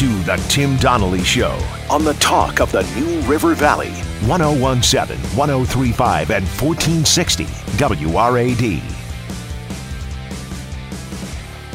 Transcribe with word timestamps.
to 0.00 0.08
The 0.22 0.36
Tim 0.48 0.78
Donnelly 0.78 1.22
Show 1.22 1.60
on 1.90 2.04
the 2.04 2.14
talk 2.14 2.62
of 2.62 2.72
the 2.72 2.84
New 2.98 3.20
River 3.28 3.54
Valley, 3.54 3.90
1017, 4.24 5.18
1035, 5.36 6.30
and 6.30 6.44
1460 6.46 7.44
WRAD. 7.44 8.80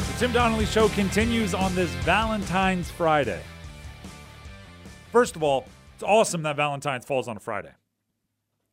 The 0.08 0.18
Tim 0.18 0.32
Donnelly 0.32 0.66
Show 0.66 0.88
continues 0.88 1.54
on 1.54 1.72
this 1.76 1.88
Valentine's 2.02 2.90
Friday. 2.90 3.40
First 5.12 5.36
of 5.36 5.44
all, 5.44 5.68
it's 5.94 6.02
awesome 6.02 6.42
that 6.42 6.56
Valentine's 6.56 7.04
falls 7.04 7.28
on 7.28 7.36
a 7.36 7.40
Friday. 7.40 7.74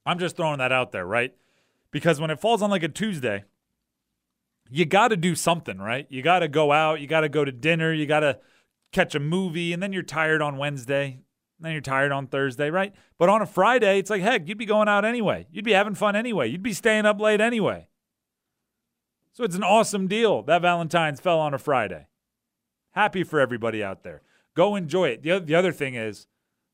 I'm 0.04 0.18
just 0.18 0.36
throwing 0.36 0.58
that 0.58 0.72
out 0.72 0.92
there, 0.92 1.06
right? 1.06 1.32
Because 1.92 2.20
when 2.20 2.32
it 2.32 2.42
falls 2.42 2.64
on 2.64 2.72
like 2.72 2.82
a 2.82 2.90
Tuesday, 2.90 3.44
you 4.72 4.86
got 4.86 5.10
to 5.10 5.16
do 5.16 5.36
something, 5.36 5.78
right? 5.78 6.08
You 6.10 6.24
got 6.24 6.40
to 6.40 6.48
go 6.48 6.72
out, 6.72 7.02
you 7.02 7.06
got 7.06 7.22
to 7.22 7.30
go 7.30 7.46
to 7.46 7.52
dinner, 7.52 7.94
you 7.94 8.08
got 8.08 8.22
to 8.22 8.40
catch 8.94 9.16
a 9.16 9.20
movie, 9.20 9.74
and 9.74 9.84
then 9.84 9.92
you're 9.92 10.04
tired 10.04 10.42
on 10.42 10.58
Wednesday, 10.58 11.20
then 11.60 11.72
you're 11.72 11.82
tired 11.82 12.12
on 12.12 12.28
Thursday, 12.28 12.70
right? 12.70 12.94
But 13.18 13.30
on 13.30 13.42
a 13.42 13.46
Friday, 13.46 14.00
it's 14.00 14.10
like, 14.10 14.22
heck, 14.22 14.48
you'd 14.48 14.58
be 14.58 14.66
going 14.66 14.88
out 14.88 15.06
anyway. 15.06 15.48
You'd 15.52 15.66
be 15.66 15.72
having 15.74 15.96
fun 15.96 16.16
anyway. 16.16 16.50
You'd 16.50 16.64
be 16.64 16.74
staying 16.74 17.06
up 17.06 17.20
late 17.20 17.42
anyway. 17.42 17.88
So 19.34 19.44
it's 19.44 19.56
an 19.56 19.64
awesome 19.64 20.08
deal 20.08 20.44
that 20.44 20.62
Valentine's 20.62 21.20
fell 21.20 21.40
on 21.40 21.54
a 21.54 21.58
Friday. 21.58 22.08
Happy 22.92 23.24
for 23.24 23.40
everybody 23.40 23.84
out 23.84 24.04
there. 24.04 24.22
Go 24.56 24.76
enjoy 24.76 25.10
it. 25.10 25.24
The, 25.24 25.40
the 25.40 25.56
other 25.56 25.72
thing 25.72 25.96
is, 25.96 26.28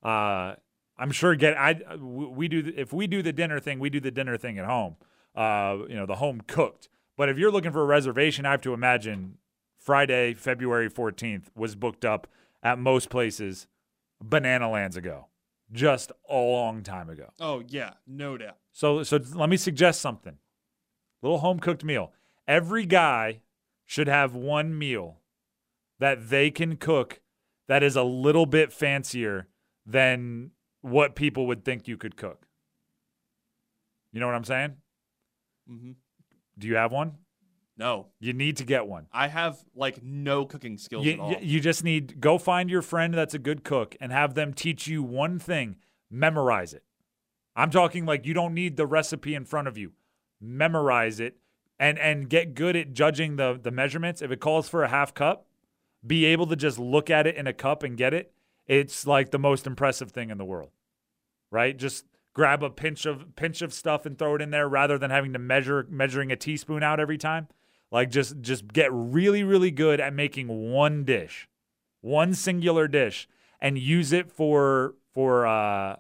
uh, 0.04 0.56
I'm 0.98 1.12
sure 1.12 1.34
get 1.36 1.58
I 1.58 1.95
we 1.98 2.50
do 2.50 2.73
if 2.76 2.92
we 2.92 3.08
do 3.08 3.22
the 3.22 3.31
dinner 3.31 3.59
thing, 3.59 3.80
we 3.80 3.90
do 3.90 4.02
the 4.02 4.12
dinner 4.12 4.36
thing 4.36 4.59
at 4.59 4.66
home. 4.66 4.98
Uh, 5.34 5.78
you 5.88 5.95
know, 5.95 6.06
the 6.06 6.16
home 6.16 6.42
cooked. 6.45 6.90
But 7.16 7.30
if 7.30 7.38
you're 7.38 7.52
looking 7.52 7.72
for 7.72 7.81
a 7.81 7.86
reservation, 7.86 8.45
I 8.45 8.52
have 8.52 8.62
to 8.62 8.73
imagine 8.73 9.38
Friday, 9.80 10.34
February 10.34 10.90
14th 10.90 11.46
was 11.56 11.76
booked 11.76 12.06
up 12.06 12.28
at 12.62 12.78
most 12.78 13.09
places 13.09 13.67
banana 14.22 14.70
lands 14.70 14.98
ago. 14.98 15.28
Just 15.72 16.12
a 16.30 16.36
long 16.36 16.84
time 16.84 17.09
ago. 17.09 17.31
Oh 17.40 17.64
yeah, 17.67 17.94
no 18.08 18.38
doubt. 18.38 18.58
So 18.72 19.03
so 19.03 19.20
let 19.34 19.50
me 19.50 19.58
suggest 19.58 20.02
something. 20.02 20.38
Little 21.22 21.40
home 21.40 21.59
cooked 21.59 21.84
meal. 21.84 22.12
Every 22.48 22.86
guy 22.86 23.42
should 23.86 24.08
have 24.08 24.34
one 24.34 24.78
meal 24.78 25.20
that 26.00 26.30
they 26.30 26.50
can 26.50 26.75
cook 26.75 27.22
that 27.68 27.84
is 27.84 27.96
a 27.96 28.03
little 28.03 28.48
bit 28.48 28.73
fancier 28.73 29.48
than 29.86 30.52
what 30.81 31.16
people 31.16 31.46
would 31.46 31.64
think 31.64 31.88
you 31.88 31.98
could 31.98 32.16
cook. 32.18 32.48
You 34.12 34.20
know 34.20 34.25
what 34.25 34.36
I'm 34.36 34.44
saying? 34.44 34.75
Mm-hmm. 35.70 35.92
Do 36.58 36.68
you 36.68 36.75
have 36.75 36.92
one? 36.92 37.14
No, 37.80 38.08
You 38.19 38.33
need 38.33 38.58
to 38.58 38.66
get 38.66 38.85
one. 38.88 39.08
I 39.13 39.30
have 39.30 39.58
like 39.73 40.03
no 40.03 40.45
cooking 40.45 40.77
skills 40.77 41.05
You, 41.05 41.13
at 41.13 41.19
all. 41.19 41.33
you- 41.39 41.61
just 41.61 41.83
need 41.83 42.19
go 42.19 42.38
find 42.38 42.69
your 42.69 42.81
friend 42.81 43.13
that's 43.13 43.33
a 43.33 43.39
good 43.39 43.63
cook 43.63 43.95
and 44.02 44.11
have 44.11 44.33
them 44.35 44.53
teach 44.53 44.85
you 44.88 45.02
one 45.02 45.39
thing. 45.39 45.77
Memorize 46.11 46.73
it. 46.73 46.83
I'm 47.55 47.69
talking 47.72 48.05
like 48.05 48.25
you 48.25 48.33
don't 48.33 48.53
need 48.53 48.75
the 48.75 48.85
recipe 48.85 49.33
in 49.33 49.45
front 49.45 49.67
of 49.69 49.77
you. 49.77 49.94
Memorize 50.41 51.19
it 51.22 51.38
and 51.80 51.97
and 51.97 52.30
get 52.30 52.53
good 52.53 52.75
at 52.75 52.94
judging 52.94 53.38
the 53.38 53.57
the 53.61 53.72
measurements. 53.72 54.22
If 54.22 54.30
it 54.31 54.41
calls 54.41 54.67
for 54.67 54.83
a 54.83 54.89
half 54.89 55.13
cup, 55.13 55.47
be 56.05 56.25
able 56.25 56.47
to 56.47 56.55
just 56.57 56.77
look 56.80 57.09
at 57.09 57.27
it 57.27 57.35
in 57.35 57.47
a 57.47 57.53
cup 57.53 57.83
and 57.83 57.95
get 57.97 58.13
it. 58.13 58.33
It's 58.67 59.07
like 59.07 59.31
the 59.31 59.39
most 59.39 59.66
impressive 59.66 60.11
thing 60.11 60.30
in 60.30 60.38
the 60.38 60.45
world. 60.45 60.72
Right? 61.50 61.77
Just 61.77 62.05
grab 62.33 62.61
a 62.61 62.69
pinch 62.69 63.05
of 63.05 63.35
pinch 63.38 63.61
of 63.61 63.73
stuff 63.73 64.05
and 64.05 64.17
throw 64.17 64.35
it 64.35 64.41
in 64.41 64.50
there 64.50 64.67
rather 64.67 64.97
than 64.97 65.11
having 65.11 65.31
to 65.33 65.39
measure 65.39 65.88
measuring 65.89 66.31
a 66.31 66.35
teaspoon 66.35 66.83
out 66.83 67.00
every 67.00 67.17
time. 67.17 67.47
Like 67.92 68.12
just 68.12 68.42
just 68.42 68.68
get 68.68 68.90
really 68.94 69.44
really 69.44 69.72
good 69.72 70.00
at 70.00 70.14
making 70.14 70.72
one 70.72 71.04
dish, 71.04 71.50
one 72.02 72.34
singular 72.34 72.88
dish, 72.88 73.28
and 73.59 73.78
use 73.78 74.12
it 74.12 74.31
for 74.31 74.96
for 75.14 75.48
uh, 75.48 75.96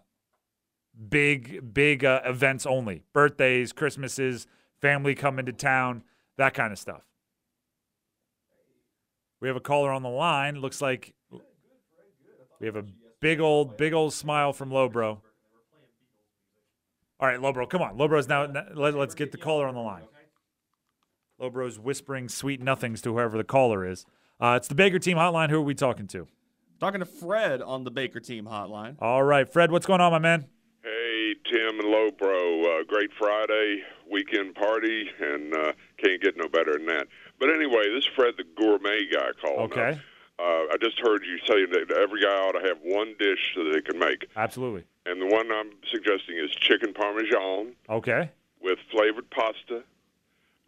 big 1.09 1.73
big 1.73 2.05
uh, 2.05 2.21
events 2.25 2.65
only, 2.65 3.03
birthdays, 3.11 3.73
Christmases, 3.73 4.45
family 4.79 5.15
coming 5.15 5.45
to 5.47 5.53
town, 5.53 6.03
that 6.37 6.53
kind 6.53 6.71
of 6.71 6.77
stuff. 6.77 7.01
We 9.39 9.47
have 9.47 9.57
a 9.57 9.61
caller 9.61 9.91
on 9.91 10.03
the 10.03 10.09
line. 10.09 10.59
Looks 10.59 10.81
like 10.81 11.13
we 12.59 12.67
have 12.67 12.75
a 12.75 12.85
big 13.19 13.39
old 13.39 13.77
big 13.77 13.93
old 13.93 14.13
smile 14.13 14.53
from 14.53 14.69
Lobro. 14.69 15.21
All 17.21 17.27
right, 17.27 17.39
Lobro, 17.39 17.69
come 17.69 17.81
on. 17.81 17.97
Lobro's 17.97 18.27
now. 18.27 18.45
Let, 18.73 18.95
let's 18.95 19.15
get 19.15 19.31
the 19.31 19.37
caller 19.37 19.67
on 19.67 19.75
the 19.75 19.81
line. 19.81 20.03
Lobro's 21.39 21.79
whispering 21.79 22.27
sweet 22.29 22.61
nothings 22.61 23.01
to 23.01 23.13
whoever 23.13 23.37
the 23.37 23.43
caller 23.43 23.85
is. 23.89 24.05
Uh, 24.39 24.55
it's 24.57 24.67
the 24.67 24.75
Baker 24.75 24.99
Team 24.99 25.17
Hotline. 25.17 25.49
Who 25.49 25.57
are 25.57 25.61
we 25.61 25.73
talking 25.75 26.07
to? 26.07 26.27
Talking 26.79 26.99
to 26.99 27.05
Fred 27.05 27.61
on 27.61 27.83
the 27.83 27.91
Baker 27.91 28.19
Team 28.21 28.45
hotline. 28.45 28.95
All 28.99 29.21
right, 29.23 29.47
Fred, 29.51 29.69
what's 29.69 29.85
going 29.85 29.99
on, 29.99 30.11
my 30.13 30.19
man? 30.19 30.45
Hey, 30.81 31.35
Tim 31.51 31.77
and 31.77 31.83
Lobro, 31.83 32.63
uh, 32.63 32.83
great 32.87 33.09
Friday 33.19 33.81
weekend 34.09 34.55
party, 34.55 35.09
and 35.19 35.53
uh, 35.53 35.73
can't 36.01 36.21
get 36.21 36.37
no 36.37 36.47
better 36.47 36.73
than 36.77 36.85
that. 36.85 37.07
But 37.37 37.49
anyway, 37.49 37.83
this 37.93 38.05
is 38.05 38.09
Fred 38.15 38.35
the 38.37 38.45
gourmet 38.55 39.01
guy 39.11 39.27
calling. 39.41 39.59
Okay, 39.71 39.89
up. 39.91 39.97
Uh, 40.39 40.73
I 40.73 40.75
just 40.81 40.97
heard 41.01 41.21
you 41.25 41.37
say 41.39 41.65
that 41.65 41.91
every 41.99 42.21
guy 42.21 42.29
ought 42.29 42.53
to 42.53 42.65
have 42.65 42.77
one 42.81 43.13
dish 43.19 43.39
so 43.55 43.65
that 43.65 43.73
they 43.73 43.81
can 43.81 43.99
make, 43.99 44.27
absolutely. 44.37 44.85
and 45.05 45.21
the 45.21 45.25
one 45.27 45.51
I'm 45.51 45.71
suggesting 45.91 46.37
is 46.37 46.49
chicken 46.51 46.93
parmesan 46.93 47.73
Okay, 47.89 48.29
with 48.61 48.79
flavored 48.89 49.29
pasta, 49.31 49.83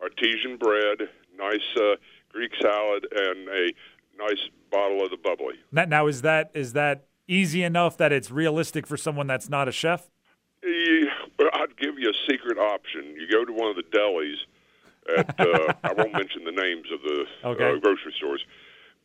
artesian 0.02 0.58
bread, 0.58 1.10
nice 1.38 1.60
uh, 1.78 1.96
Greek 2.32 2.52
salad, 2.62 3.08
and 3.16 3.48
a 3.50 3.74
nice 4.18 4.40
bottle 4.72 5.04
of 5.04 5.12
the 5.12 5.18
bubbly. 5.18 5.56
now, 5.72 6.08
is 6.08 6.22
that 6.22 6.52
is 6.54 6.74
that 6.74 7.06
easy 7.28 7.64
enough 7.64 7.98
that 7.98 8.12
it's 8.12 8.32
realistic 8.32 8.88
for 8.88 8.98
someone 8.98 9.28
that's 9.28 9.50
not 9.50 9.68
a 9.68 9.72
chef? 9.72 10.10
Yeah, 10.64 11.10
I'd 11.54 11.76
give 11.78 11.98
you 11.98 12.10
a 12.10 12.32
secret 12.32 12.58
option. 12.58 13.16
You 13.20 13.28
go 13.32 13.46
to 13.46 13.52
one 13.54 13.70
of 13.70 13.76
the 13.76 13.84
delis 13.84 14.36
at 15.18 15.40
uh, 15.40 15.74
I 15.84 15.94
won't 15.94 16.14
mention 16.14 16.44
the 16.44 16.52
names 16.52 16.88
of 16.94 17.02
the 17.02 17.26
Okay. 17.50 17.72
uh, 17.72 17.80
grocery 17.80 18.14
stores, 18.18 18.44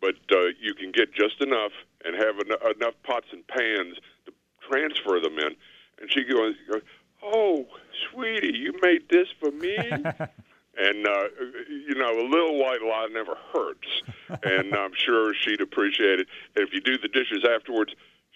but 0.01 0.15
uh, 0.33 0.47
you 0.61 0.75
can 0.75 0.93
get 0.93 1.13
just 1.15 1.41
enough 1.41 1.73
and 2.05 2.15
have 2.17 2.37
en- 2.39 2.73
enough 2.77 2.95
pots 3.05 3.27
and 3.33 3.47
pans 3.47 3.97
to 4.27 4.33
transfer 4.71 5.19
them 5.21 5.39
in. 5.39 5.55
And 6.01 6.13
she 6.13 6.25
goes, 6.25 6.55
"Oh, 7.23 7.67
sweetie, 8.11 8.57
you 8.57 8.75
made 8.83 9.09
this 9.09 9.28
for 9.41 9.51
me." 9.51 9.77
And 10.79 11.07
uh, 11.07 11.25
you 11.69 11.95
know, 11.95 12.11
a 12.11 12.29
little 12.29 12.59
white 12.59 12.83
lie 12.83 13.09
never 13.13 13.35
hurts, 13.53 13.89
and 14.43 14.75
I'm 14.75 14.93
sure 14.95 15.33
she'd 15.35 15.61
appreciate 15.61 16.21
it. 16.21 16.29
And 16.55 16.67
if 16.69 16.75
you 16.75 16.81
do 16.81 16.99
the 16.99 17.09
dishes 17.09 17.47
afterwards, 17.49 17.95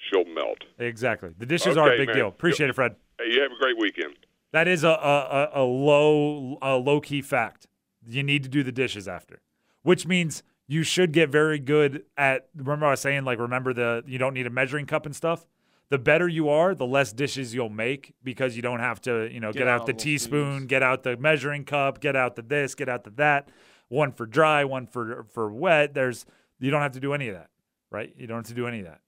she'll 0.09 0.25
melt. 0.25 0.65
Exactly. 0.78 1.31
The 1.37 1.47
dishes 1.47 1.77
are 1.77 1.93
a 1.93 1.97
big 1.97 2.09
man. 2.09 2.17
deal. 2.17 2.28
Appreciate 2.28 2.71
it, 2.71 2.75
Fred. 2.75 2.97
Hey, 3.19 3.33
you 3.33 3.43
have 3.43 3.53
a 3.53 3.61
great 3.61 3.78
weekend. 3.78 4.15
That 4.53 4.69
is 4.69 4.84
a 4.84 4.89
a, 4.89 5.51
a, 5.55 5.62
a 5.62 5.65
low 5.65 6.59
a 6.62 6.77
low 6.77 7.01
key 7.01 7.23
fact. 7.23 7.67
You 8.09 8.23
need 8.23 8.43
to 8.45 8.49
do 8.49 8.62
the 8.62 8.72
dishes 8.72 9.07
after, 9.07 9.43
which 9.83 10.07
means 10.07 10.43
you 10.67 10.83
should 10.83 11.12
get 11.12 11.28
very 11.28 11.59
good 11.59 12.05
at. 12.17 12.49
Remember, 12.57 12.87
I 12.87 12.93
was 12.93 13.01
saying 13.01 13.25
like 13.25 13.39
remember 13.39 13.75
the 13.75 14.03
you 14.07 14.19
don't 14.19 14.34
need 14.34 14.47
a 14.47 14.51
measuring 14.51 14.87
cup 14.87 15.05
and 15.05 15.15
stuff. 15.15 15.47
The 15.91 15.99
better 15.99 16.28
you 16.28 16.49
are, 16.49 16.75
the 16.75 16.87
less 16.87 17.12
dishes 17.12 17.53
you'll 17.55 17.69
make 17.69 18.15
because 18.23 18.55
you 18.55 18.62
don't 18.62 18.78
have 18.78 19.01
to 19.03 19.28
you 19.33 19.41
know 19.41 19.53
get, 19.53 19.61
Get 19.61 19.69
out 19.69 19.81
out 19.83 19.87
the 19.87 19.93
teaspoon, 19.93 20.59
spoons. 20.59 20.67
get 20.69 20.83
out 20.83 21.03
the 21.03 21.17
measuring 21.17 21.65
cup, 21.65 22.01
get 22.01 22.15
out 22.17 22.37
the 22.37 22.43
this, 22.43 22.75
get 22.75 22.89
out 22.89 23.05
the 23.05 23.11
that. 23.11 23.49
One 23.89 24.12
for 24.12 24.25
dry, 24.25 24.65
one 24.65 24.87
for 24.87 25.25
for 25.33 25.51
wet. 25.53 25.95
There's 25.95 26.27
you 26.61 26.71
don't 26.71 26.83
have 26.83 26.93
to 26.93 27.01
do 27.01 27.12
any 27.12 27.28
of 27.28 27.34
that, 27.34 27.51
right? 27.91 28.15
You 28.17 28.27
don't 28.28 28.39
have 28.39 28.47
to 28.47 28.55
do 28.55 28.67
any 28.69 28.78
of 28.81 28.84
that. 28.87 29.01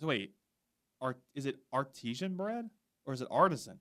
So 0.00 0.06
wait, 0.06 0.32
art 1.00 1.18
is 1.34 1.44
it 1.44 1.56
artesian 1.72 2.36
bread 2.36 2.70
or 3.04 3.12
is 3.12 3.20
it 3.20 3.28
artisan? 3.30 3.80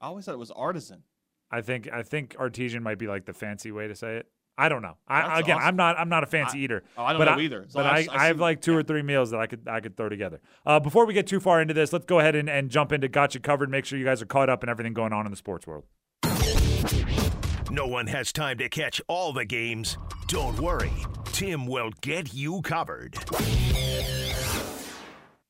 I 0.00 0.06
always 0.06 0.24
thought 0.26 0.34
it 0.34 0.38
was 0.38 0.52
artisan. 0.52 1.02
I 1.50 1.60
think 1.60 1.88
I 1.92 2.02
think 2.02 2.36
artesian 2.38 2.82
might 2.84 2.98
be 2.98 3.08
like 3.08 3.24
the 3.24 3.32
fancy 3.32 3.72
way 3.72 3.88
to 3.88 3.96
say 3.96 4.16
it. 4.18 4.28
I 4.56 4.68
don't 4.68 4.82
know. 4.82 4.96
I, 5.08 5.22
That's 5.28 5.40
again, 5.40 5.56
awesome. 5.56 5.68
I'm 5.68 5.76
not 5.76 5.98
I'm 5.98 6.08
not 6.08 6.22
a 6.22 6.26
fancy 6.26 6.58
I- 6.58 6.62
eater. 6.62 6.84
Oh, 6.96 7.02
I 7.04 7.12
don't 7.12 7.18
but 7.20 7.24
know 7.24 7.32
I, 7.32 7.40
either. 7.40 7.64
So 7.68 7.80
but 7.80 7.86
I've- 7.86 8.08
I, 8.08 8.14
I've 8.14 8.20
I 8.20 8.26
have 8.26 8.40
like 8.40 8.60
two 8.60 8.76
or 8.76 8.82
three 8.82 9.02
meals 9.02 9.30
that 9.32 9.40
I 9.40 9.46
could 9.46 9.66
I 9.68 9.80
could 9.80 9.96
throw 9.96 10.08
together. 10.08 10.40
Uh, 10.64 10.78
before 10.80 11.06
we 11.06 11.14
get 11.14 11.26
too 11.26 11.40
far 11.40 11.60
into 11.60 11.74
this, 11.74 11.92
let's 11.92 12.04
go 12.06 12.20
ahead 12.20 12.34
and, 12.36 12.48
and 12.48 12.70
jump 12.70 12.92
into 12.92 13.08
Gotcha 13.08 13.40
Covered. 13.40 13.68
Make 13.70 13.84
sure 13.84 13.98
you 13.98 14.04
guys 14.04 14.22
are 14.22 14.26
caught 14.26 14.48
up 14.48 14.62
in 14.62 14.68
everything 14.68 14.92
going 14.94 15.12
on 15.12 15.26
in 15.26 15.30
the 15.30 15.36
sports 15.36 15.66
world. 15.66 15.84
No 17.70 17.86
one 17.88 18.06
has 18.06 18.32
time 18.32 18.58
to 18.58 18.68
catch 18.68 19.00
all 19.08 19.32
the 19.32 19.44
games. 19.44 19.98
Don't 20.28 20.58
worry, 20.60 20.92
Tim 21.32 21.66
will 21.66 21.90
get 22.02 22.32
you 22.32 22.62
covered. 22.62 23.16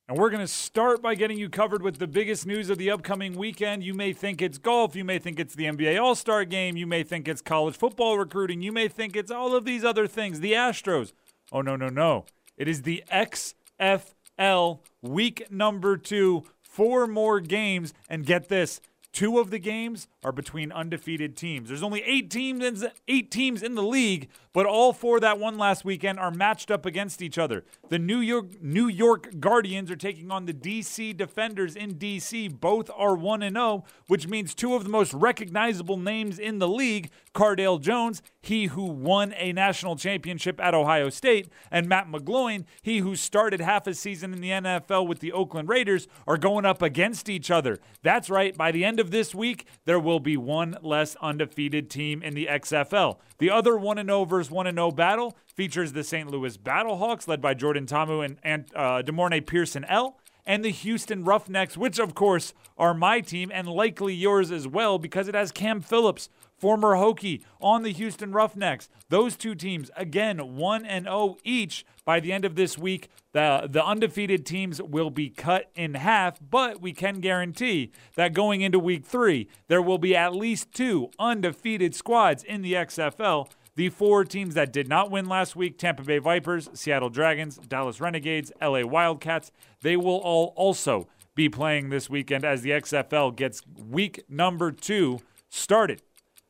And 0.06 0.18
we're 0.18 0.28
going 0.28 0.42
to 0.42 0.46
start 0.46 1.00
by 1.00 1.14
getting 1.14 1.38
you 1.38 1.48
covered 1.48 1.80
with 1.80 1.98
the 1.98 2.06
biggest 2.06 2.46
news 2.46 2.68
of 2.68 2.76
the 2.76 2.90
upcoming 2.90 3.36
weekend. 3.36 3.82
You 3.82 3.94
may 3.94 4.12
think 4.12 4.42
it's 4.42 4.58
golf. 4.58 4.94
You 4.94 5.02
may 5.02 5.18
think 5.18 5.40
it's 5.40 5.54
the 5.54 5.64
NBA 5.64 5.98
All 5.98 6.14
Star 6.14 6.44
game. 6.44 6.76
You 6.76 6.86
may 6.86 7.02
think 7.02 7.26
it's 7.26 7.40
college 7.40 7.74
football 7.74 8.18
recruiting. 8.18 8.60
You 8.60 8.70
may 8.70 8.86
think 8.86 9.16
it's 9.16 9.30
all 9.30 9.56
of 9.56 9.64
these 9.64 9.82
other 9.82 10.06
things. 10.06 10.40
The 10.40 10.52
Astros. 10.52 11.12
Oh, 11.50 11.62
no, 11.62 11.74
no, 11.76 11.88
no. 11.88 12.26
It 12.58 12.68
is 12.68 12.82
the 12.82 13.02
XFL 13.10 14.80
week 15.00 15.50
number 15.50 15.96
two. 15.96 16.44
Four 16.60 17.06
more 17.06 17.40
games. 17.40 17.94
And 18.06 18.26
get 18.26 18.50
this 18.50 18.82
two 19.14 19.38
of 19.38 19.50
the 19.50 19.58
games 19.58 20.08
are 20.22 20.32
between 20.32 20.72
undefeated 20.72 21.36
teams. 21.36 21.68
There's 21.68 21.82
only 21.82 22.02
eight 22.02 22.30
teams, 22.30 22.64
in, 22.64 22.90
eight 23.08 23.30
teams 23.30 23.62
in 23.62 23.76
the 23.76 23.82
league, 23.82 24.28
but 24.52 24.66
all 24.66 24.92
four 24.92 25.20
that 25.20 25.38
won 25.38 25.56
last 25.56 25.84
weekend 25.84 26.18
are 26.18 26.32
matched 26.32 26.70
up 26.70 26.84
against 26.84 27.22
each 27.22 27.38
other. 27.38 27.64
The 27.88 27.98
New 27.98 28.18
York 28.18 28.60
New 28.60 28.88
York 28.88 29.40
Guardians 29.40 29.90
are 29.90 29.96
taking 29.96 30.30
on 30.30 30.46
the 30.46 30.52
DC 30.52 31.16
Defenders 31.16 31.76
in 31.76 31.94
DC. 31.94 32.60
Both 32.60 32.90
are 32.94 33.14
1 33.14 33.42
and 33.42 33.56
0, 33.56 33.84
which 34.08 34.26
means 34.26 34.54
two 34.54 34.74
of 34.74 34.82
the 34.82 34.90
most 34.90 35.14
recognizable 35.14 35.96
names 35.96 36.38
in 36.38 36.58
the 36.58 36.68
league, 36.68 37.10
Cardale 37.32 37.80
Jones, 37.80 38.20
he 38.44 38.66
who 38.66 38.84
won 38.84 39.34
a 39.36 39.52
national 39.52 39.96
championship 39.96 40.60
at 40.60 40.74
Ohio 40.74 41.08
State, 41.08 41.48
and 41.70 41.88
Matt 41.88 42.08
McGloin, 42.08 42.64
he 42.82 42.98
who 42.98 43.16
started 43.16 43.60
half 43.60 43.86
a 43.86 43.94
season 43.94 44.32
in 44.32 44.40
the 44.40 44.50
NFL 44.50 45.06
with 45.06 45.20
the 45.20 45.32
Oakland 45.32 45.68
Raiders, 45.68 46.06
are 46.26 46.36
going 46.36 46.64
up 46.64 46.82
against 46.82 47.28
each 47.28 47.50
other. 47.50 47.78
That's 48.02 48.30
right, 48.30 48.56
by 48.56 48.72
the 48.72 48.84
end 48.84 49.00
of 49.00 49.10
this 49.10 49.34
week, 49.34 49.66
there 49.84 50.00
will 50.00 50.20
be 50.20 50.36
one 50.36 50.76
less 50.82 51.16
undefeated 51.16 51.90
team 51.90 52.22
in 52.22 52.34
the 52.34 52.46
XFL. 52.46 53.18
The 53.38 53.50
other 53.50 53.76
1 53.76 53.96
0 53.96 54.24
versus 54.24 54.50
1 54.50 54.74
0 54.74 54.90
battle 54.90 55.36
features 55.46 55.92
the 55.92 56.04
St. 56.04 56.30
Louis 56.30 56.56
Battlehawks, 56.56 57.26
led 57.26 57.40
by 57.40 57.54
Jordan 57.54 57.86
Ta'amu 57.86 58.24
and, 58.24 58.38
and 58.42 58.66
uh, 58.74 59.02
De'Mornay 59.02 59.46
Pierson-El 59.46 60.18
and 60.46 60.64
the 60.64 60.70
Houston 60.70 61.24
Roughnecks, 61.24 61.76
which 61.76 61.98
of 61.98 62.14
course 62.14 62.52
are 62.76 62.94
my 62.94 63.20
team 63.20 63.50
and 63.52 63.66
likely 63.68 64.14
yours 64.14 64.50
as 64.50 64.68
well 64.68 64.98
because 64.98 65.28
it 65.28 65.34
has 65.34 65.50
Cam 65.52 65.80
Phillips, 65.80 66.28
former 66.64 66.94
Hokie, 66.94 67.42
on 67.60 67.82
the 67.82 67.92
Houston 67.92 68.32
Roughnecks. 68.32 68.88
Those 69.10 69.36
two 69.36 69.54
teams, 69.54 69.90
again, 69.98 70.56
1 70.56 70.86
and 70.86 71.04
0 71.04 71.36
each. 71.44 71.84
By 72.06 72.20
the 72.20 72.32
end 72.32 72.46
of 72.46 72.54
this 72.54 72.78
week, 72.78 73.10
the, 73.32 73.68
the 73.70 73.84
undefeated 73.84 74.46
teams 74.46 74.80
will 74.80 75.10
be 75.10 75.28
cut 75.28 75.70
in 75.74 75.92
half, 75.92 76.38
but 76.40 76.80
we 76.80 76.94
can 76.94 77.20
guarantee 77.20 77.92
that 78.16 78.32
going 78.32 78.62
into 78.62 78.78
week 78.78 79.04
three, 79.04 79.46
there 79.68 79.82
will 79.82 79.98
be 79.98 80.16
at 80.16 80.34
least 80.34 80.72
two 80.72 81.10
undefeated 81.18 81.94
squads 81.94 82.42
in 82.42 82.62
the 82.62 82.72
XFL. 82.72 83.50
The 83.76 83.90
four 83.90 84.24
teams 84.24 84.54
that 84.54 84.72
did 84.72 84.88
not 84.88 85.10
win 85.10 85.28
last 85.28 85.54
week 85.54 85.76
Tampa 85.76 86.02
Bay 86.02 86.18
Vipers, 86.18 86.70
Seattle 86.72 87.10
Dragons, 87.10 87.58
Dallas 87.58 88.00
Renegades, 88.00 88.50
LA 88.62 88.86
Wildcats 88.86 89.52
they 89.82 89.98
will 89.98 90.16
all 90.16 90.54
also 90.56 91.08
be 91.34 91.50
playing 91.50 91.90
this 91.90 92.08
weekend 92.08 92.42
as 92.42 92.62
the 92.62 92.70
XFL 92.70 93.36
gets 93.36 93.60
week 93.76 94.24
number 94.30 94.72
two 94.72 95.20
started. 95.50 96.00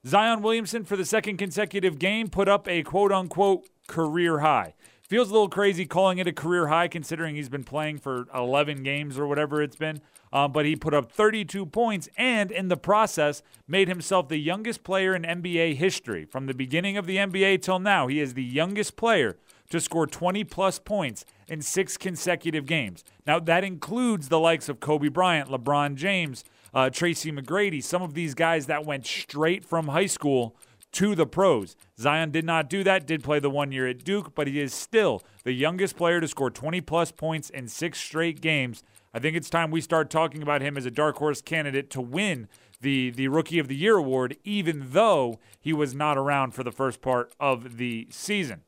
Zion 0.07 0.43
Williamson, 0.43 0.85
for 0.85 0.97
the 0.97 1.05
second 1.07 1.39
consecutive 1.39 1.99
game, 1.99 2.29
put 2.29 2.47
up 2.47 2.69
a 2.69 2.83
quote 2.83 3.11
unquote 3.11 3.67
career 3.87 4.41
high. 4.41 4.75
Feels 5.01 5.31
a 5.31 5.33
little 5.33 5.49
crazy 5.49 5.87
calling 5.87 6.19
it 6.19 6.27
a 6.27 6.33
career 6.33 6.69
high 6.69 6.89
considering 6.89 7.37
he's 7.37 7.49
been 7.49 7.65
playing 7.65 7.99
for 7.99 8.27
11 8.35 8.83
games 8.83 9.19
or 9.19 9.27
whatever 9.27 9.63
it's 9.63 9.77
been. 9.77 10.01
Um, 10.33 10.51
but 10.53 10.67
he 10.67 10.77
put 10.77 10.95
up 10.95 11.13
32 11.13 11.67
points 11.67 12.09
and, 12.19 12.51
in 12.51 12.69
the 12.69 12.77
process, 12.77 13.43
made 13.69 13.87
himself 13.89 14.29
the 14.29 14.37
youngest 14.37 14.83
player 14.83 15.15
in 15.15 15.23
NBA 15.23 15.77
history. 15.77 16.25
From 16.25 16.47
the 16.47 16.55
beginning 16.55 16.97
of 16.97 17.07
the 17.07 17.17
NBA 17.17 17.63
till 17.63 17.79
now, 17.79 18.09
he 18.09 18.21
is 18.21 18.35
the 18.35 18.43
youngest 18.43 18.97
player 18.97 19.37
to 19.71 19.81
score 19.81 20.07
20 20.07 20.45
plus 20.45 20.79
points 20.79 21.25
in 21.49 21.63
six 21.63 21.97
consecutive 21.97 22.67
games. 22.67 23.05
Now, 23.27 23.39
that 23.41 23.65
includes 23.65 24.29
the 24.29 24.41
likes 24.41 24.69
of 24.69 24.81
Kobe 24.81 25.09
Bryant, 25.09 25.49
LeBron 25.49 25.95
James, 25.95 26.45
uh, 26.75 26.91
Tracy 26.91 27.31
McGrady, 27.31 27.83
some 27.83 28.03
of 28.03 28.15
these 28.15 28.35
guys 28.35 28.67
that 28.67 28.85
went 28.85 29.07
straight 29.07 29.65
from 29.65 29.89
high 29.89 30.07
school 30.07 30.57
to 30.93 31.15
the 31.15 31.27
pros. 31.27 31.77
Zion 31.99 32.31
did 32.31 32.45
not 32.45 32.69
do 32.69 32.85
that, 32.85 33.07
did 33.07 33.23
play 33.23 33.39
the 33.39 33.51
one 33.51 33.73
year 33.73 33.87
at 33.87 34.05
Duke, 34.05 34.35
but 34.35 34.47
he 34.47 34.61
is 34.61 34.73
still 34.73 35.23
the 35.45 35.53
youngest 35.53 35.97
player 35.97 36.21
to 36.21 36.29
score 36.29 36.51
20 36.51 36.81
plus 36.83 37.11
points 37.11 37.51
in 37.51 37.69
six 37.69 37.99
straight 37.99 38.41
games. 38.41 38.83
I 39.13 39.19
think 39.19 39.37
it's 39.37 39.51
time 39.51 39.71
we 39.71 39.81
start 39.81 40.11
talking 40.11 40.43
about 40.43 40.63
him 40.63 40.77
as 40.77 40.87
a 40.87 40.91
dark 40.91 41.17
horse 41.17 41.41
candidate 41.41 41.91
to 41.91 42.01
win 42.01 42.49
the, 42.81 43.11
the 43.11 43.29
Rookie 43.29 43.59
of 43.59 43.69
the 43.69 43.77
Year 43.77 43.97
award, 43.97 44.37
even 44.45 44.91
though 44.91 45.39
he 45.61 45.73
was 45.73 45.95
not 45.95 46.19
around 46.19 46.53
for 46.53 46.63
the 46.63 46.73
first 46.73 47.01
part 47.01 47.33
of 47.41 47.77
the 47.77 48.07
season. 48.11 48.63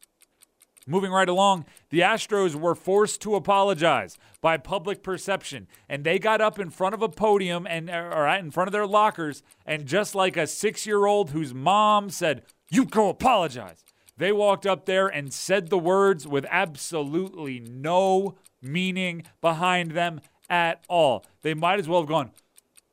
Moving 0.89 1.11
right 1.11 1.29
along, 1.29 1.65
the 1.91 2.01
Astros 2.01 2.55
were 2.55 2.77
forced 2.77 3.21
to 3.23 3.35
apologize 3.35 4.17
by 4.41 4.57
public 4.57 5.03
perception, 5.03 5.67
and 5.89 6.05
they 6.05 6.21
got 6.21 6.41
up 6.41 6.61
in 6.61 6.71
front 6.71 6.95
of 6.95 7.03
a 7.03 7.09
podium 7.09 7.67
and 7.67 7.91
or 7.91 8.29
in 8.29 8.53
front 8.53 8.69
of 8.69 8.73
their 8.73 8.87
lockers, 8.87 9.43
and 9.65 9.87
just 9.87 10.15
like 10.15 10.37
a 10.37 10.47
six-year-old 10.47 11.31
whose 11.31 11.53
mom 11.53 12.09
said, 12.09 12.45
"You 12.71 12.85
go 12.85 13.09
apologize," 13.09 13.85
they 14.17 14.31
walked 14.31 14.65
up 14.65 14.87
there 14.87 15.09
and 15.09 15.33
said 15.33 15.71
the 15.71 15.79
words 15.79 16.25
with 16.25 16.47
absolutely 16.51 17.59
no 17.59 18.37
meaning 18.63 19.25
behind 19.41 19.91
them 19.91 20.21
at 20.49 20.85
all. 20.89 21.27
They 21.43 21.55
might 21.55 21.81
as 21.81 21.89
well 21.89 22.03
have 22.03 22.09
gone, 22.09 22.31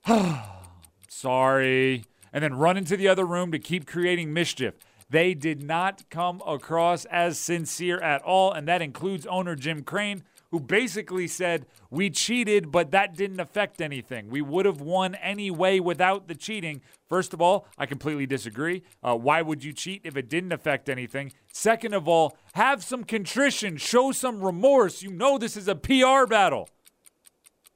ah, 0.07 0.63
"Sorry," 1.07 2.05
and 2.33 2.43
then 2.43 2.55
run 2.55 2.75
into 2.75 2.97
the 2.97 3.07
other 3.07 3.25
room 3.25 3.51
to 3.51 3.59
keep 3.59 3.85
creating 3.85 4.33
mischief. 4.33 4.73
They 5.09 5.33
did 5.33 5.63
not 5.63 6.09
come 6.09 6.41
across 6.45 7.05
as 7.05 7.37
sincere 7.37 7.99
at 7.99 8.21
all, 8.21 8.51
and 8.51 8.67
that 8.67 8.81
includes 8.81 9.25
owner 9.25 9.55
Jim 9.55 9.83
Crane, 9.83 10.23
who 10.51 10.59
basically 10.59 11.27
said, 11.27 11.65
We 11.89 12.09
cheated, 12.11 12.71
but 12.71 12.91
that 12.91 13.15
didn't 13.15 13.39
affect 13.39 13.81
anything. 13.81 14.29
We 14.29 14.41
would 14.41 14.65
have 14.65 14.81
won 14.81 15.15
anyway 15.15 15.79
without 15.79 16.27
the 16.27 16.35
cheating. 16.35 16.81
First 17.09 17.33
of 17.33 17.41
all, 17.41 17.67
I 17.77 17.85
completely 17.87 18.27
disagree. 18.27 18.83
Uh, 19.01 19.15
why 19.15 19.41
would 19.41 19.63
you 19.63 19.73
cheat 19.73 20.01
if 20.03 20.15
it 20.15 20.29
didn't 20.29 20.51
affect 20.51 20.89
anything? 20.89 21.33
Second 21.51 21.93
of 21.93 22.07
all, 22.07 22.37
have 22.53 22.83
some 22.83 23.03
contrition, 23.03 23.77
show 23.77 24.11
some 24.11 24.41
remorse. 24.43 25.01
You 25.01 25.11
know 25.11 25.37
this 25.37 25.57
is 25.57 25.67
a 25.67 25.75
PR 25.75 26.27
battle. 26.27 26.69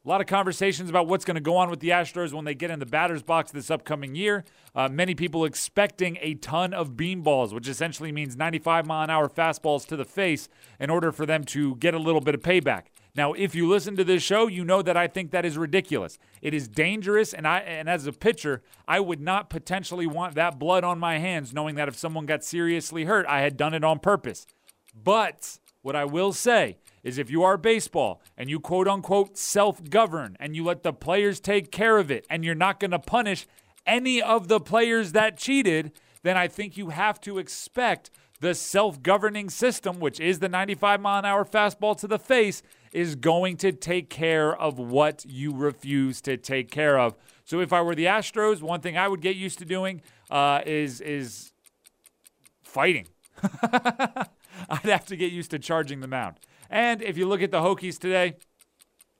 A 0.08 0.10
lot 0.10 0.22
of 0.22 0.28
conversations 0.28 0.90
about 0.90 1.06
what's 1.06 1.26
going 1.26 1.36
to 1.36 1.42
go 1.42 1.58
on 1.58 1.70
with 1.70 1.82
the 1.82 1.90
Astros 1.90 2.32
when 2.32 2.46
they 2.46 2.56
get 2.56 2.72
in 2.72 2.80
the 2.80 2.86
batter's 2.86 3.24
box 3.24 3.52
this 3.52 3.70
upcoming 3.70 4.16
year. 4.16 4.46
Uh, 4.74 4.88
many 4.88 5.14
people 5.14 5.44
expecting 5.44 6.18
a 6.22 6.36
ton 6.36 6.74
of 6.74 6.92
beanballs, 6.92 7.52
which 7.52 7.68
essentially 7.68 8.14
means 8.14 8.38
95 8.38 8.86
mile 8.86 9.04
an 9.04 9.10
hour 9.10 9.28
fastballs 9.28 9.86
to 9.88 9.98
the 9.98 10.06
face 10.06 10.48
in 10.80 10.90
order 10.90 11.12
for 11.12 11.26
them 11.26 11.44
to 11.44 11.76
get 11.76 11.94
a 11.94 12.00
little 12.00 12.22
bit 12.22 12.34
of 12.34 12.42
payback. 12.42 12.84
Now, 13.16 13.34
if 13.34 13.54
you 13.54 13.68
listen 13.68 13.98
to 13.98 14.06
this 14.06 14.24
show, 14.24 14.48
you 14.48 14.64
know 14.64 14.82
that 14.82 14.96
I 14.96 15.08
think 15.08 15.32
that 15.32 15.44
is 15.44 15.58
ridiculous. 15.58 16.18
It 16.42 16.54
is 16.54 16.70
dangerous, 16.70 17.34
and 17.34 17.46
I 17.46 17.60
and 17.60 17.90
as 17.90 18.08
a 18.08 18.14
pitcher, 18.14 18.64
I 18.88 19.02
would 19.02 19.20
not 19.20 19.50
potentially 19.50 20.08
want 20.08 20.36
that 20.36 20.58
blood 20.58 20.86
on 20.86 21.00
my 21.00 21.18
hands, 21.18 21.54
knowing 21.54 21.76
that 21.76 21.90
if 21.90 21.98
someone 21.98 22.26
got 22.26 22.46
seriously 22.46 23.04
hurt, 23.04 23.26
I 23.28 23.42
had 23.42 23.58
done 23.58 23.74
it 23.74 23.84
on 23.84 24.00
purpose. 24.00 24.48
But 24.96 25.60
what 25.82 25.98
I 25.98 26.06
will 26.06 26.32
say 26.32 26.78
is 27.04 27.18
if 27.18 27.30
you 27.30 27.44
are 27.44 27.58
baseball 27.58 28.22
and 28.38 28.50
you 28.50 28.60
quote 28.60 28.88
unquote 28.88 29.38
self 29.38 29.90
govern 29.90 30.36
and 30.40 30.56
you 30.56 30.64
let 30.64 30.84
the 30.84 30.94
players 30.94 31.40
take 31.40 31.72
care 31.72 31.98
of 31.98 32.12
it 32.12 32.26
and 32.30 32.44
you're 32.44 32.56
not 32.56 32.80
going 32.80 32.92
to 32.92 33.00
punish 33.00 33.48
any 33.86 34.22
of 34.22 34.48
the 34.48 34.60
players 34.60 35.14
that 35.14 35.38
cheated, 35.38 35.92
then 36.24 36.38
I 36.38 36.48
think 36.48 36.78
you 36.78 36.90
have 36.90 37.22
to 37.22 37.38
expect 37.38 38.10
the 38.40 38.54
self 38.54 39.02
governing 39.02 39.50
system, 39.50 40.00
which 40.00 40.20
is 40.20 40.40
the 40.40 40.50
95 40.50 41.02
mile 41.02 41.20
an 41.20 41.26
hour 41.26 41.46
fastball 41.46 41.98
to 42.00 42.08
the 42.08 42.20
face, 42.20 42.62
is 42.92 43.16
going 43.16 43.58
to 43.58 43.72
take 43.72 44.10
care 44.10 44.56
of 44.56 44.78
what 44.80 45.26
you 45.26 45.54
refuse 45.56 46.22
to 46.22 46.38
take 46.38 46.70
care 46.72 47.00
of. 47.00 47.16
So 47.46 47.60
if 47.62 47.72
I 47.74 47.82
were 47.82 47.96
the 47.96 48.06
Astros, 48.06 48.62
one 48.62 48.82
thing 48.82 48.98
I 48.98 49.08
would 49.08 49.22
get 49.22 49.36
used 49.36 49.60
to 49.60 49.66
doing 49.66 50.02
uh, 50.30 50.62
is 50.66 51.02
is 51.02 51.52
fighting. 52.64 53.08
I'd 54.70 54.82
have 54.84 55.06
to 55.08 55.16
get 55.16 55.32
used 55.32 55.52
to 55.52 55.60
charging 55.60 56.02
the 56.02 56.08
mound. 56.08 56.38
And 56.70 57.02
if 57.02 57.18
you 57.18 57.28
look 57.28 57.42
at 57.42 57.52
the 57.52 57.62
Hokies 57.62 57.98
today, 57.98 58.36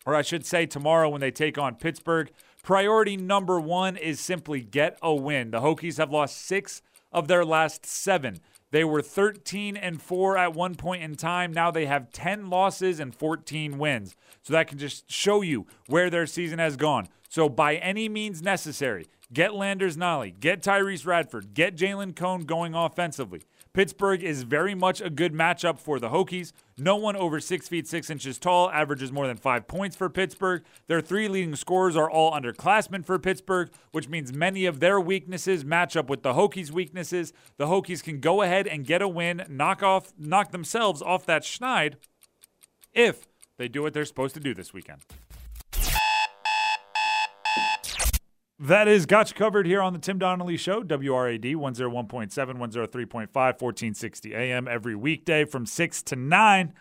or 0.06 0.16
I 0.16 0.22
should 0.22 0.46
say 0.46 0.66
tomorrow 0.66 1.10
when 1.10 1.22
they 1.22 1.32
take 1.32 1.58
on 1.58 1.76
Pittsburgh, 1.76 2.32
priority 2.64 3.18
number 3.18 3.60
one 3.60 3.98
is 3.98 4.20
simply 4.20 4.62
get 4.62 4.98
a 5.02 5.14
win. 5.14 5.52
The 5.52 5.62
Hokies 5.62 5.98
have 5.98 6.12
lost 6.12 6.46
six 6.46 6.82
of 7.12 7.28
their 7.28 7.46
last 7.46 7.86
seven. 7.86 8.40
They 8.72 8.84
were 8.84 9.02
13 9.02 9.78
and 9.78 10.02
4 10.02 10.38
at 10.38 10.54
one 10.54 10.76
point 10.76 11.04
in 11.04 11.16
time. 11.16 11.54
Now 11.54 11.72
they 11.72 11.86
have 11.86 12.12
10 12.12 12.50
losses 12.50 13.00
and 13.00 13.16
14 13.16 13.78
wins. 13.78 14.16
So 14.44 14.54
that 14.54 14.68
can 14.68 14.78
just 14.78 15.10
show 15.10 15.42
you 15.42 15.68
where 15.88 16.10
their 16.10 16.26
season 16.26 16.60
has 16.60 16.76
gone. 16.76 17.08
So, 17.30 17.50
by 17.50 17.76
any 17.76 18.08
means 18.08 18.42
necessary, 18.42 19.08
get 19.34 19.54
Landers 19.54 19.98
Nolley, 19.98 20.38
get 20.40 20.62
Tyrece 20.62 21.06
Radford, 21.06 21.54
get 21.54 21.76
Jalen 21.76 22.16
Cone 22.16 22.46
going 22.46 22.74
offensively. 22.74 23.42
Pittsburgh 23.78 24.24
is 24.24 24.42
very 24.42 24.74
much 24.74 25.02
a 25.02 25.10
good 25.12 25.36
matchup 25.36 25.78
for 25.78 26.00
the 26.00 26.10
Hokies. 26.10 26.52
No 26.80 26.96
one 26.96 27.16
over 27.16 27.40
six 27.40 27.68
feet 27.68 27.88
six 27.88 28.10
inches 28.10 28.40
tall 28.40 28.72
averages 28.72 29.12
more 29.12 29.28
than 29.28 29.38
five 29.38 29.68
points 29.68 29.96
for 29.96 30.10
Pittsburgh. 30.10 30.64
Their 30.88 31.00
three 31.00 31.28
leading 31.28 31.56
scorers 31.56 31.96
are 31.96 32.10
all 32.10 32.32
underclassmen 32.32 33.06
for 33.06 33.20
Pittsburgh, 33.20 33.70
which 33.92 34.10
means 34.10 34.34
many 34.34 34.66
of 34.66 34.80
their 34.80 35.00
weaknesses 35.00 35.64
match 35.64 35.96
up 35.96 36.10
with 36.10 36.24
the 36.24 36.34
Hokies' 36.34 36.72
weaknesses. 36.72 37.34
The 37.58 37.68
Hokies 37.68 38.02
can 38.02 38.20
go 38.20 38.42
ahead 38.42 38.66
and 38.66 38.84
get 38.84 39.04
a 39.04 39.08
win, 39.08 39.44
knock 39.48 39.84
off, 39.84 40.12
knock 40.18 40.50
themselves 40.50 41.04
off 41.04 41.28
that 41.28 41.44
schneid 41.44 41.98
if 42.96 43.28
they 43.60 43.68
do 43.68 43.84
what 43.84 43.94
they're 43.94 44.06
supposed 44.06 44.34
to 44.34 44.40
do 44.42 44.56
this 44.56 44.74
weekend. 44.74 45.02
That 48.60 48.88
is 48.88 49.06
Gotcha 49.06 49.36
Covered 49.36 49.68
here 49.68 49.84
on 49.84 49.94
the 49.94 50.00
Tim 50.00 50.18
Donnelly 50.18 50.58
Show, 50.58 50.82
WRAD 50.82 51.56
101.7, 51.56 52.32
103.5, 52.32 53.28
1460 53.36 54.34
AM 54.34 54.68
every 54.68 54.96
weekday 54.96 55.46
from 55.46 55.68
6 55.68 56.02
to 56.02 56.16
9. 56.16 56.74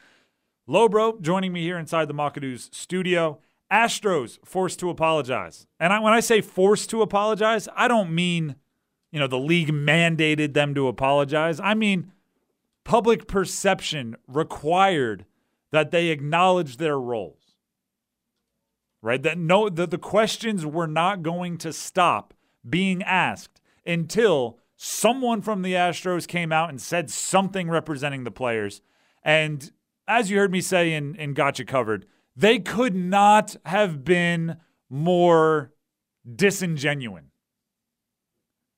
Lobro 0.66 1.20
joining 1.20 1.52
me 1.52 1.60
here 1.64 1.76
inside 1.76 2.08
the 2.08 2.14
Makadoos 2.14 2.74
studio. 2.74 3.40
Astros 3.70 4.38
forced 4.42 4.80
to 4.80 4.88
apologize. 4.88 5.66
And 5.78 5.92
I, 5.92 6.00
when 6.00 6.14
I 6.14 6.20
say 6.20 6.40
forced 6.40 6.88
to 6.90 7.02
apologize, 7.02 7.68
I 7.76 7.88
don't 7.88 8.10
mean, 8.10 8.56
you 9.12 9.20
know, 9.20 9.26
the 9.26 9.38
league 9.38 9.70
mandated 9.70 10.54
them 10.54 10.74
to 10.76 10.88
apologize. 10.88 11.60
I 11.60 11.74
mean, 11.74 12.10
public 12.84 13.28
perception 13.28 14.16
required 14.26 15.26
that 15.72 15.90
they 15.90 16.08
acknowledge 16.08 16.78
their 16.78 16.98
roles. 16.98 17.45
Right? 19.02 19.22
That 19.22 19.38
no 19.38 19.68
that 19.68 19.90
the 19.90 19.98
questions 19.98 20.66
were 20.66 20.86
not 20.86 21.22
going 21.22 21.58
to 21.58 21.72
stop 21.72 22.34
being 22.68 23.02
asked 23.02 23.60
until 23.84 24.58
someone 24.76 25.42
from 25.42 25.62
the 25.62 25.74
Astros 25.74 26.26
came 26.26 26.52
out 26.52 26.70
and 26.70 26.80
said 26.80 27.10
something 27.10 27.70
representing 27.70 28.24
the 28.24 28.30
players. 28.30 28.82
And 29.22 29.70
as 30.08 30.30
you 30.30 30.38
heard 30.38 30.52
me 30.52 30.60
say 30.60 30.92
in, 30.92 31.14
in 31.16 31.34
Gotcha 31.34 31.64
Covered, 31.64 32.06
they 32.36 32.58
could 32.58 32.94
not 32.94 33.56
have 33.64 34.04
been 34.04 34.56
more 34.88 35.72
disingenuous. 36.34 37.24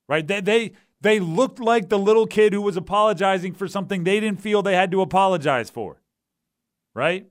Right? 0.09 0.27
They, 0.27 0.41
they 0.41 0.73
they 1.01 1.21
looked 1.21 1.61
like 1.61 1.89
the 1.89 1.99
little 1.99 2.27
kid 2.27 2.53
who 2.53 2.63
was 2.63 2.77
apologizing 2.77 3.55
for 3.55 3.69
something 3.69 4.05
they 4.05 4.21
didn't 4.21 4.41
feel 4.41 4.63
they 4.63 4.75
had 4.75 4.91
to 4.91 5.01
apologize 5.01 5.71
for. 5.71 6.01
Right? 6.95 7.29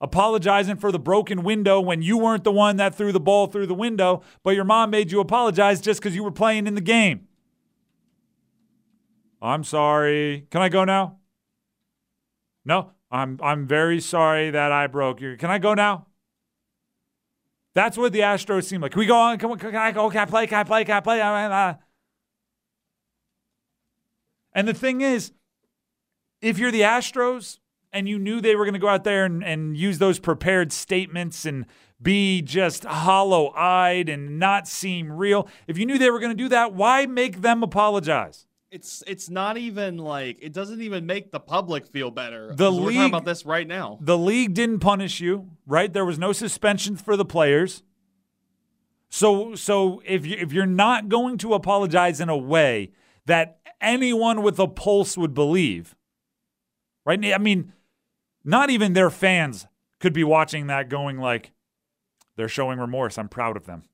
Apologizing 0.00 0.76
for 0.76 0.92
the 0.92 0.98
broken 0.98 1.42
window 1.42 1.80
when 1.80 2.02
you 2.02 2.16
weren't 2.18 2.44
the 2.44 2.52
one 2.52 2.76
that 2.76 2.94
threw 2.94 3.10
the 3.10 3.18
ball 3.18 3.48
through 3.48 3.66
the 3.66 3.74
window, 3.74 4.22
but 4.44 4.54
your 4.54 4.64
mom 4.64 4.90
made 4.90 5.10
you 5.10 5.18
apologize 5.18 5.80
just 5.80 6.00
because 6.00 6.14
you 6.14 6.22
were 6.22 6.30
playing 6.30 6.68
in 6.68 6.76
the 6.76 6.80
game. 6.80 7.26
I'm 9.42 9.64
sorry. 9.64 10.46
Can 10.50 10.62
I 10.62 10.68
go 10.68 10.84
now? 10.84 11.18
No, 12.64 12.92
I'm 13.10 13.40
I'm 13.42 13.66
very 13.66 14.00
sorry 14.00 14.50
that 14.50 14.70
I 14.70 14.86
broke 14.86 15.20
your. 15.20 15.36
Can 15.36 15.50
I 15.50 15.58
go 15.58 15.74
now? 15.74 16.06
That's 17.74 17.96
what 17.96 18.12
the 18.12 18.20
Astros 18.20 18.64
seem 18.64 18.80
like. 18.80 18.92
Can 18.92 18.98
we 18.98 19.06
go 19.06 19.16
on? 19.16 19.38
Can, 19.38 19.50
we, 19.50 19.56
can 19.56 19.74
I 19.74 19.92
go? 19.92 20.10
Can 20.10 20.20
I 20.20 20.24
play? 20.24 20.46
Can 20.46 20.58
I 20.58 20.64
play? 20.64 20.84
Can 20.84 20.96
I 20.96 21.00
play? 21.00 21.20
Ah, 21.20 21.32
ah, 21.32 21.48
ah. 21.52 21.78
And 24.52 24.66
the 24.66 24.74
thing 24.74 25.00
is, 25.00 25.32
if 26.40 26.58
you're 26.58 26.72
the 26.72 26.80
Astros 26.80 27.58
and 27.92 28.08
you 28.08 28.18
knew 28.18 28.40
they 28.40 28.54
were 28.56 28.64
going 28.64 28.74
to 28.74 28.78
go 28.80 28.88
out 28.88 29.04
there 29.04 29.24
and, 29.24 29.42
and 29.44 29.76
use 29.76 29.98
those 29.98 30.18
prepared 30.18 30.72
statements 30.72 31.44
and 31.44 31.66
be 32.00 32.42
just 32.42 32.84
hollow 32.84 33.52
eyed 33.56 34.08
and 34.08 34.38
not 34.38 34.68
seem 34.68 35.10
real, 35.10 35.48
if 35.66 35.76
you 35.78 35.84
knew 35.86 35.98
they 35.98 36.10
were 36.10 36.20
going 36.20 36.36
to 36.36 36.42
do 36.42 36.48
that, 36.48 36.72
why 36.74 37.06
make 37.06 37.40
them 37.40 37.62
apologize? 37.62 38.46
It's 38.70 39.02
it's 39.06 39.30
not 39.30 39.56
even 39.56 39.96
like 39.96 40.38
it 40.42 40.52
doesn't 40.52 40.82
even 40.82 41.06
make 41.06 41.32
the 41.32 41.40
public 41.40 41.86
feel 41.86 42.10
better. 42.10 42.54
The 42.54 42.70
'Cause 42.70 42.78
we're 42.80 42.86
league- 42.88 42.96
talking 42.96 43.10
about 43.10 43.24
this 43.24 43.46
right 43.46 43.66
now. 43.66 43.98
The 44.02 44.18
league 44.18 44.52
didn't 44.52 44.80
punish 44.80 45.20
you, 45.20 45.50
right? 45.66 45.90
There 45.90 46.04
was 46.04 46.18
no 46.18 46.32
suspensions 46.32 47.00
for 47.00 47.16
the 47.16 47.24
players. 47.24 47.82
So 49.08 49.54
so 49.54 50.02
if 50.04 50.26
you 50.26 50.36
if 50.38 50.52
you're 50.52 50.66
not 50.66 51.08
going 51.08 51.38
to 51.38 51.54
apologize 51.54 52.20
in 52.20 52.28
a 52.28 52.36
way 52.36 52.90
that 53.24 53.58
anyone 53.80 54.42
with 54.42 54.58
a 54.58 54.68
pulse 54.68 55.16
would 55.16 55.32
believe, 55.32 55.96
right? 57.06 57.24
I 57.32 57.38
mean, 57.38 57.72
not 58.44 58.70
even 58.70 58.92
their 58.92 59.10
fans 59.10 59.66
could 60.00 60.12
be 60.12 60.24
watching 60.24 60.66
that 60.68 60.88
going 60.88 61.18
like, 61.18 61.52
they're 62.36 62.48
showing 62.48 62.78
remorse. 62.78 63.18
I'm 63.18 63.28
proud 63.28 63.56
of 63.56 63.66
them. 63.66 63.84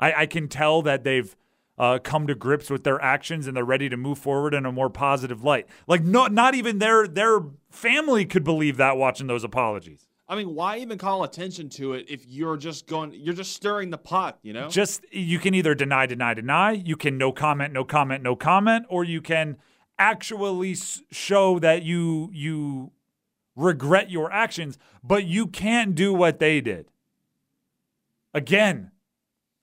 I, 0.00 0.12
I 0.12 0.26
can 0.26 0.48
tell 0.48 0.82
that 0.82 1.04
they've 1.04 1.34
uh, 1.78 1.98
come 2.02 2.26
to 2.26 2.34
grips 2.34 2.70
with 2.70 2.84
their 2.84 3.00
actions 3.00 3.46
and 3.46 3.56
they're 3.56 3.64
ready 3.64 3.88
to 3.88 3.96
move 3.96 4.18
forward 4.18 4.52
in 4.52 4.66
a 4.66 4.72
more 4.72 4.90
positive 4.90 5.44
light. 5.44 5.66
Like, 5.86 6.02
no, 6.02 6.26
not 6.26 6.54
even 6.54 6.78
their 6.78 7.06
their 7.06 7.40
family 7.70 8.24
could 8.24 8.44
believe 8.44 8.76
that 8.78 8.96
watching 8.96 9.28
those 9.28 9.44
apologies. 9.44 10.08
I 10.30 10.36
mean, 10.36 10.54
why 10.54 10.78
even 10.78 10.98
call 10.98 11.24
attention 11.24 11.70
to 11.70 11.94
it 11.94 12.06
if 12.10 12.26
you're 12.26 12.56
just 12.56 12.86
going 12.86 13.12
you're 13.14 13.34
just 13.34 13.52
stirring 13.52 13.90
the 13.90 13.98
pot, 13.98 14.38
you 14.42 14.52
know? 14.52 14.68
Just 14.68 15.04
you 15.12 15.38
can 15.38 15.54
either 15.54 15.74
deny, 15.74 16.06
deny, 16.06 16.34
deny. 16.34 16.72
You 16.72 16.96
can 16.96 17.16
no 17.16 17.32
comment, 17.32 17.72
no 17.72 17.84
comment, 17.84 18.22
no 18.22 18.36
comment, 18.36 18.86
or 18.88 19.04
you 19.04 19.22
can 19.22 19.56
actually 19.98 20.76
show 21.10 21.58
that 21.60 21.82
you 21.82 22.30
you 22.32 22.90
regret 23.58 24.10
your 24.10 24.32
actions, 24.32 24.78
but 25.02 25.24
you 25.24 25.46
can't 25.46 25.94
do 25.94 26.14
what 26.14 26.38
they 26.38 26.60
did. 26.60 26.86
Again, 28.32 28.92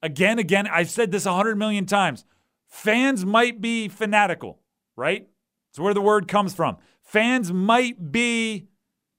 again, 0.02 0.38
again. 0.38 0.68
I've 0.68 0.90
said 0.90 1.12
this 1.12 1.26
a 1.26 1.34
hundred 1.34 1.58
million 1.58 1.86
times. 1.86 2.26
Fans 2.68 3.26
might 3.26 3.62
be 3.62 3.88
fanatical, 3.88 4.60
right? 4.96 5.28
It's 5.70 5.80
where 5.80 5.94
the 5.94 6.02
word 6.02 6.28
comes 6.28 6.54
from. 6.54 6.78
Fans 7.02 7.54
might 7.54 8.12
be, 8.12 8.68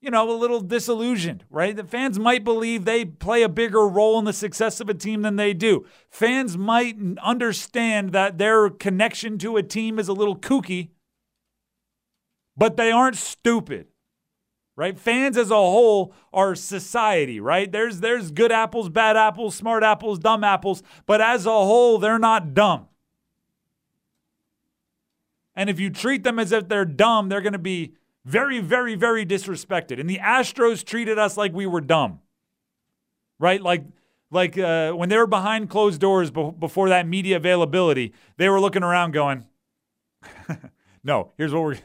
you 0.01 0.11
know, 0.11 0.31
a 0.31 0.37
little 0.37 0.61
disillusioned, 0.61 1.45
right? 1.49 1.75
The 1.75 1.85
fans 1.85 2.19
might 2.19 2.45
believe 2.45 2.85
they 2.85 3.05
play 3.05 3.43
a 3.43 3.49
bigger 3.49 3.89
role 3.89 4.19
in 4.19 4.27
the 4.27 4.33
success 4.33 4.81
of 4.81 4.91
a 4.91 4.95
team 4.95 5.23
than 5.23 5.37
they 5.37 5.55
do. 5.55 5.87
Fans 6.11 6.59
might 6.59 6.97
understand 7.23 8.13
that 8.13 8.37
their 8.37 8.69
connection 8.69 9.39
to 9.39 9.57
a 9.57 9.63
team 9.63 9.99
is 9.99 10.09
a 10.09 10.13
little 10.13 10.37
kooky, 10.37 10.91
but 12.57 12.77
they 12.77 12.91
aren't 12.91 13.17
stupid 13.17 13.87
right? 14.77 14.99
Fans 14.99 15.37
as 15.37 15.51
a 15.51 15.55
whole 15.55 16.15
are 16.33 16.55
society, 16.55 17.41
right? 17.41 17.71
There's 17.73 18.01
there's 18.01 18.31
good 18.31 18.53
apples, 18.53 18.89
bad 18.91 19.17
apples, 19.17 19.55
smart 19.55 19.83
apples, 19.83 20.19
dumb 20.19 20.45
apples, 20.45 20.83
but 21.07 21.21
as 21.21 21.47
a 21.47 21.51
whole, 21.51 21.99
they're 21.99 22.19
not 22.19 22.55
dumb. 22.55 22.87
And 25.57 25.71
if 25.71 25.81
you 25.81 25.89
treat 25.89 26.23
them 26.23 26.39
as 26.39 26.53
if 26.53 26.69
they're 26.69 26.85
dumb, 26.85 27.31
they're 27.31 27.41
going 27.41 27.55
to 27.55 27.59
be 27.59 27.95
very, 28.27 28.61
very, 28.61 28.95
very 28.95 29.25
disrespected. 29.25 29.99
And 29.99 30.11
the 30.11 30.19
Astros 30.19 30.85
treated 30.85 31.19
us 31.19 31.39
like 31.39 31.55
we 31.55 31.65
were 31.65 31.81
dumb, 31.81 32.21
right? 33.39 33.63
Like, 33.63 33.85
like 34.31 34.59
uh, 34.59 34.93
when 34.93 35.09
they 35.09 35.17
were 35.17 35.27
behind 35.27 35.71
closed 35.71 36.01
doors 36.01 36.31
be- 36.31 36.51
before 36.59 36.91
that 36.91 37.09
media 37.09 37.37
availability, 37.37 38.13
they 38.37 38.51
were 38.51 38.61
looking 38.61 38.83
around 38.83 39.13
going, 39.13 39.47
"No, 41.05 41.33
here's 41.39 41.55
what 41.55 41.63
we're." 41.63 41.79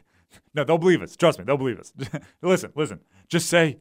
No, 0.54 0.64
they'll 0.64 0.78
believe 0.78 1.02
us. 1.02 1.16
Trust 1.16 1.40
me, 1.40 1.46
they'll 1.46 1.58
believe 1.58 1.80
us. 1.80 1.94
listen, 2.42 2.72
listen. 2.76 3.00
Just 3.28 3.50
say, 3.50 3.80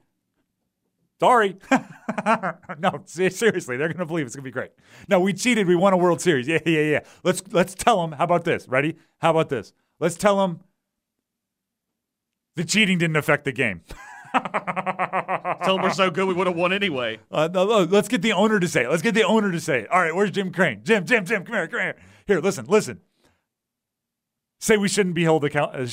sorry. 1.19 1.59
no, 2.79 3.03
seriously, 3.07 3.77
they're 3.77 3.93
gonna 3.93 4.07
believe 4.07 4.27
it's 4.27 4.37
gonna 4.37 4.45
be 4.45 4.51
great. 4.51 4.71
No, 5.09 5.21
we 5.21 5.33
cheated. 5.33 5.67
We 5.67 5.77
won 5.77 5.93
a 5.93 5.97
World 5.97 6.21
Series. 6.21 6.49
Yeah, 6.49 6.61
yeah, 6.67 6.81
yeah. 6.81 7.01
Let's 7.25 7.43
let's 7.51 7.75
tell 7.75 8.01
them. 8.01 8.13
How 8.13 8.25
about 8.25 8.45
this? 8.45 8.69
Ready? 8.69 8.97
How 9.19 9.31
about 9.31 9.49
this? 9.49 9.73
Let's 9.99 10.17
tell 10.17 10.39
them 10.39 10.61
the 12.57 12.65
cheating 12.65 12.99
didn't 12.99 13.17
affect 13.17 13.45
the 13.45 13.53
game. 13.53 13.83
Tell 14.33 15.77
them 15.77 15.83
we're 15.83 15.93
so 15.93 16.11
good 16.11 16.29
we 16.29 16.35
would 16.35 16.47
have 16.47 16.57
won 16.57 16.73
anyway. 16.73 17.19
Uh, 17.31 17.49
no, 17.53 17.67
no, 17.67 17.83
let's 17.83 18.09
get 18.09 18.23
the 18.23 18.33
owner 18.33 18.61
to 18.61 18.69
say 18.69 18.85
it. 18.85 18.91
Let's 18.91 19.03
get 19.03 19.15
the 19.15 19.25
owner 19.25 19.51
to 19.51 19.61
say 19.61 19.81
it. 19.81 19.91
All 19.91 20.01
right, 20.01 20.15
where's 20.15 20.31
Jim 20.31 20.53
Crane? 20.53 20.81
Jim, 20.85 21.05
Jim, 21.05 21.25
Jim, 21.25 21.45
come 21.45 21.55
here, 21.55 21.67
come 21.67 21.81
here. 21.81 21.97
Here, 22.27 22.41
listen, 22.41 22.67
listen. 22.67 23.01
Say 24.63 24.77
we 24.77 24.89
shouldn't 24.89 25.15
be 25.15 25.25
held 25.25 25.43
account. 25.45 25.75
Uh, 25.75 25.87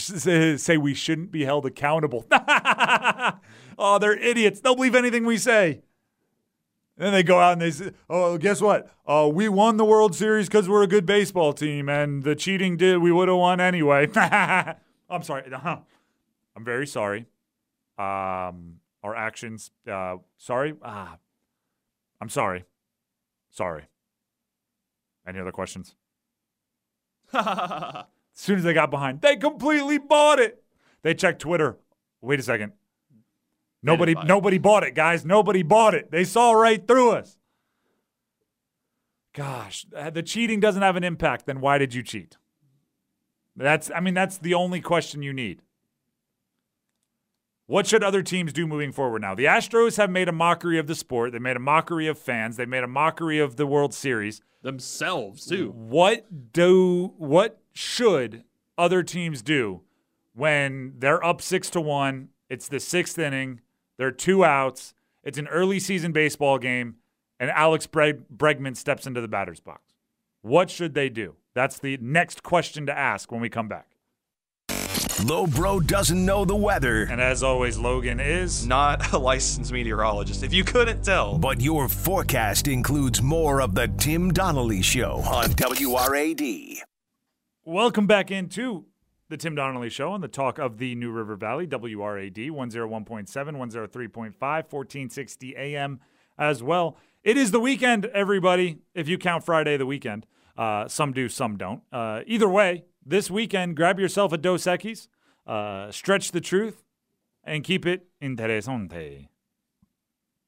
say, 0.58 0.76
we 0.76 0.94
shouldn't 0.94 1.32
be 1.32 1.46
held 1.46 1.66
accountable. 1.66 2.28
oh, 2.32 3.98
they're 3.98 4.18
idiots. 4.20 4.60
They'll 4.60 4.76
believe 4.76 4.94
anything 4.94 5.26
we 5.26 5.38
say. 5.38 5.82
And 6.98 7.06
then 7.06 7.14
they 7.14 7.24
go 7.24 7.40
out 7.40 7.54
and 7.54 7.62
they 7.62 7.72
say, 7.72 7.92
"Oh, 8.10 8.38
guess 8.38 8.60
what? 8.60 8.90
Uh, 9.06 9.30
we 9.32 9.48
won 9.48 9.78
the 9.78 9.86
World 9.86 10.16
Series 10.16 10.48
because 10.48 10.68
we're 10.68 10.84
a 10.84 10.88
good 10.88 11.06
baseball 11.06 11.54
team, 11.54 11.88
and 11.88 12.24
the 12.24 12.36
cheating 12.36 12.76
did. 12.76 12.98
We 12.98 13.12
would 13.12 13.30
have 13.30 13.38
won 13.38 13.62
anyway." 13.62 14.10
I'm 14.16 15.24
sorry. 15.24 15.44
Uh-huh. 15.54 15.78
I'm 16.56 16.66
very 16.66 16.88
sorry. 16.88 17.28
Um, 17.98 18.80
our 19.02 19.16
actions. 19.16 19.72
Uh, 19.90 20.18
sorry. 20.38 20.74
Ah, 20.84 21.20
I'm 22.20 22.30
sorry. 22.30 22.66
Sorry. 23.50 23.84
Any 25.26 25.40
other 25.40 25.54
questions? 25.54 25.96
As 28.38 28.44
soon 28.44 28.60
as 28.60 28.64
they 28.64 28.74
got 28.74 28.92
behind, 28.92 29.22
they 29.22 29.36
completely 29.36 29.98
bought 29.98 30.40
it. 30.40 30.64
They 31.02 31.16
checked 31.16 31.42
Twitter. 31.42 31.78
Wait 32.22 32.40
a 32.40 32.44
second. 32.44 32.74
Nobody 33.82 34.14
buy 34.14 34.22
it. 34.22 34.28
nobody 34.28 34.58
bought 34.58 34.84
it, 34.84 34.94
guys. 34.94 35.26
Nobody 35.26 35.64
bought 35.64 35.96
it. 35.96 36.12
They 36.12 36.24
saw 36.24 36.52
right 36.52 36.86
through 36.86 37.12
us. 37.12 37.38
Gosh, 39.34 39.86
uh, 39.96 40.10
the 40.10 40.24
cheating 40.24 40.60
doesn't 40.60 40.82
have 40.82 40.96
an 40.96 41.04
impact, 41.04 41.46
then 41.46 41.62
why 41.62 41.78
did 41.78 41.94
you 41.94 42.04
cheat? 42.04 42.38
That's 43.56 43.90
I 43.94 44.00
mean 44.00 44.14
that's 44.14 44.38
the 44.38 44.54
only 44.54 44.82
question 44.82 45.24
you 45.24 45.34
need. 45.34 45.62
What 47.66 47.88
should 47.88 48.04
other 48.04 48.22
teams 48.22 48.54
do 48.54 48.66
moving 48.66 48.92
forward 48.92 49.22
now? 49.22 49.36
The 49.36 49.46
Astros 49.46 49.98
have 49.98 50.10
made 50.10 50.30
a 50.30 50.32
mockery 50.32 50.80
of 50.80 50.88
the 50.88 50.96
sport. 50.96 51.34
They 51.34 51.40
made 51.40 51.58
a 51.58 51.60
mockery 51.60 52.08
of 52.08 52.18
fans. 52.18 52.56
They 52.56 52.66
made 52.66 52.84
a 52.84 52.88
mockery 52.88 53.40
of 53.40 53.58
the 53.58 53.68
World 53.68 53.94
Series. 53.94 54.42
Themselves 54.62 55.46
too. 55.46 55.72
What 55.76 56.54
do 56.54 57.14
what 57.18 57.60
should 57.78 58.44
other 58.76 59.04
teams 59.04 59.44
do 59.44 59.82
when 60.34 60.94
they're 60.98 61.24
up 61.24 61.42
six 61.42 61.70
to 61.70 61.80
one? 61.80 62.30
It's 62.50 62.68
the 62.68 62.80
sixth 62.80 63.20
inning. 63.20 63.62
There 63.98 64.08
are 64.08 64.12
two 64.12 64.44
outs. 64.44 64.96
It's 65.24 65.38
an 65.38 65.48
early 65.48 65.80
season 65.80 66.12
baseball 66.12 66.58
game, 66.58 66.96
and 67.40 67.52
Alex 67.52 67.86
Breg- 67.86 68.24
Bregman 68.36 68.76
steps 68.76 69.06
into 69.06 69.22
the 69.22 69.28
batter's 69.28 69.60
box. 69.60 69.94
What 70.42 70.70
should 70.72 70.96
they 70.96 71.10
do? 71.10 71.36
That's 71.54 71.78
the 71.78 71.98
next 71.98 72.42
question 72.42 72.86
to 72.88 72.98
ask 72.98 73.32
when 73.32 73.42
we 73.42 73.50
come 73.50 73.68
back. 73.68 73.90
Low 75.24 75.46
Lowbro 75.46 75.86
doesn't 75.86 76.26
know 76.26 76.46
the 76.46 76.56
weather, 76.56 77.04
And 77.04 77.20
as 77.20 77.44
always, 77.44 77.78
Logan 77.78 78.20
is. 78.20 78.66
Not 78.66 79.14
a 79.14 79.18
licensed 79.18 79.72
meteorologist. 79.72 80.44
If 80.44 80.54
you 80.54 80.64
couldn't 80.64 81.04
tell. 81.04 81.38
but 81.38 81.60
your 81.62 81.88
forecast 81.90 82.68
includes 82.68 83.22
more 83.22 83.62
of 83.62 83.76
the 83.76 83.88
Tim 83.88 84.32
Donnelly 84.32 84.82
Show 84.82 85.22
on 85.26 85.50
WRAD. 85.50 86.82
Welcome 87.70 88.08
back 88.08 88.32
into 88.32 88.86
the 89.28 89.36
Tim 89.36 89.54
Donnelly 89.54 89.90
Show 89.90 90.14
on 90.14 90.22
the 90.22 90.30
talk 90.30 90.58
of 90.58 90.78
the 90.78 90.96
New 90.96 91.12
River 91.12 91.36
Valley, 91.36 91.68
WRAD 91.68 92.50
101.7, 92.50 93.28
103.5, 93.28 94.34
1460 94.40 95.56
AM 95.58 96.00
as 96.38 96.64
well. 96.64 96.96
It 97.26 97.36
is 97.36 97.52
the 97.52 97.60
weekend, 97.60 98.06
everybody, 98.06 98.78
if 98.96 99.10
you 99.10 99.18
count 99.18 99.44
Friday 99.44 99.76
the 99.76 99.86
weekend. 99.86 100.26
Uh, 100.58 100.88
some 100.88 101.12
do, 101.12 101.28
some 101.28 101.58
don't. 101.58 101.82
Uh, 101.92 102.22
either 102.26 102.48
way, 102.48 102.86
this 103.06 103.30
weekend, 103.30 103.76
grab 103.76 104.00
yourself 104.00 104.32
a 104.32 104.38
Dos 104.38 104.64
Equis, 104.64 105.10
uh, 105.46 105.92
stretch 105.92 106.32
the 106.32 106.40
truth, 106.40 106.86
and 107.44 107.66
keep 107.66 107.86
it 107.86 108.08
interesante. 108.22 109.28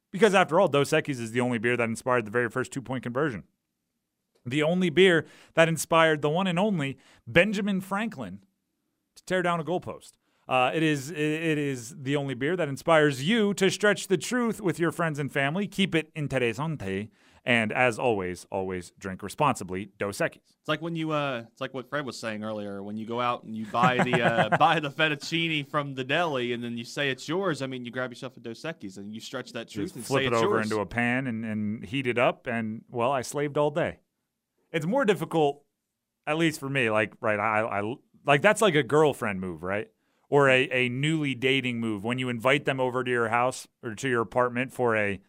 Because 0.09 0.33
after 0.33 0.57
all, 0.57 0.69
Dos 0.69 0.91
Equis 0.91 1.19
is 1.19 1.33
the 1.33 1.41
only 1.41 1.57
beer 1.57 1.75
that 1.75 1.89
inspired 1.89 2.23
the 2.23 2.31
very 2.31 2.49
first 2.49 2.71
two 2.71 2.81
point 2.81 3.03
conversion 3.03 3.43
the 4.45 4.63
only 4.63 4.89
beer 4.89 5.25
that 5.55 5.67
inspired 5.67 6.21
the 6.21 6.29
one 6.29 6.47
and 6.47 6.57
only 6.59 6.97
Benjamin 7.27 7.81
Franklin 7.81 8.39
to 9.15 9.23
tear 9.25 9.41
down 9.41 9.59
a 9.59 9.63
goalpost. 9.63 10.13
Uh, 10.47 10.71
it 10.73 10.81
is 10.81 11.11
it, 11.11 11.17
is 11.17 11.93
the 11.95 12.15
only 12.15 12.33
beer 12.33 12.55
that 12.55 12.67
inspires 12.67 13.23
you 13.23 13.53
to 13.53 13.69
stretch 13.69 14.07
the 14.07 14.17
truth 14.17 14.59
with 14.59 14.79
your 14.79 14.91
friends 14.91 15.19
and 15.19 15.31
family. 15.31 15.67
Keep 15.67 15.93
it 15.93 16.11
interesante, 16.15 17.09
and 17.45 17.71
as 17.71 17.99
always, 17.99 18.47
always 18.49 18.91
drink 18.97 19.21
responsibly. 19.21 19.91
Dos 19.99 20.17
Equis. 20.17 20.39
It's 20.59 20.67
like 20.67 20.81
when 20.81 20.95
you 20.95 21.11
uh 21.11 21.43
it's 21.51 21.61
like 21.61 21.75
what 21.75 21.87
Fred 21.87 22.03
was 22.03 22.17
saying 22.19 22.43
earlier, 22.43 22.81
when 22.81 22.97
you 22.97 23.05
go 23.05 23.21
out 23.21 23.43
and 23.43 23.55
you 23.55 23.67
buy 23.67 24.03
the 24.03 24.23
uh 24.23 24.49
buy 24.57 24.79
the 24.79 24.89
fettuccine 24.89 25.69
from 25.69 25.93
the 25.93 26.03
deli 26.03 26.51
and 26.53 26.63
then 26.63 26.79
you 26.79 26.83
say 26.83 27.11
it's 27.11 27.27
yours, 27.29 27.61
I 27.61 27.67
mean 27.67 27.85
you 27.85 27.91
grab 27.91 28.09
yourself 28.09 28.35
a 28.35 28.39
Dos 28.39 28.63
Equis 28.63 28.97
and 28.97 29.13
you 29.13 29.19
stretch 29.19 29.53
that 29.53 29.69
truth 29.69 29.89
Just 29.89 29.95
and 29.97 30.05
flip 30.05 30.21
say 30.23 30.25
it 30.25 30.33
over 30.33 30.55
yours. 30.55 30.65
into 30.71 30.81
a 30.81 30.85
pan 30.87 31.27
and, 31.27 31.45
and 31.45 31.85
heat 31.85 32.07
it 32.07 32.17
up, 32.17 32.47
and 32.47 32.81
well, 32.89 33.11
I 33.11 33.21
slaved 33.21 33.55
all 33.55 33.69
day. 33.69 33.99
It's 34.71 34.85
more 34.85 35.05
difficult, 35.05 35.63
at 36.27 36.37
least 36.37 36.59
for 36.59 36.69
me. 36.69 36.89
Like 36.89 37.13
right, 37.21 37.39
I, 37.39 37.61
I 37.79 37.95
like 38.25 38.41
that's 38.41 38.61
like 38.61 38.75
a 38.75 38.83
girlfriend 38.83 39.39
move, 39.41 39.63
right? 39.63 39.89
Or 40.29 40.47
a, 40.49 40.69
a 40.71 40.89
newly 40.89 41.33
dating 41.33 41.79
move 41.79 42.03
when 42.03 42.19
you 42.19 42.29
invite 42.29 42.65
them 42.65 42.79
over 42.79 43.03
to 43.03 43.09
your 43.09 43.29
house 43.29 43.67
or 43.81 43.95
to 43.95 44.07
your 44.07 44.21
apartment 44.21 44.71
for 44.71 44.95
a 44.95 45.19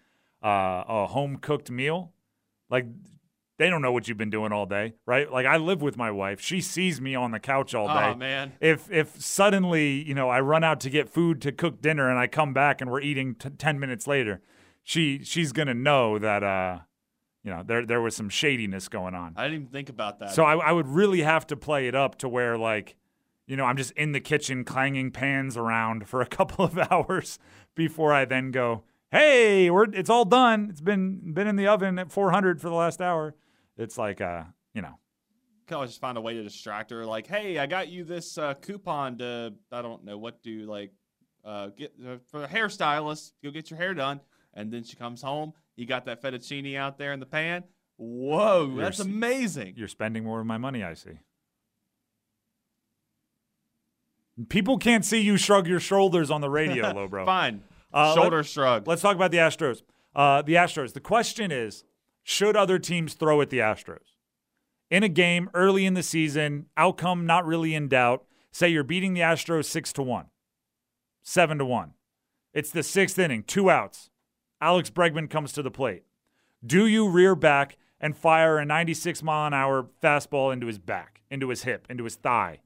uh, 0.45 0.85
a 0.89 1.07
home 1.07 1.37
cooked 1.37 1.71
meal. 1.71 2.13
Like 2.69 2.87
they 3.59 3.69
don't 3.69 3.83
know 3.83 3.93
what 3.93 4.09
you've 4.09 4.17
been 4.19 4.31
doing 4.31 4.53
all 4.53 4.65
day, 4.67 4.95
right? 5.07 5.31
Like 5.31 5.47
I 5.47 5.57
live 5.59 5.83
with 5.83 5.97
my 5.97 6.11
wife. 6.11 6.41
She 6.41 6.61
sees 6.61 7.01
me 7.01 7.15
on 7.15 7.31
the 7.31 7.39
couch 7.41 7.75
all 7.75 7.89
day 7.89 8.13
Oh 8.13 8.15
man. 8.15 8.53
if 8.61 8.91
if 8.91 9.21
suddenly 9.21 10.03
you 10.03 10.15
know 10.15 10.29
I 10.29 10.41
run 10.41 10.65
out 10.65 10.81
to 10.81 10.91
get 10.91 11.09
food 11.09 11.41
to 11.43 11.53
cook 11.53 11.81
dinner 11.81 12.09
and 12.11 12.19
I 12.19 12.27
come 12.27 12.53
back 12.53 12.81
and 12.81 12.91
we're 12.91 13.01
eating 13.01 13.35
t- 13.35 13.51
ten 13.51 13.79
minutes 13.81 14.07
later, 14.07 14.41
she 14.83 15.23
she's 15.25 15.53
gonna 15.53 15.75
know 15.75 16.19
that 16.19 16.43
uh 16.43 16.79
you 17.45 17.51
know 17.51 17.63
there 17.63 17.87
there 17.87 18.01
was 18.01 18.15
some 18.17 18.29
shadiness 18.29 18.89
going 18.89 19.15
on. 19.15 19.35
I 19.37 19.45
didn't 19.45 19.63
even 19.63 19.73
think 19.73 19.89
about 19.89 20.19
that. 20.21 20.33
So 20.33 20.45
I, 20.45 20.57
I 20.57 20.73
would 20.73 20.89
really 20.89 21.23
have 21.23 21.47
to 21.49 21.57
play 21.57 21.89
it 21.89 21.95
up 21.95 22.17
to 22.19 22.29
where 22.29 22.59
like 22.59 22.97
you 23.47 23.57
know 23.57 23.65
I'm 23.65 23.77
just 23.77 23.93
in 23.93 24.13
the 24.13 24.21
kitchen 24.21 24.65
clanging 24.65 25.11
pans 25.11 25.57
around 25.57 26.09
for 26.09 26.21
a 26.21 26.27
couple 26.39 26.65
of 26.65 26.79
hours 26.79 27.39
before 27.75 28.13
I 28.13 28.25
then 28.25 28.51
go 28.51 28.85
hey 29.11 29.71
we're 29.71 29.85
it's 29.93 30.09
all 30.09 30.25
done 30.25 30.69
it's 30.71 30.81
been 30.81 31.33
been 31.35 31.49
in 31.49 31.57
the 31.57 31.67
oven 31.67 31.99
at 31.99 32.13
400 32.13 32.61
for 32.61 32.69
the 32.69 32.75
last 32.75 33.01
hour. 33.01 33.35
It's 33.77 33.97
like 33.97 34.21
uh 34.21 34.45
you 34.75 34.83
know 34.83 34.99
can 35.71 35.77
always 35.77 35.91
just 35.91 36.01
find 36.01 36.19
a 36.19 36.21
way 36.21 36.35
to 36.35 36.43
distract 36.43 36.91
her. 36.91 37.07
Like, 37.07 37.29
hey, 37.29 37.57
I 37.59 37.67
got 37.67 37.89
you 37.89 38.03
this 38.03 38.37
uh, 38.37 38.55
coupon 38.55 39.19
to 39.19 39.55
I 39.71 39.83
don't 39.83 40.05
know 40.05 40.19
what 40.19 40.43
do 40.43 40.67
like 40.67 40.93
uh, 41.45 41.69
get 41.69 41.95
uh, 42.05 42.17
for 42.29 42.43
a 42.43 42.49
hairstylist. 42.49 43.33
Go 43.43 43.53
get 43.53 43.71
your 43.71 43.79
hair 43.79 43.95
done, 43.95 44.21
and 44.53 44.73
then 44.73 44.83
she 44.83 44.97
comes 44.97 45.23
home. 45.23 45.53
You 45.81 45.87
got 45.87 46.05
that 46.05 46.23
fettuccine 46.23 46.77
out 46.77 46.99
there 46.99 47.15
in 47.15 47.21
the 47.21 47.27
pan. 47.27 47.65
Whoa, 47.97 48.71
You're 48.75 48.85
that's 48.85 49.01
amazing. 49.01 49.75
You're 49.77 49.89
spending 49.89 50.25
more 50.25 50.39
of 50.39 50.47
my 50.47 50.59
money, 50.59 50.85
I 50.85 50.93
see. 50.93 51.13
People 54.51 54.77
can't 54.77 55.07
see 55.07 55.23
you 55.23 55.39
shrug 55.39 55.67
your 55.67 55.81
shoulders 55.81 56.31
on 56.31 56.43
the 56.43 56.51
radio, 56.51 56.91
low 56.95 57.09
bro. 57.09 57.25
Fine. 57.25 57.63
Uh, 57.95 58.15
Shoulder 58.15 58.37
let- 58.39 58.47
shrug. 58.47 58.87
Let's 58.87 59.01
talk 59.01 59.17
about 59.17 59.31
the 59.31 59.39
Astros. 59.39 59.81
Uh, 60.15 60.43
the 60.43 60.55
Astros. 60.55 60.93
The 60.93 61.01
question 61.01 61.51
is 61.51 61.85
should 62.23 62.57
other 62.57 62.79
teams 62.79 63.15
throw 63.15 63.41
at 63.41 63.49
the 63.49 63.59
Astros? 63.59 64.17
In 64.91 65.03
a 65.03 65.09
game 65.09 65.49
early 65.55 65.87
in 65.87 65.95
the 65.95 66.03
season, 66.03 66.67
outcome 66.77 67.25
not 67.25 67.47
really 67.47 67.75
in 67.75 67.89
doubt. 67.89 68.25
Say 68.53 68.69
you're 68.69 68.85
beating 68.85 69.15
the 69.15 69.21
Astros 69.21 69.65
6 69.65 69.95
to 69.95 70.03
1, 70.03 70.27
7 71.23 71.57
to 71.59 71.65
1. 71.65 71.95
It's 72.53 72.71
the 72.71 72.83
sixth 72.83 73.19
inning, 73.19 73.45
two 73.45 73.71
outs. 73.71 74.10
Alex 74.61 74.91
Bregman 74.91 75.31
comes 75.31 75.53
to 75.53 75.63
the 75.63 75.71
plate. 75.71 76.05
Do 76.65 76.87
you 76.87 77.09
rear 77.09 77.35
back 77.35 77.79
and 78.01 78.17
fire 78.17 78.59
a 78.59 78.65
96 78.65 79.23
mile 79.23 79.47
an 79.47 79.55
hour 79.55 79.87
fastball 80.03 80.53
into 80.53 80.67
his 80.67 80.79
back, 80.79 81.23
into 81.31 81.49
his 81.49 81.63
hip, 81.63 81.87
into 81.89 82.05
his 82.05 82.17
thigh, 82.17 82.61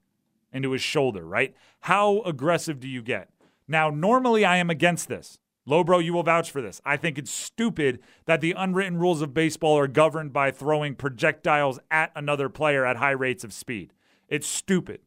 into 0.53 0.73
his 0.73 0.83
shoulder, 0.83 1.25
right? 1.25 1.55
How 1.81 2.21
aggressive 2.23 2.81
do 2.81 2.89
you 2.89 3.03
get? 3.03 3.31
Now, 3.67 3.91
normally 3.91 4.45
I 4.45 4.57
am 4.59 4.71
against 4.71 5.09
this. 5.09 5.39
Lowbro, 5.67 6.05
you 6.05 6.13
will 6.13 6.23
vouch 6.23 6.51
for 6.51 6.61
this. 6.61 6.83
I 6.85 6.97
think 6.97 7.17
it's 7.17 7.31
stupid 7.31 8.01
that 8.27 8.43
the 8.43 8.53
unwritten 8.53 8.99
rules 8.99 9.23
of 9.23 9.33
baseball 9.33 9.79
are 9.79 9.89
governed 9.89 10.33
by 10.33 10.51
throwing 10.51 10.95
projectiles 10.95 11.79
at 11.91 12.13
another 12.15 12.51
player 12.51 12.85
at 12.85 12.99
high 12.99 13.13
rates 13.13 13.45
of 13.45 13.53
speed. 13.53 13.95
It's 14.29 14.47
stupid. 14.47 15.01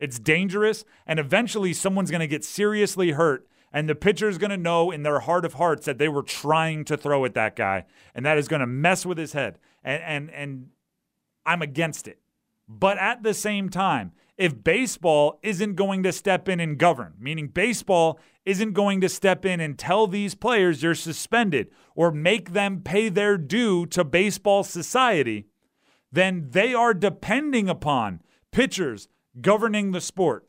It's 0.00 0.18
dangerous, 0.18 0.84
and 1.06 1.20
eventually 1.20 1.72
someone's 1.72 2.10
going 2.10 2.20
to 2.20 2.26
get 2.26 2.44
seriously 2.44 3.12
hurt, 3.12 3.46
and 3.74 3.88
the 3.88 3.96
pitcher 3.96 4.28
is 4.28 4.38
going 4.38 4.52
to 4.52 4.56
know 4.56 4.92
in 4.92 5.02
their 5.02 5.18
heart 5.18 5.44
of 5.44 5.54
hearts 5.54 5.84
that 5.84 5.98
they 5.98 6.08
were 6.08 6.22
trying 6.22 6.84
to 6.84 6.96
throw 6.96 7.24
at 7.24 7.34
that 7.34 7.56
guy, 7.56 7.84
and 8.14 8.24
that 8.24 8.38
is 8.38 8.46
going 8.46 8.60
to 8.60 8.66
mess 8.66 9.04
with 9.04 9.18
his 9.18 9.32
head. 9.32 9.58
And 9.82 10.02
and 10.02 10.30
and 10.30 10.66
I'm 11.44 11.60
against 11.60 12.06
it. 12.06 12.20
But 12.68 12.98
at 12.98 13.24
the 13.24 13.34
same 13.34 13.68
time, 13.68 14.12
if 14.38 14.62
baseball 14.62 15.40
isn't 15.42 15.74
going 15.74 16.04
to 16.04 16.12
step 16.12 16.48
in 16.48 16.60
and 16.60 16.78
govern, 16.78 17.14
meaning 17.18 17.48
baseball 17.48 18.20
isn't 18.46 18.74
going 18.74 19.00
to 19.00 19.08
step 19.08 19.44
in 19.44 19.60
and 19.60 19.76
tell 19.76 20.06
these 20.06 20.36
players 20.36 20.82
you're 20.82 20.94
suspended 20.94 21.68
or 21.96 22.12
make 22.12 22.52
them 22.52 22.80
pay 22.80 23.08
their 23.08 23.36
due 23.36 23.86
to 23.86 24.04
baseball 24.04 24.62
society, 24.62 25.46
then 26.12 26.48
they 26.50 26.72
are 26.72 26.94
depending 26.94 27.68
upon 27.68 28.22
pitchers 28.52 29.08
governing 29.40 29.90
the 29.90 30.00
sport. 30.00 30.46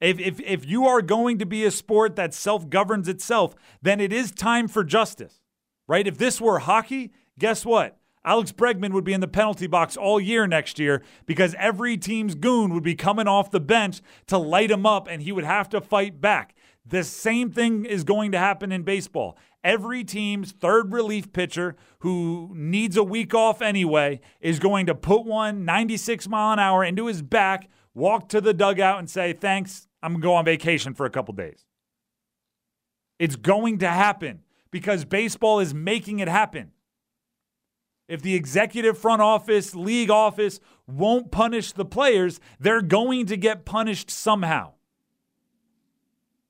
If, 0.00 0.18
if, 0.20 0.40
if 0.40 0.66
you 0.66 0.86
are 0.86 1.00
going 1.00 1.38
to 1.38 1.46
be 1.46 1.64
a 1.64 1.70
sport 1.70 2.16
that 2.16 2.34
self 2.34 2.68
governs 2.68 3.08
itself, 3.08 3.54
then 3.80 4.00
it 4.00 4.12
is 4.12 4.30
time 4.30 4.68
for 4.68 4.84
justice, 4.84 5.40
right? 5.88 6.06
If 6.06 6.18
this 6.18 6.40
were 6.40 6.60
hockey, 6.60 7.12
guess 7.38 7.64
what? 7.64 7.98
Alex 8.24 8.50
Bregman 8.50 8.92
would 8.92 9.04
be 9.04 9.12
in 9.12 9.20
the 9.20 9.28
penalty 9.28 9.68
box 9.68 9.96
all 9.96 10.20
year 10.20 10.48
next 10.48 10.80
year 10.80 11.02
because 11.26 11.54
every 11.58 11.96
team's 11.96 12.34
goon 12.34 12.74
would 12.74 12.82
be 12.82 12.96
coming 12.96 13.28
off 13.28 13.52
the 13.52 13.60
bench 13.60 14.02
to 14.26 14.36
light 14.36 14.70
him 14.70 14.84
up 14.84 15.06
and 15.08 15.22
he 15.22 15.30
would 15.30 15.44
have 15.44 15.68
to 15.68 15.80
fight 15.80 16.20
back. 16.20 16.54
The 16.84 17.04
same 17.04 17.50
thing 17.50 17.84
is 17.84 18.02
going 18.04 18.32
to 18.32 18.38
happen 18.38 18.72
in 18.72 18.82
baseball. 18.82 19.38
Every 19.62 20.02
team's 20.02 20.52
third 20.52 20.92
relief 20.92 21.32
pitcher 21.32 21.76
who 22.00 22.50
needs 22.54 22.96
a 22.96 23.04
week 23.04 23.32
off 23.32 23.62
anyway 23.62 24.20
is 24.40 24.58
going 24.58 24.86
to 24.86 24.94
put 24.94 25.24
one 25.24 25.64
96 25.64 26.28
mile 26.28 26.52
an 26.52 26.58
hour 26.58 26.84
into 26.84 27.06
his 27.06 27.22
back, 27.22 27.68
walk 27.96 28.28
to 28.28 28.40
the 28.40 28.54
dugout, 28.54 29.00
and 29.00 29.10
say, 29.10 29.32
Thanks, 29.32 29.88
I'm 30.02 30.12
going 30.12 30.20
to 30.20 30.26
go 30.26 30.34
on 30.34 30.44
vacation 30.44 30.94
for 30.94 31.06
a 31.06 31.10
couple 31.10 31.34
days. 31.34 31.64
It's 33.18 33.34
going 33.34 33.78
to 33.78 33.88
happen 33.88 34.40
because 34.70 35.04
baseball 35.04 35.58
is 35.58 35.74
making 35.74 36.20
it 36.20 36.28
happen. 36.28 36.72
If 38.08 38.22
the 38.22 38.34
executive 38.34 38.96
front 38.96 39.22
office, 39.22 39.74
league 39.74 40.10
office 40.10 40.60
won't 40.86 41.32
punish 41.32 41.72
the 41.72 41.84
players, 41.84 42.38
they're 42.60 42.82
going 42.82 43.26
to 43.26 43.36
get 43.36 43.64
punished 43.64 44.10
somehow. 44.10 44.74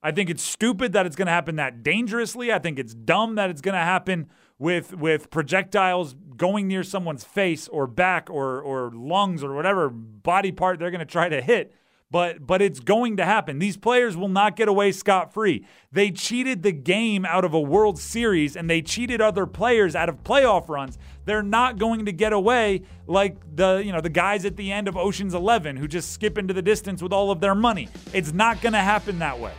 I 0.03 0.11
think 0.11 0.29
it's 0.29 0.43
stupid 0.43 0.93
that 0.93 1.07
it's 1.07 1.17
going 1.17 1.27
to 1.27 1.33
happen 1.33 1.57
that 1.57 1.83
dangerously. 1.83 2.53
I 2.53 2.59
think 2.59 2.79
it's 2.79 2.95
dumb 2.95 3.37
that 3.37 3.49
it's 3.49 3.63
going 3.63 3.75
to 3.75 3.81
happen 3.81 4.29
with 4.59 4.95
with 4.95 5.31
projectiles 5.31 6.15
going 6.37 6.69
near 6.69 6.83
someone's 6.83 7.25
face 7.25 7.69
or 7.69 7.87
back 7.87 8.29
or 8.31 8.61
or 8.61 8.91
lungs 8.95 9.43
or 9.43 9.55
whatever 9.55 9.89
body 9.89 10.53
part 10.53 10.79
they're 10.79 10.91
going 10.91 10.99
to 11.01 11.05
try 11.05 11.29
to 11.29 11.41
hit. 11.41 11.75
But 12.09 12.47
but 12.47 12.63
it's 12.63 12.79
going 12.79 13.17
to 13.17 13.25
happen. 13.25 13.59
These 13.59 13.77
players 13.77 14.17
will 14.17 14.29
not 14.29 14.55
get 14.55 14.69
away 14.69 14.93
scot 14.93 15.35
free. 15.35 15.67
They 15.91 16.13
cheated 16.13 16.63
the 16.63 16.71
game 16.73 17.25
out 17.25 17.45
of 17.45 17.53
a 17.53 17.61
World 17.61 17.99
Series 17.99 18.57
and 18.57 18.71
they 18.71 18.81
cheated 18.81 19.21
other 19.21 19.45
players 19.45 19.97
out 19.97 20.09
of 20.09 20.23
playoff 20.23 20.69
runs. 20.69 20.99
They're 21.25 21.43
not 21.43 21.79
going 21.79 22.07
to 22.07 22.13
get 22.13 22.33
away 22.33 22.83
like 23.09 23.37
the 23.57 23.83
you 23.85 23.91
know 23.91 24.01
the 24.01 24.09
guys 24.09 24.45
at 24.45 24.57
the 24.57 24.71
end 24.71 24.87
of 24.87 24.97
Ocean's 24.97 25.35
11 25.35 25.77
who 25.77 25.89
just 25.89 26.13
skip 26.13 26.39
into 26.39 26.55
the 26.55 26.63
distance 26.63 27.03
with 27.03 27.13
all 27.13 27.33
of 27.33 27.41
their 27.41 27.57
money. 27.57 27.89
It's 28.13 28.33
not 28.33 28.61
going 28.63 28.75
to 28.75 28.79
happen 28.79 29.19
that 29.19 29.41
way. 29.41 29.53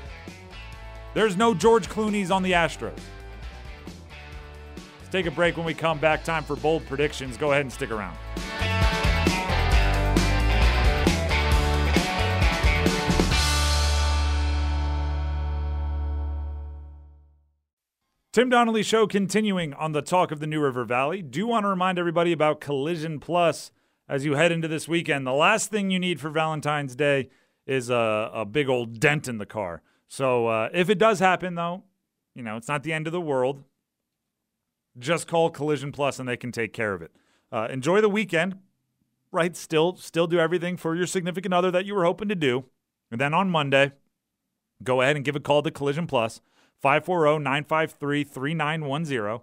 There's 1.13 1.35
no 1.35 1.53
George 1.53 1.89
Clooney's 1.89 2.31
on 2.31 2.43
the 2.43 2.53
Astros. 2.53 2.99
Take 5.11 5.25
a 5.25 5.31
break 5.31 5.57
when 5.57 5.65
we 5.65 5.73
come 5.73 5.99
back. 5.99 6.23
Time 6.23 6.43
for 6.43 6.55
bold 6.55 6.85
predictions. 6.85 7.37
Go 7.37 7.51
ahead 7.51 7.61
and 7.61 7.71
stick 7.71 7.91
around. 7.91 8.17
Tim 18.37 18.49
Donnelly 18.49 18.83
show 18.83 19.07
continuing 19.07 19.73
on 19.73 19.93
the 19.93 20.03
talk 20.03 20.31
of 20.31 20.39
the 20.39 20.45
New 20.45 20.61
River 20.61 20.85
Valley. 20.85 21.23
Do 21.23 21.47
want 21.47 21.63
to 21.63 21.69
remind 21.69 21.97
everybody 21.97 22.31
about 22.31 22.61
Collision 22.61 23.19
Plus 23.19 23.71
as 24.07 24.25
you 24.25 24.35
head 24.35 24.51
into 24.51 24.67
this 24.67 24.87
weekend. 24.87 25.25
The 25.25 25.33
last 25.33 25.71
thing 25.71 25.89
you 25.89 25.97
need 25.97 26.19
for 26.19 26.29
Valentine's 26.29 26.95
Day 26.95 27.29
is 27.65 27.89
a, 27.89 28.29
a 28.31 28.45
big 28.45 28.69
old 28.69 28.99
dent 28.99 29.27
in 29.27 29.39
the 29.39 29.47
car. 29.47 29.81
So 30.07 30.45
uh, 30.45 30.69
if 30.71 30.87
it 30.87 30.99
does 30.99 31.19
happen, 31.19 31.55
though, 31.55 31.83
you 32.35 32.43
know, 32.43 32.57
it's 32.57 32.67
not 32.67 32.83
the 32.83 32.93
end 32.93 33.07
of 33.07 33.13
the 33.13 33.19
world. 33.19 33.63
Just 34.99 35.27
call 35.27 35.49
Collision 35.49 35.91
Plus 35.91 36.19
and 36.19 36.27
they 36.27 36.37
can 36.37 36.51
take 36.51 36.73
care 36.73 36.93
of 36.93 37.01
it. 37.01 37.11
Uh, 37.51 37.67
enjoy 37.69 38.01
the 38.01 38.09
weekend, 38.09 38.57
right? 39.31 39.55
Still, 39.55 39.95
still 39.95 40.27
do 40.27 40.39
everything 40.39 40.77
for 40.77 40.95
your 40.95 41.07
significant 41.07 41.53
other 41.53 41.71
that 41.71 41.85
you 41.85 41.95
were 41.95 42.03
hoping 42.05 42.29
to 42.29 42.35
do. 42.35 42.65
And 43.11 43.21
then 43.21 43.33
on 43.33 43.49
Monday, 43.49 43.93
go 44.83 45.01
ahead 45.01 45.15
and 45.15 45.23
give 45.23 45.35
a 45.35 45.39
call 45.39 45.61
to 45.63 45.71
Collision 45.71 46.07
Plus. 46.07 46.41
540 46.81 47.43
953 47.43 48.23
3910. 48.23 49.39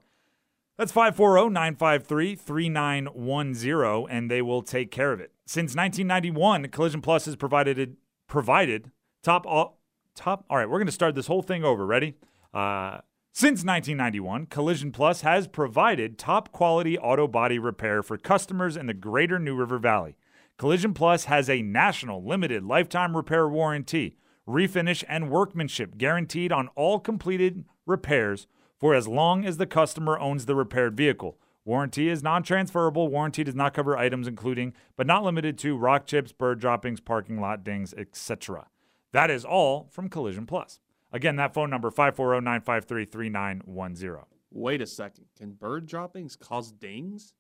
That's 0.77 0.93
540 0.93 1.51
953 1.53 2.35
3910, 2.37 4.17
and 4.17 4.31
they 4.31 4.43
will 4.43 4.63
take 4.63 4.91
care 4.91 5.13
of 5.13 5.21
it. 5.21 5.33
Since 5.47 5.75
1991, 5.77 6.69
Collision 6.69 7.01
Plus 7.01 7.27
has 7.27 7.37
provided 7.37 7.97
provided 8.27 8.91
top 9.23 9.47
all, 9.47 9.81
top. 10.15 10.45
All 10.49 10.57
right, 10.57 10.69
we're 10.69 10.79
going 10.79 10.87
to 10.87 10.93
start 10.93 11.15
this 11.15 11.27
whole 11.27 11.43
thing 11.43 11.65
over. 11.65 11.87
Ready? 11.87 12.15
Uh, 12.53 12.99
since 13.37 13.65
1991, 13.65 14.47
Collision 14.47 14.93
Plus 14.93 15.23
has 15.23 15.49
provided 15.49 16.17
top 16.17 16.53
quality 16.53 16.97
auto 16.97 17.27
body 17.27 17.59
repair 17.59 18.03
for 18.03 18.17
customers 18.17 18.77
in 18.77 18.87
the 18.87 18.95
greater 18.95 19.39
New 19.39 19.57
River 19.57 19.79
Valley. 19.79 20.17
Collision 20.57 20.95
Plus 20.95 21.25
has 21.25 21.51
a 21.51 21.61
national 21.61 22.25
limited 22.25 22.65
lifetime 22.65 23.17
repair 23.17 23.49
warranty 23.49 24.17
refinish, 24.49 25.03
and 25.09 25.31
workmanship 25.31 25.97
guaranteed 25.97 26.53
on 26.53 26.69
all 26.77 27.01
completed 27.01 27.65
repairs 27.87 28.47
for 28.79 28.95
as 28.95 29.09
long 29.09 29.45
as 29.45 29.57
the 29.57 29.67
customer 29.67 30.19
owns 30.19 30.47
the 30.47 30.55
repaired 30.55 30.97
vehicle. 30.97 31.39
Warranty 31.65 32.09
is 32.09 32.23
non 32.23 32.43
transferable. 32.43 33.09
Warranty 33.09 33.43
does 33.43 33.55
not 33.55 33.75
cover 33.75 33.97
items 33.97 34.29
including, 34.29 34.75
but 34.97 35.07
not 35.07 35.25
limited 35.25 35.57
to, 35.59 35.77
rock 35.77 36.07
chips, 36.07 36.33
bird 36.33 36.61
droppings, 36.61 37.01
parking 37.01 37.41
lot 37.41 37.65
dings, 37.65 37.95
etc. 37.95 38.67
That 39.13 39.31
is 39.31 39.45
all 39.45 39.89
from 39.91 40.09
Collision 40.09 40.47
Plus. 40.47 40.81
Again, 41.15 41.37
that 41.37 41.55
phone 41.55 41.71
number 41.71 41.91
540 41.93 42.45
953 42.45 43.05
3910. 43.05 44.25
Wait 44.51 44.83
a 44.83 44.87
second. 44.87 45.27
Can 45.39 45.53
bird 45.53 45.87
droppings 45.87 46.35
cause 46.35 46.73
dings? 46.73 47.35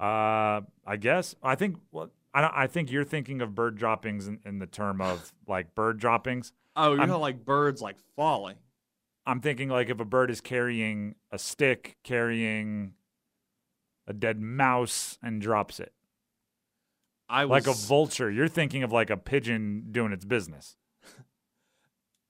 Uh, 0.00 0.62
I 0.86 0.96
guess. 0.98 1.34
I 1.42 1.54
think 1.54 1.76
well, 1.92 2.10
I, 2.32 2.62
I 2.62 2.66
think 2.66 2.90
you're 2.90 3.04
thinking 3.04 3.42
of 3.42 3.54
bird 3.54 3.76
droppings 3.76 4.26
in, 4.26 4.40
in 4.46 4.58
the 4.58 4.66
term 4.66 5.02
of 5.02 5.32
like 5.46 5.74
bird 5.74 6.00
droppings. 6.00 6.52
Oh, 6.76 6.94
you 6.94 7.00
I'm- 7.00 7.08
know, 7.08 7.20
like 7.20 7.44
birds 7.44 7.82
like 7.82 7.96
falling. 8.16 8.56
I'm 9.26 9.42
thinking 9.42 9.68
like 9.68 9.90
if 9.90 10.00
a 10.00 10.06
bird 10.06 10.30
is 10.30 10.40
carrying 10.40 11.14
a 11.30 11.38
stick, 11.38 11.98
carrying 12.02 12.94
a 14.06 14.14
dead 14.14 14.40
mouse, 14.40 15.18
and 15.22 15.42
drops 15.42 15.78
it. 15.78 15.92
I 17.28 17.44
was 17.44 17.66
Like 17.66 17.76
a 17.76 17.78
vulture. 17.78 18.30
You're 18.30 18.48
thinking 18.48 18.82
of 18.82 18.90
like 18.92 19.10
a 19.10 19.18
pigeon 19.18 19.88
doing 19.90 20.12
its 20.12 20.24
business. 20.24 20.76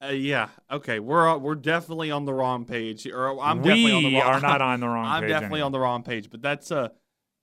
Uh, 0.02 0.08
yeah. 0.08 0.48
Okay. 0.70 1.00
We're 1.00 1.28
uh, 1.28 1.38
we're 1.38 1.54
definitely 1.56 2.10
on 2.10 2.24
the 2.24 2.32
wrong 2.32 2.64
page. 2.64 3.06
Or 3.06 3.40
I'm 3.40 3.58
definitely 3.62 3.92
on 3.92 4.02
the 4.04 4.08
we 4.10 4.20
wrong. 4.20 4.34
are 4.34 4.40
not 4.40 4.62
on 4.62 4.80
the 4.80 4.88
wrong 4.88 5.06
I'm 5.06 5.22
page. 5.22 5.30
definitely 5.30 5.56
anymore. 5.58 5.66
on 5.66 5.72
the 5.72 5.80
wrong 5.80 6.02
page. 6.02 6.30
But 6.30 6.40
that's 6.42 6.70
uh, 6.70 6.88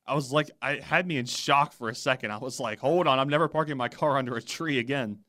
I 0.08 0.16
was 0.16 0.32
like, 0.32 0.52
I 0.62 0.76
had 0.76 1.06
me 1.08 1.18
in 1.18 1.26
shock 1.26 1.74
for 1.74 1.90
a 1.90 1.96
second. 1.96 2.32
I 2.32 2.38
was 2.38 2.60
like, 2.60 2.80
hold 2.80 3.08
on, 3.08 3.20
I'm 3.20 3.28
never 3.30 3.48
parking 3.48 3.76
my 3.76 3.90
car 3.90 4.18
under 4.18 4.36
a 4.38 4.42
tree 4.42 4.80
again. 4.80 5.20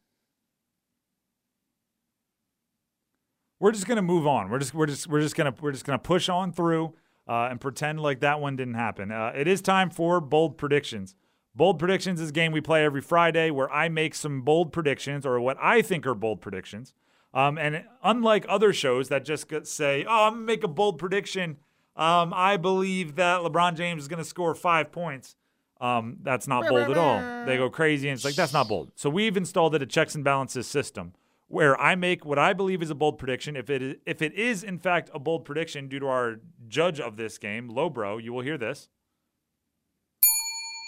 We're 3.59 3.73
just 3.73 3.87
gonna 3.87 4.03
move 4.03 4.27
on. 4.27 4.51
We're 4.51 4.59
just 4.59 4.75
we're 4.75 4.87
just 4.87 5.07
we're 5.09 5.21
just 5.23 5.35
gonna 5.35 5.55
we're 5.61 5.73
just 5.73 5.85
gonna 5.87 5.99
push 5.99 6.29
on 6.29 6.53
through 6.53 6.95
uh, 7.27 7.49
and 7.51 7.61
pretend 7.61 8.01
like 8.01 8.21
that 8.21 8.41
one 8.41 8.55
didn't 8.57 8.75
happen. 8.75 9.11
Uh, 9.11 9.33
it 9.35 9.49
is 9.49 9.63
time 9.63 9.89
for 9.89 10.21
bold 10.21 10.59
predictions. 10.59 11.15
Bold 11.55 11.79
predictions 11.79 12.21
is 12.21 12.29
a 12.29 12.33
game 12.33 12.53
we 12.53 12.61
play 12.61 12.85
every 12.85 13.01
Friday 13.01 13.51
where 13.51 13.73
I 13.73 13.89
make 13.89 14.15
some 14.15 14.43
bold 14.43 14.73
predictions 14.75 15.25
or 15.25 15.41
what 15.41 15.57
I 15.59 15.81
think 15.81 16.07
are 16.07 16.15
bold 16.15 16.43
predictions. 16.43 16.93
Um, 17.37 17.59
and 17.59 17.85
unlike 18.03 18.47
other 18.49 18.73
shows 18.73 19.11
that 19.11 19.27
just 19.27 19.53
say, 19.67 20.07
"Oh, 20.09 20.25
I'm 20.25 20.33
gonna 20.33 20.47
make 20.47 20.65
a 20.65 20.69
bold 20.69 20.99
prediction," 20.99 21.59
um, 21.95 22.33
I 22.35 22.57
believe 22.57 23.17
that 23.17 23.43
LeBron 23.43 23.77
James 23.77 24.03
is 24.03 24.09
gonna 24.09 24.25
score 24.25 24.55
five 24.55 24.91
points. 24.91 25.37
Um, 25.79 26.17
that's 26.23 26.49
not 26.49 26.67
bold 26.67 26.91
at 26.91 26.97
all. 26.97 27.45
They 27.45 27.59
go 27.59 27.69
crazy, 27.69 28.09
and 28.09 28.17
it's 28.17 28.25
like 28.25 28.37
that's 28.37 28.55
not 28.55 28.69
bold. 28.69 28.91
So 28.95 29.11
we've 29.11 29.37
installed 29.37 29.75
it 29.75 29.83
a 29.83 29.87
checks 29.87 30.15
and 30.15 30.25
balances 30.25 30.67
system 30.67 31.13
where 31.49 31.79
I 31.79 31.95
make 31.95 32.25
what 32.25 32.39
I 32.39 32.55
believe 32.55 32.81
is 32.81 32.89
a 32.89 32.95
bold 32.95 33.19
prediction. 33.19 33.55
If 33.55 33.69
it 33.69 33.83
is, 33.83 33.97
if 34.07 34.23
it 34.23 34.33
is 34.33 34.65
in 34.65 34.79
fact 34.79 35.11
a 35.13 35.19
bold 35.19 35.45
prediction 35.45 35.89
due 35.89 36.01
to 36.01 36.07
our 36.07 36.37
judge 36.69 37.01
of 37.01 37.19
this 37.19 37.37
game, 37.37 37.71
Lowbro, 37.71 38.23
you 38.23 38.33
will 38.33 38.43
hear 38.43 38.57
this. 38.57 38.89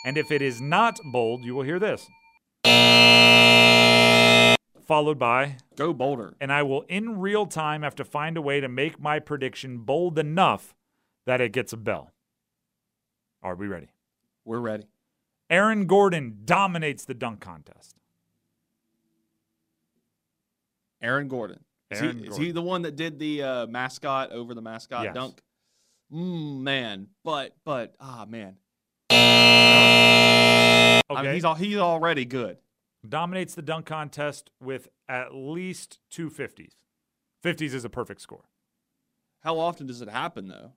And 0.07 0.17
if 0.17 0.31
it 0.31 0.41
is 0.41 0.63
not 0.63 0.99
bold, 1.13 1.45
you 1.45 1.55
will 1.55 1.65
hear 1.65 1.79
this. 1.79 2.09
Followed 4.89 5.19
by, 5.19 5.57
Go 5.77 5.93
Boulder. 5.93 6.35
and 6.41 6.51
I 6.51 6.63
will 6.63 6.81
in 6.89 7.19
real 7.21 7.45
time 7.45 7.83
have 7.83 7.95
to 7.97 8.05
find 8.07 8.39
a 8.39 8.43
way 8.43 8.59
to 8.61 8.69
make 8.69 8.99
my 8.99 9.19
prediction 9.21 9.81
bold 9.81 10.19
enough 10.19 10.75
that 11.27 11.43
it 11.43 11.53
gets 11.53 11.75
a 11.75 11.77
bell. 11.77 12.11
Are 13.43 13.55
we 13.55 13.67
ready? 13.67 13.89
We're 14.47 14.61
ready. 14.61 14.85
Aaron 15.51 15.87
Gordon 15.87 16.39
dominates 16.47 17.05
the 17.05 17.13
dunk 17.13 17.41
contest. 17.41 17.97
Aaron 21.03 21.29
Gordon. 21.29 21.61
Is, 21.91 22.01
Aaron 22.01 22.19
he, 22.19 22.27
is 22.27 22.37
he 22.39 22.51
the 22.51 22.63
one 22.63 22.81
that 22.83 22.97
did 22.97 23.19
the 23.19 23.43
uh, 23.43 23.67
mascot 23.67 24.33
over 24.33 24.55
the 24.55 24.63
mascot 24.63 25.05
Yes. 25.05 25.15
dunk? 25.15 25.41
Mm, 26.11 26.61
man, 26.63 27.09
but 27.25 27.55
but 27.67 27.95
ah 28.01 28.25
man, 28.27 28.57
Okay. 29.11 29.19
I 31.11 31.23
mean, 31.23 31.35
he's 31.35 31.45
all, 31.45 31.55
he's 31.55 31.77
already 31.77 32.25
good. 32.25 32.57
Dominates 33.07 33.55
the 33.55 33.63
dunk 33.63 33.87
contest 33.87 34.51
with 34.61 34.89
at 35.09 35.35
least 35.35 35.99
two 36.11 36.31
50s. 36.31 36.75
50s 37.45 37.75
is 37.75 37.85
a 37.85 37.89
perfect 37.89 38.21
score. 38.21 38.45
How 39.41 39.59
often 39.59 39.87
does 39.87 40.01
it 40.01 40.09
happen 40.09 40.49
though? 40.49 40.73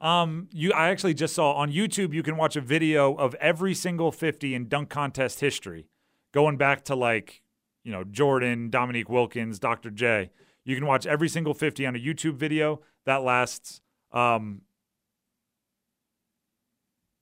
Um, 0.00 0.48
you, 0.50 0.72
I 0.72 0.88
actually 0.88 1.14
just 1.14 1.34
saw 1.34 1.52
on 1.52 1.70
YouTube. 1.72 2.14
You 2.14 2.22
can 2.22 2.36
watch 2.36 2.56
a 2.56 2.60
video 2.60 3.14
of 3.14 3.34
every 3.34 3.74
single 3.74 4.10
50 4.10 4.54
in 4.54 4.68
dunk 4.68 4.88
contest 4.88 5.40
history, 5.40 5.88
going 6.32 6.56
back 6.56 6.84
to 6.86 6.94
like, 6.94 7.42
you 7.84 7.92
know, 7.92 8.04
Jordan, 8.04 8.70
Dominique 8.70 9.10
Wilkins, 9.10 9.58
Dr. 9.58 9.90
J. 9.90 10.30
You 10.64 10.74
can 10.74 10.86
watch 10.86 11.06
every 11.06 11.28
single 11.28 11.54
50 11.54 11.86
on 11.86 11.96
a 11.96 11.98
YouTube 11.98 12.36
video 12.36 12.80
that 13.04 13.22
lasts. 13.22 13.82
Um, 14.12 14.62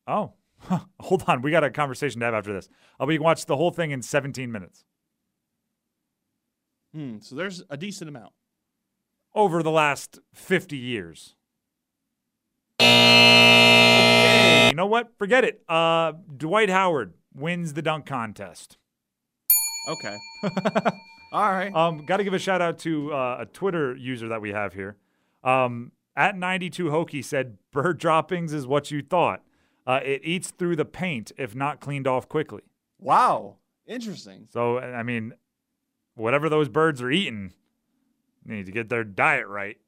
oh, 0.07 0.35
hold 1.09 1.25
on, 1.27 1.43
we 1.43 1.51
got 1.51 1.65
a 1.65 1.71
conversation 1.71 2.21
to 2.21 2.27
have 2.27 2.35
after 2.35 2.53
this. 2.53 2.69
Uh, 3.01 3.07
we 3.07 3.17
can 3.17 3.25
watch 3.25 3.47
the 3.47 3.57
whole 3.57 3.71
thing 3.71 3.91
in 3.91 4.03
17 4.03 4.51
minutes 4.53 4.85
Hmm. 6.95 7.19
So 7.21 7.35
there's 7.35 7.63
a 7.69 7.77
decent 7.77 8.09
amount. 8.09 8.33
over 9.35 9.63
the 9.63 9.71
last 9.71 10.19
50 10.35 10.77
years. 10.77 11.35
Okay, 12.81 14.69
you 14.71 14.75
know 14.75 14.87
what? 14.87 15.13
Forget 15.19 15.45
it. 15.45 15.63
Uh, 15.69 16.13
Dwight 16.37 16.71
Howard 16.71 17.13
wins 17.35 17.75
the 17.75 17.83
dunk 17.83 18.07
contest. 18.07 18.79
Okay. 19.89 20.17
all 21.33 21.51
right. 21.53 21.75
Um, 21.75 22.05
got 22.07 22.17
to 22.19 22.25
give 22.25 22.35
a 22.35 22.39
shout 22.39 22.63
out 22.63 22.79
to 22.81 23.13
uh, 23.13 23.39
a 23.41 23.47
Twitter 23.47 23.95
user 23.97 24.29
that 24.29 24.41
we 24.41 24.51
have 24.53 24.73
here. 24.75 24.97
Um, 25.45 25.93
at 26.17 26.37
92 26.37 26.91
Hokey 26.91 27.23
said, 27.23 27.59
"Bird 27.71 27.99
droppings 27.99 28.53
is 28.53 28.67
what 28.67 28.91
you 28.91 29.03
thought. 29.03 29.43
Uh, 29.89 30.01
it 30.05 30.21
eats 30.23 30.51
through 30.51 30.77
the 30.77 30.85
paint 30.85 31.33
if 31.39 31.55
not 31.55 31.81
cleaned 31.81 32.07
off 32.07 32.29
quickly. 32.29 32.61
Wow. 33.01 33.57
Interesting. 33.87 34.47
So 34.51 34.79
I 34.79 35.03
mean, 35.03 35.33
whatever 36.15 36.51
those 36.51 36.69
birds 36.69 37.01
are 37.01 37.11
eating, 37.11 37.55
they 38.45 38.57
need 38.57 38.67
to 38.67 38.73
get 38.73 38.91
their 38.91 39.03
diet 39.03 39.49
right. 39.49 39.79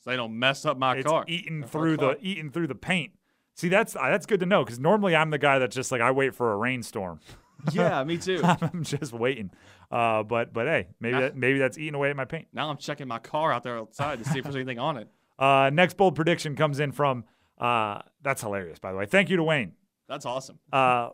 So 0.00 0.10
they 0.10 0.16
don't 0.16 0.38
mess 0.38 0.66
up 0.66 0.76
my 0.76 0.96
it's 0.96 1.06
car. 1.08 1.24
eating 1.26 1.64
through 1.64 1.96
car. 1.96 2.14
the 2.14 2.26
eating 2.26 2.50
through 2.50 2.66
the 2.66 2.74
paint. 2.74 3.12
See, 3.54 3.68
that's 3.68 3.94
that's 3.94 4.26
good 4.26 4.40
to 4.40 4.46
know 4.46 4.64
because 4.64 4.78
normally 4.78 5.16
I'm 5.16 5.30
the 5.30 5.38
guy 5.38 5.58
that's 5.58 5.74
just 5.74 5.90
like 5.90 6.02
I 6.02 6.10
wait 6.10 6.34
for 6.34 6.52
a 6.52 6.56
rainstorm. 6.56 7.20
yeah, 7.72 8.04
me 8.04 8.18
too. 8.18 8.42
I'm 8.44 8.82
just 8.82 9.14
waiting. 9.14 9.50
Uh, 9.90 10.24
but 10.24 10.52
but 10.52 10.66
hey, 10.66 10.88
maybe 11.00 11.18
that, 11.18 11.36
maybe 11.36 11.58
that's 11.58 11.78
eating 11.78 11.94
away 11.94 12.10
at 12.10 12.16
my 12.16 12.26
paint. 12.26 12.48
Now 12.52 12.68
I'm 12.68 12.76
checking 12.76 13.08
my 13.08 13.18
car 13.18 13.50
out 13.50 13.62
there 13.62 13.78
outside 13.78 14.18
to 14.18 14.28
see 14.28 14.38
if 14.38 14.44
there's 14.44 14.56
anything 14.56 14.78
on 14.78 14.98
it. 14.98 15.08
Uh, 15.38 15.70
next 15.70 15.96
bold 15.96 16.14
prediction 16.14 16.54
comes 16.54 16.78
in 16.78 16.92
from 16.92 17.24
uh, 17.62 18.02
that's 18.22 18.42
hilarious 18.42 18.78
by 18.78 18.92
the 18.92 18.98
way. 18.98 19.06
Thank 19.06 19.30
you 19.30 19.36
to 19.36 19.42
Wayne. 19.42 19.72
That's 20.08 20.26
awesome. 20.26 20.58
Uh, 20.72 21.10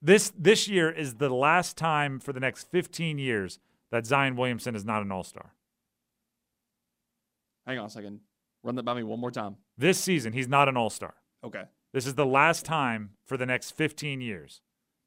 this 0.00 0.32
this 0.38 0.68
year 0.68 0.90
is 0.90 1.14
the 1.14 1.30
last 1.30 1.76
time 1.76 2.20
for 2.20 2.32
the 2.32 2.40
next 2.40 2.70
15 2.70 3.18
years 3.18 3.58
that 3.90 4.06
Zion 4.06 4.36
Williamson 4.36 4.76
is 4.76 4.84
not 4.84 5.02
an 5.02 5.10
All 5.10 5.24
Star. 5.24 5.54
Hang 7.66 7.78
on 7.78 7.86
a 7.86 7.90
second. 7.90 8.20
Run 8.62 8.74
that 8.76 8.84
by 8.84 8.94
me 8.94 9.02
one 9.02 9.20
more 9.20 9.30
time. 9.30 9.56
This 9.76 9.98
season, 9.98 10.32
he's 10.32 10.48
not 10.48 10.68
an 10.68 10.76
All 10.76 10.90
Star. 10.90 11.14
Okay. 11.44 11.64
This 11.92 12.06
is 12.06 12.14
the 12.14 12.26
last 12.26 12.64
time 12.64 13.10
for 13.24 13.36
the 13.36 13.46
next 13.46 13.72
15 13.72 14.20
years 14.20 14.60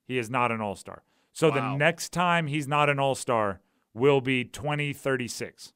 he 0.08 0.18
is 0.18 0.30
not 0.30 0.52
an 0.52 0.62
All 0.62 0.76
Star. 0.76 1.04
So 1.32 1.50
the 1.50 1.76
next 1.76 2.12
time 2.12 2.48
he's 2.48 2.68
not 2.68 2.90
an 2.90 3.00
All 3.00 3.16
Star 3.16 3.62
will 3.94 4.20
be 4.20 4.44
2036. 4.44 5.74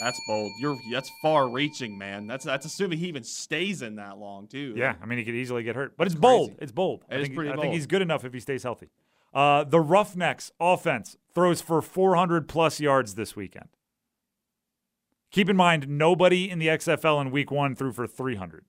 That's 0.00 0.20
bold. 0.26 0.52
You're 0.60 0.76
that's 0.92 1.10
far 1.20 1.48
reaching, 1.48 1.98
man. 1.98 2.26
That's 2.26 2.44
that's 2.44 2.64
assuming 2.66 2.98
he 2.98 3.08
even 3.08 3.24
stays 3.24 3.82
in 3.82 3.96
that 3.96 4.18
long 4.18 4.46
too. 4.46 4.74
Yeah, 4.76 4.94
I 5.02 5.06
mean 5.06 5.18
he 5.18 5.24
could 5.24 5.34
easily 5.34 5.62
get 5.64 5.74
hurt, 5.74 5.96
but 5.96 6.06
it's 6.06 6.14
That's 6.14 6.20
bold. 6.20 6.56
It's 6.60 6.72
bold. 6.72 7.04
I 7.10 7.14
It 7.14 7.20
is 7.20 7.26
think, 7.26 7.36
pretty 7.36 7.50
I 7.50 7.56
think 7.56 7.74
he's 7.74 7.86
good 7.86 8.02
enough 8.02 8.24
if 8.24 8.32
he 8.32 8.40
stays 8.40 8.62
healthy. 8.62 8.90
Uh, 9.34 9.64
the 9.64 9.80
Roughnecks 9.80 10.52
offense 10.60 11.16
throws 11.34 11.60
for 11.60 11.82
400 11.82 12.48
plus 12.48 12.80
yards 12.80 13.14
this 13.14 13.36
weekend. 13.36 13.68
Keep 15.30 15.50
in 15.50 15.56
mind, 15.56 15.88
nobody 15.88 16.48
in 16.48 16.58
the 16.58 16.68
XFL 16.68 17.20
in 17.20 17.30
Week 17.30 17.50
One 17.50 17.74
threw 17.74 17.92
for 17.92 18.06
300. 18.06 18.64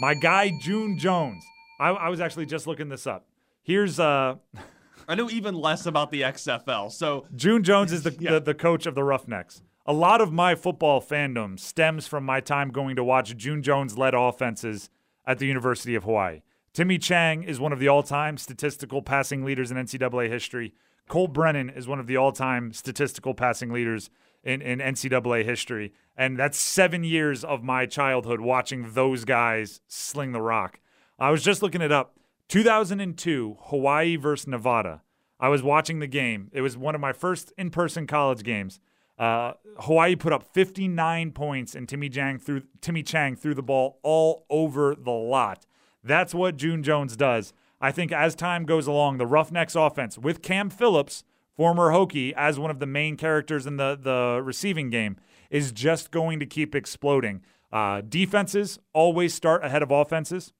My 0.00 0.14
guy 0.14 0.52
June 0.62 0.96
Jones. 0.98 1.44
I, 1.80 1.90
I 1.90 2.08
was 2.08 2.20
actually 2.20 2.46
just 2.46 2.66
looking 2.66 2.88
this 2.88 3.06
up. 3.06 3.26
Here's 3.62 4.00
uh, 4.00 4.36
I 5.08 5.14
know 5.14 5.30
even 5.30 5.54
less 5.54 5.86
about 5.86 6.10
the 6.10 6.20
XFL. 6.22 6.92
So 6.92 7.24
June 7.34 7.64
Jones 7.64 7.92
is 7.92 8.02
the, 8.02 8.14
Yeah. 8.20 8.32
the 8.32 8.40
the 8.40 8.54
coach 8.54 8.84
of 8.86 8.94
the 8.94 9.02
Roughnecks. 9.02 9.62
A 9.86 9.92
lot 9.94 10.20
of 10.20 10.30
my 10.32 10.54
football 10.54 11.00
fandom 11.00 11.58
stems 11.58 12.06
from 12.06 12.24
my 12.24 12.40
time 12.40 12.68
going 12.70 12.94
to 12.96 13.02
watch 13.02 13.34
June 13.36 13.62
Jones 13.62 13.96
led 13.96 14.12
offenses 14.14 14.90
at 15.26 15.38
the 15.38 15.46
University 15.46 15.94
of 15.94 16.04
Hawaii. 16.04 16.42
Timmy 16.74 16.98
Chang 16.98 17.42
is 17.42 17.58
one 17.58 17.72
of 17.72 17.78
the 17.78 17.88
all-time 17.88 18.36
statistical 18.36 19.00
passing 19.00 19.44
leaders 19.44 19.70
in 19.70 19.78
NCAA 19.78 20.28
history. 20.28 20.74
Colt 21.08 21.32
Brennan 21.32 21.70
is 21.70 21.88
one 21.88 21.98
of 21.98 22.06
the 22.06 22.18
all-time 22.18 22.74
statistical 22.74 23.32
passing 23.32 23.72
leaders 23.72 24.10
in, 24.44 24.60
in 24.60 24.78
NCAA 24.78 25.42
history. 25.42 25.94
And 26.18 26.38
that's 26.38 26.58
seven 26.58 27.02
years 27.02 27.42
of 27.42 27.62
my 27.64 27.86
childhood 27.86 28.40
watching 28.40 28.92
those 28.92 29.24
guys 29.24 29.80
sling 29.88 30.32
the 30.32 30.42
rock. 30.42 30.80
I 31.18 31.30
was 31.30 31.42
just 31.42 31.62
looking 31.62 31.80
it 31.80 31.90
up. 31.90 32.14
2002, 32.48 33.58
Hawaii 33.64 34.16
versus 34.16 34.46
Nevada. 34.46 35.02
I 35.38 35.48
was 35.48 35.62
watching 35.62 35.98
the 35.98 36.06
game. 36.06 36.50
It 36.52 36.62
was 36.62 36.76
one 36.76 36.94
of 36.94 37.00
my 37.00 37.12
first 37.12 37.52
in 37.58 37.70
person 37.70 38.06
college 38.06 38.42
games. 38.42 38.80
Uh, 39.18 39.52
Hawaii 39.80 40.16
put 40.16 40.32
up 40.32 40.42
59 40.42 41.32
points, 41.32 41.74
and 41.74 41.88
Timmy 41.88 42.08
Chang 42.08 42.38
threw 42.38 42.62
Timmy 42.80 43.02
Chang 43.02 43.36
threw 43.36 43.54
the 43.54 43.62
ball 43.62 43.98
all 44.02 44.46
over 44.48 44.94
the 44.94 45.10
lot. 45.10 45.66
That's 46.02 46.34
what 46.34 46.56
June 46.56 46.82
Jones 46.82 47.16
does. 47.16 47.52
I 47.80 47.92
think 47.92 48.12
as 48.12 48.34
time 48.34 48.64
goes 48.64 48.86
along, 48.86 49.18
the 49.18 49.26
Roughnecks 49.26 49.76
offense 49.76 50.18
with 50.18 50.42
Cam 50.42 50.70
Phillips, 50.70 51.24
former 51.54 51.90
Hokie, 51.90 52.32
as 52.36 52.58
one 52.58 52.70
of 52.70 52.78
the 52.78 52.86
main 52.86 53.16
characters 53.16 53.66
in 53.66 53.76
the 53.76 53.98
the 54.00 54.40
receiving 54.42 54.88
game, 54.88 55.16
is 55.50 55.72
just 55.72 56.10
going 56.10 56.40
to 56.40 56.46
keep 56.46 56.74
exploding. 56.74 57.42
Uh, 57.70 58.00
defenses 58.00 58.78
always 58.94 59.34
start 59.34 59.64
ahead 59.64 59.82
of 59.82 59.90
offenses 59.90 60.52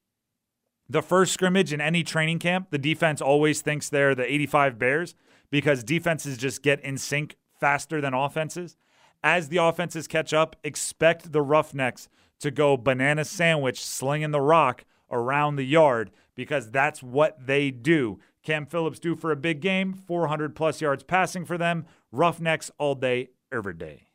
the 0.89 1.03
first 1.03 1.33
scrimmage 1.33 1.73
in 1.73 1.81
any 1.81 2.03
training 2.03 2.39
camp, 2.39 2.71
the 2.71 2.79
defense 2.79 3.21
always 3.21 3.61
thinks 3.61 3.89
they're 3.89 4.15
the 4.15 4.31
85 4.33 4.79
Bears 4.79 5.15
because 5.51 5.85
defenses 5.85 6.39
just 6.39 6.63
get 6.63 6.81
in 6.81 6.97
sync 6.97 7.37
faster 7.61 8.01
than 8.01 8.15
offenses. 8.15 8.77
As 9.23 9.49
the 9.49 9.57
offenses 9.59 10.07
catch 10.07 10.33
up, 10.33 10.57
expect 10.63 11.33
the 11.33 11.43
Roughnecks 11.43 12.09
to 12.41 12.51
go 12.51 12.77
banana 12.77 13.25
sandwich 13.25 13.85
slinging 13.85 14.31
the 14.31 14.41
rock 14.41 14.85
around 15.11 15.57
the 15.57 15.65
yard 15.65 16.11
because 16.35 16.71
that's 16.71 17.03
what 17.03 17.47
they 17.47 17.71
do. 17.71 18.19
Cam 18.43 18.65
Phillips 18.65 18.99
due 18.99 19.17
for 19.17 19.33
a 19.33 19.37
big 19.37 19.61
game, 19.61 19.93
400 19.93 20.55
plus 20.55 20.81
yards 20.81 21.03
passing 21.03 21.45
for 21.45 21.59
them. 21.59 21.85
Roughnecks 22.13 22.71
all 22.79 22.95
day, 22.95 23.31
every 23.53 23.75
day. 23.75 24.07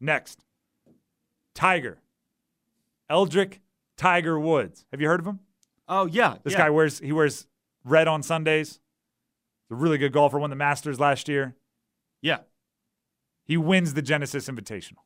Next, 0.00 0.44
Tiger. 1.54 1.98
Eldrick 3.08 3.60
Tiger 3.96 4.38
Woods. 4.38 4.84
Have 4.90 5.00
you 5.00 5.08
heard 5.08 5.20
of 5.20 5.26
him? 5.26 5.40
oh 5.88 6.06
yeah, 6.06 6.36
This 6.42 6.52
yeah. 6.54 6.60
guy 6.60 6.70
wears 6.70 6.98
he 6.98 7.12
wears 7.12 7.46
red 7.84 8.08
on 8.08 8.22
Sundays. 8.22 8.80
He's 9.68 9.72
a 9.72 9.74
really 9.74 9.98
good 9.98 10.12
golfer. 10.12 10.38
Won 10.38 10.50
the 10.50 10.56
Masters 10.56 10.98
last 10.98 11.28
year. 11.28 11.54
Yeah, 12.22 12.38
He 13.44 13.56
wins 13.58 13.92
the 13.94 14.00
Genesis 14.02 14.48
Invitational. 14.48 15.02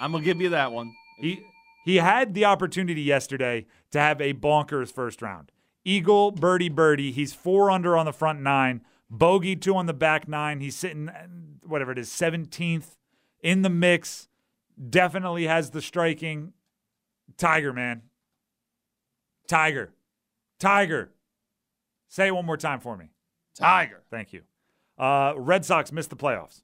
I'm 0.00 0.12
gonna 0.12 0.24
give 0.24 0.40
you 0.40 0.50
that 0.50 0.72
one. 0.72 0.94
He 1.18 1.42
he 1.84 1.96
had 1.96 2.34
the 2.34 2.44
opportunity 2.44 3.02
yesterday 3.02 3.66
to 3.90 3.98
have 4.00 4.20
a 4.20 4.32
bonkers 4.34 4.92
first 4.92 5.20
round. 5.22 5.50
Eagle, 5.84 6.30
birdie, 6.30 6.68
birdie. 6.68 7.10
He's 7.10 7.32
four 7.32 7.70
under 7.70 7.96
on 7.96 8.06
the 8.06 8.12
front 8.12 8.40
nine, 8.40 8.82
bogey 9.10 9.56
two 9.56 9.74
on 9.76 9.86
the 9.86 9.94
back 9.94 10.28
nine. 10.28 10.60
He's 10.60 10.76
sitting 10.76 11.10
whatever 11.66 11.92
it 11.92 11.98
is, 11.98 12.10
seventeenth 12.10 12.96
in 13.42 13.62
the 13.62 13.70
mix. 13.70 14.28
Definitely 14.88 15.46
has 15.46 15.70
the 15.70 15.82
striking. 15.82 16.52
Tiger, 17.36 17.72
man. 17.72 18.02
Tiger. 19.48 19.92
Tiger. 20.58 21.12
Say 22.08 22.28
it 22.28 22.34
one 22.34 22.46
more 22.46 22.56
time 22.56 22.80
for 22.80 22.96
me. 22.96 23.10
Tiger. 23.54 24.02
Thank 24.10 24.32
you. 24.32 24.42
Uh, 24.98 25.34
Red 25.36 25.64
Sox 25.64 25.92
missed 25.92 26.10
the 26.10 26.16
playoffs. 26.16 26.62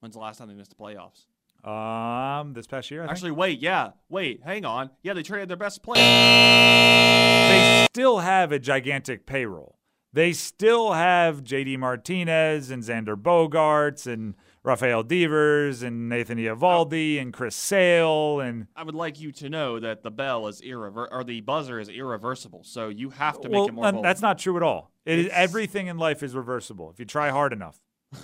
When's 0.00 0.14
the 0.14 0.20
last 0.20 0.38
time 0.38 0.48
they 0.48 0.54
missed 0.54 0.70
the 0.70 0.82
playoffs? 0.82 1.26
Um, 1.68 2.54
this 2.54 2.66
past 2.66 2.90
year, 2.90 3.02
I 3.02 3.04
think. 3.04 3.12
Actually, 3.12 3.32
wait, 3.32 3.60
yeah, 3.60 3.90
wait, 4.08 4.40
hang 4.42 4.64
on. 4.64 4.90
Yeah, 5.02 5.12
they 5.12 5.22
traded 5.22 5.50
their 5.50 5.58
best 5.58 5.82
player. 5.82 6.02
they 6.02 7.86
still 7.90 8.20
have 8.20 8.50
a 8.50 8.58
gigantic 8.58 9.26
payroll. 9.26 9.76
They 10.12 10.32
still 10.32 10.92
have 10.94 11.44
JD 11.44 11.78
Martinez 11.78 12.70
and 12.70 12.82
Xander 12.82 13.14
Bogaerts 13.14 14.06
and 14.06 14.34
Rafael 14.62 15.02
Devers 15.02 15.82
and 15.82 16.08
Nathan 16.08 16.36
Eovaldi 16.38 17.20
and 17.20 17.32
Chris 17.32 17.56
Sale 17.56 18.40
and 18.40 18.66
I 18.76 18.82
would 18.82 18.94
like 18.94 19.18
you 19.18 19.32
to 19.32 19.48
know 19.48 19.80
that 19.80 20.02
the 20.02 20.10
bell 20.10 20.46
is 20.48 20.60
irrever 20.60 21.10
or 21.10 21.24
the 21.24 21.40
buzzer 21.40 21.80
is 21.80 21.88
irreversible. 21.88 22.62
So 22.64 22.88
you 22.88 23.10
have 23.10 23.40
to 23.40 23.48
make 23.48 23.56
well, 23.56 23.68
it 23.68 23.74
more 23.74 23.92
bold. 23.92 24.04
that's 24.04 24.20
not 24.20 24.38
true 24.38 24.56
at 24.58 24.62
all. 24.62 24.92
It 25.06 25.18
is 25.18 25.28
everything 25.32 25.86
in 25.86 25.96
life 25.96 26.22
is 26.22 26.34
reversible 26.34 26.90
if 26.90 26.98
you 26.98 27.06
try 27.06 27.30
hard 27.30 27.54
enough. 27.54 27.80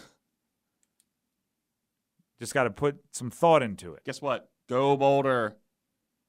Just 2.39 2.53
got 2.53 2.65
to 2.65 2.71
put 2.71 2.99
some 3.13 3.31
thought 3.31 3.63
into 3.63 3.95
it. 3.95 4.05
Guess 4.05 4.21
what? 4.21 4.51
Go 4.69 4.97
Boulder. 4.97 5.57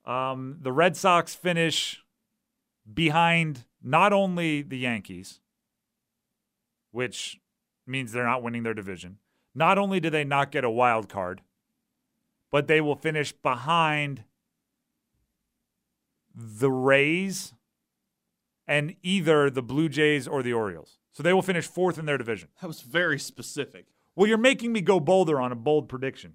Um, 0.06 0.60
the 0.62 0.72
Red 0.72 0.96
Sox 0.96 1.36
finish 1.36 2.02
behind 2.92 3.66
not 3.84 4.14
only 4.14 4.62
the 4.62 4.78
Yankees, 4.78 5.42
which 6.92 7.42
means 7.86 8.14
they're 8.14 8.24
not 8.26 8.42
winning 8.42 8.64
their 8.64 8.74
division. 8.74 9.18
Not 9.58 9.80
only 9.80 10.00
do 10.00 10.12
they 10.12 10.24
not 10.24 10.52
get 10.52 10.64
a 10.64 10.70
wild 10.70 11.10
card, 11.10 11.42
but 12.52 12.68
they 12.68 12.80
will 12.80 12.96
finish 12.96 13.32
behind 13.32 14.24
the 16.36 16.70
Rays 16.70 17.56
and 18.68 18.96
either 19.02 19.50
the 19.50 19.64
Blue 19.64 19.90
Jays 19.90 20.28
or 20.28 20.44
the 20.44 20.54
Orioles. 20.54 21.00
So 21.12 21.24
they 21.24 21.34
will 21.34 21.42
finish 21.42 21.66
fourth 21.66 21.98
in 21.98 22.06
their 22.06 22.20
division. 22.20 22.50
That 22.62 22.68
was 22.68 22.82
very 22.82 23.18
specific. 23.18 23.88
Well, 24.16 24.28
you're 24.28 24.38
making 24.38 24.74
me 24.74 24.82
go 24.82 25.00
bolder 25.00 25.42
on 25.42 25.52
a 25.52 25.56
bold 25.56 25.90
prediction. 25.90 26.34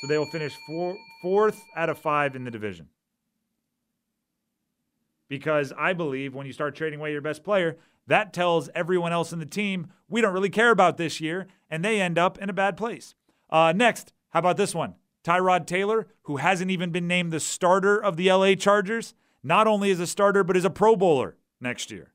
So 0.00 0.06
they 0.06 0.16
will 0.16 0.30
finish 0.30 0.54
four, 0.66 0.96
fourth 1.20 1.62
out 1.76 1.90
of 1.90 1.98
five 1.98 2.34
in 2.34 2.44
the 2.44 2.50
division. 2.50 2.88
Because 5.28 5.74
I 5.76 5.92
believe 5.92 6.34
when 6.34 6.46
you 6.46 6.54
start 6.54 6.74
trading 6.74 7.00
away 7.00 7.12
your 7.12 7.20
best 7.20 7.44
player, 7.44 7.76
that 8.06 8.32
tells 8.32 8.68
everyone 8.74 9.12
else 9.12 9.32
in 9.32 9.38
the 9.38 9.46
team 9.46 9.88
we 10.08 10.20
don't 10.20 10.32
really 10.32 10.50
care 10.50 10.70
about 10.70 10.96
this 10.96 11.20
year, 11.20 11.46
and 11.68 11.84
they 11.84 12.00
end 12.00 12.18
up 12.18 12.38
in 12.38 12.48
a 12.48 12.52
bad 12.52 12.76
place. 12.76 13.14
Uh, 13.50 13.72
next, 13.74 14.12
how 14.30 14.38
about 14.38 14.56
this 14.56 14.74
one? 14.74 14.94
Tyrod 15.24 15.66
Taylor, 15.66 16.06
who 16.22 16.36
hasn't 16.36 16.70
even 16.70 16.90
been 16.92 17.08
named 17.08 17.32
the 17.32 17.40
starter 17.40 18.02
of 18.02 18.16
the 18.16 18.30
LA 18.30 18.54
Chargers, 18.54 19.14
not 19.42 19.66
only 19.66 19.90
is 19.90 19.98
a 19.98 20.06
starter, 20.06 20.44
but 20.44 20.56
is 20.56 20.64
a 20.64 20.70
Pro 20.70 20.94
Bowler 20.94 21.36
next 21.60 21.90
year. 21.90 22.12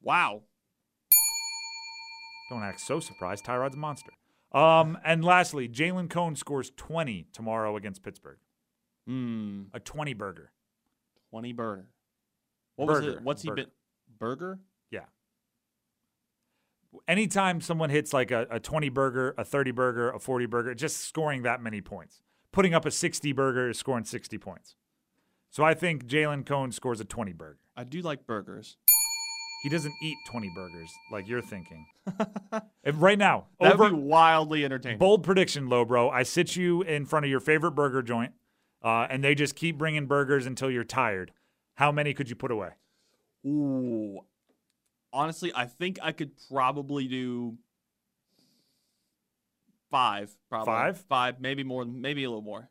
Wow. 0.00 0.42
Don't 2.48 2.62
act 2.62 2.80
so 2.80 3.00
surprised. 3.00 3.44
Tyrod's 3.44 3.74
a 3.74 3.78
monster. 3.78 4.12
Um, 4.52 4.96
and 5.04 5.24
lastly, 5.24 5.68
Jalen 5.68 6.08
Cone 6.08 6.36
scores 6.36 6.70
20 6.76 7.26
tomorrow 7.32 7.76
against 7.76 8.04
Pittsburgh. 8.04 8.38
Hmm. 9.06 9.62
A 9.74 9.80
20 9.80 10.14
burger. 10.14 10.52
20 11.30 11.52
burger. 11.52 11.88
What 12.76 12.88
was 12.88 13.04
it? 13.04 13.22
What's 13.22 13.42
he 13.42 13.50
been? 13.50 13.66
Burger? 14.18 14.60
Yeah. 14.90 15.06
Anytime 17.06 17.60
someone 17.60 17.90
hits 17.90 18.12
like 18.12 18.30
a, 18.30 18.46
a 18.50 18.60
20 18.60 18.88
burger, 18.88 19.34
a 19.36 19.44
30 19.44 19.70
burger, 19.70 20.10
a 20.10 20.18
40 20.18 20.46
burger, 20.46 20.74
just 20.74 20.98
scoring 20.98 21.42
that 21.42 21.60
many 21.62 21.80
points. 21.80 22.22
Putting 22.52 22.74
up 22.74 22.86
a 22.86 22.90
60 22.90 23.32
burger 23.32 23.70
is 23.70 23.78
scoring 23.78 24.04
60 24.04 24.38
points. 24.38 24.76
So 25.50 25.62
I 25.64 25.74
think 25.74 26.06
Jalen 26.06 26.46
Cone 26.46 26.72
scores 26.72 27.00
a 27.00 27.04
20 27.04 27.32
burger. 27.32 27.58
I 27.76 27.84
do 27.84 28.00
like 28.00 28.26
burgers. 28.26 28.76
He 29.62 29.68
doesn't 29.68 29.94
eat 30.02 30.16
20 30.30 30.50
burgers 30.54 30.90
like 31.10 31.26
you're 31.28 31.42
thinking. 31.42 31.86
If 32.84 32.94
right 33.02 33.18
now, 33.18 33.46
that 33.58 33.76
would 33.76 33.90
be 33.90 33.96
wildly 33.96 34.64
entertaining. 34.64 34.98
Bold 34.98 35.24
prediction, 35.24 35.68
low 35.68 35.84
bro. 35.84 36.08
I 36.08 36.22
sit 36.22 36.54
you 36.54 36.82
in 36.82 37.04
front 37.04 37.24
of 37.24 37.30
your 37.30 37.40
favorite 37.40 37.72
burger 37.72 38.00
joint, 38.00 38.32
uh, 38.80 39.08
and 39.10 39.24
they 39.24 39.34
just 39.34 39.56
keep 39.56 39.76
bringing 39.76 40.06
burgers 40.06 40.46
until 40.46 40.70
you're 40.70 40.84
tired. 40.84 41.32
How 41.74 41.90
many 41.90 42.14
could 42.14 42.30
you 42.30 42.36
put 42.36 42.52
away? 42.52 42.70
Ooh. 43.46 44.20
Honestly, 45.12 45.52
I 45.54 45.66
think 45.66 45.98
I 46.02 46.12
could 46.12 46.32
probably 46.50 47.06
do 47.06 47.56
five. 49.90 50.34
Probably 50.48 50.72
Five? 50.72 50.98
Five, 51.08 51.40
maybe 51.40 51.64
more, 51.64 51.84
maybe 51.84 52.24
a 52.24 52.28
little 52.28 52.42
more. 52.42 52.68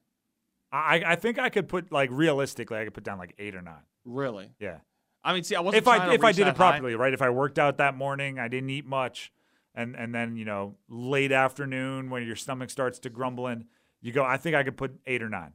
I, 0.71 1.03
I 1.05 1.15
think 1.15 1.39
I 1.39 1.49
could 1.49 1.67
put 1.69 1.91
like 1.91 2.09
realistically, 2.11 2.77
I 2.77 2.83
could 2.83 2.93
put 2.93 3.03
down 3.03 3.17
like 3.17 3.33
eight 3.39 3.55
or 3.55 3.61
nine. 3.61 3.83
Really? 4.03 4.51
Yeah. 4.59 4.79
I 5.23 5.33
mean, 5.33 5.43
see, 5.43 5.55
I 5.55 5.61
wasn't 5.61 5.81
If 5.81 5.87
I 5.87 6.13
if 6.13 6.23
I 6.23 6.31
did 6.33 6.41
it 6.47 6.57
high. 6.57 6.71
properly, 6.71 6.95
right? 6.95 7.13
If 7.13 7.21
I 7.21 7.29
worked 7.29 7.57
out 7.57 7.77
that 7.77 7.95
morning, 7.95 8.37
I 8.37 8.47
didn't 8.47 8.69
eat 8.69 8.85
much. 8.85 9.31
and 9.73 9.95
and 9.95 10.13
then 10.13 10.35
you 10.35 10.45
know 10.45 10.75
late 10.89 11.31
afternoon 11.31 12.09
when 12.09 12.25
your 12.25 12.35
stomach 12.35 12.69
starts 12.69 12.99
to 12.99 13.09
grumbling, 13.09 13.65
you 14.01 14.11
go. 14.11 14.23
I 14.23 14.37
think 14.37 14.55
I 14.55 14.63
could 14.63 14.77
put 14.77 14.99
eight 15.07 15.23
or 15.23 15.29
nine. 15.29 15.53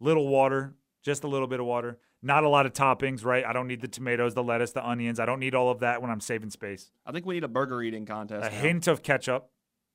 Little 0.00 0.26
water, 0.28 0.74
just 1.02 1.22
a 1.24 1.28
little 1.28 1.46
bit 1.46 1.60
of 1.60 1.66
water. 1.66 1.98
Not 2.22 2.44
a 2.44 2.48
lot 2.48 2.66
of 2.66 2.74
toppings, 2.74 3.24
right? 3.24 3.44
I 3.44 3.52
don't 3.52 3.66
need 3.66 3.80
the 3.80 3.88
tomatoes, 3.88 4.34
the 4.34 4.42
lettuce, 4.42 4.72
the 4.72 4.86
onions. 4.86 5.18
I 5.18 5.26
don't 5.26 5.40
need 5.40 5.54
all 5.54 5.70
of 5.70 5.80
that 5.80 6.02
when 6.02 6.10
I'm 6.10 6.20
saving 6.20 6.50
space. 6.50 6.90
I 7.06 7.12
think 7.12 7.24
we 7.24 7.34
need 7.34 7.44
a 7.44 7.48
burger 7.48 7.82
eating 7.82 8.04
contest. 8.04 8.46
A 8.46 8.54
now. 8.54 8.60
hint 8.60 8.86
of 8.88 9.02
ketchup, 9.02 9.50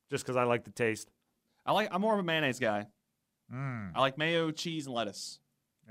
just 0.10 0.24
because 0.24 0.36
I 0.36 0.44
like 0.44 0.64
the 0.64 0.72
taste. 0.72 1.12
I 1.66 1.72
like. 1.72 1.90
I'm 1.92 2.02
more 2.02 2.14
of 2.14 2.20
a 2.20 2.24
mayonnaise 2.24 2.60
guy. 2.60 2.88
Mm. 3.54 3.92
I 3.96 4.02
like 4.02 4.18
mayo, 4.18 4.50
cheese, 4.52 4.88
and 4.88 4.96
lettuce. 4.96 5.40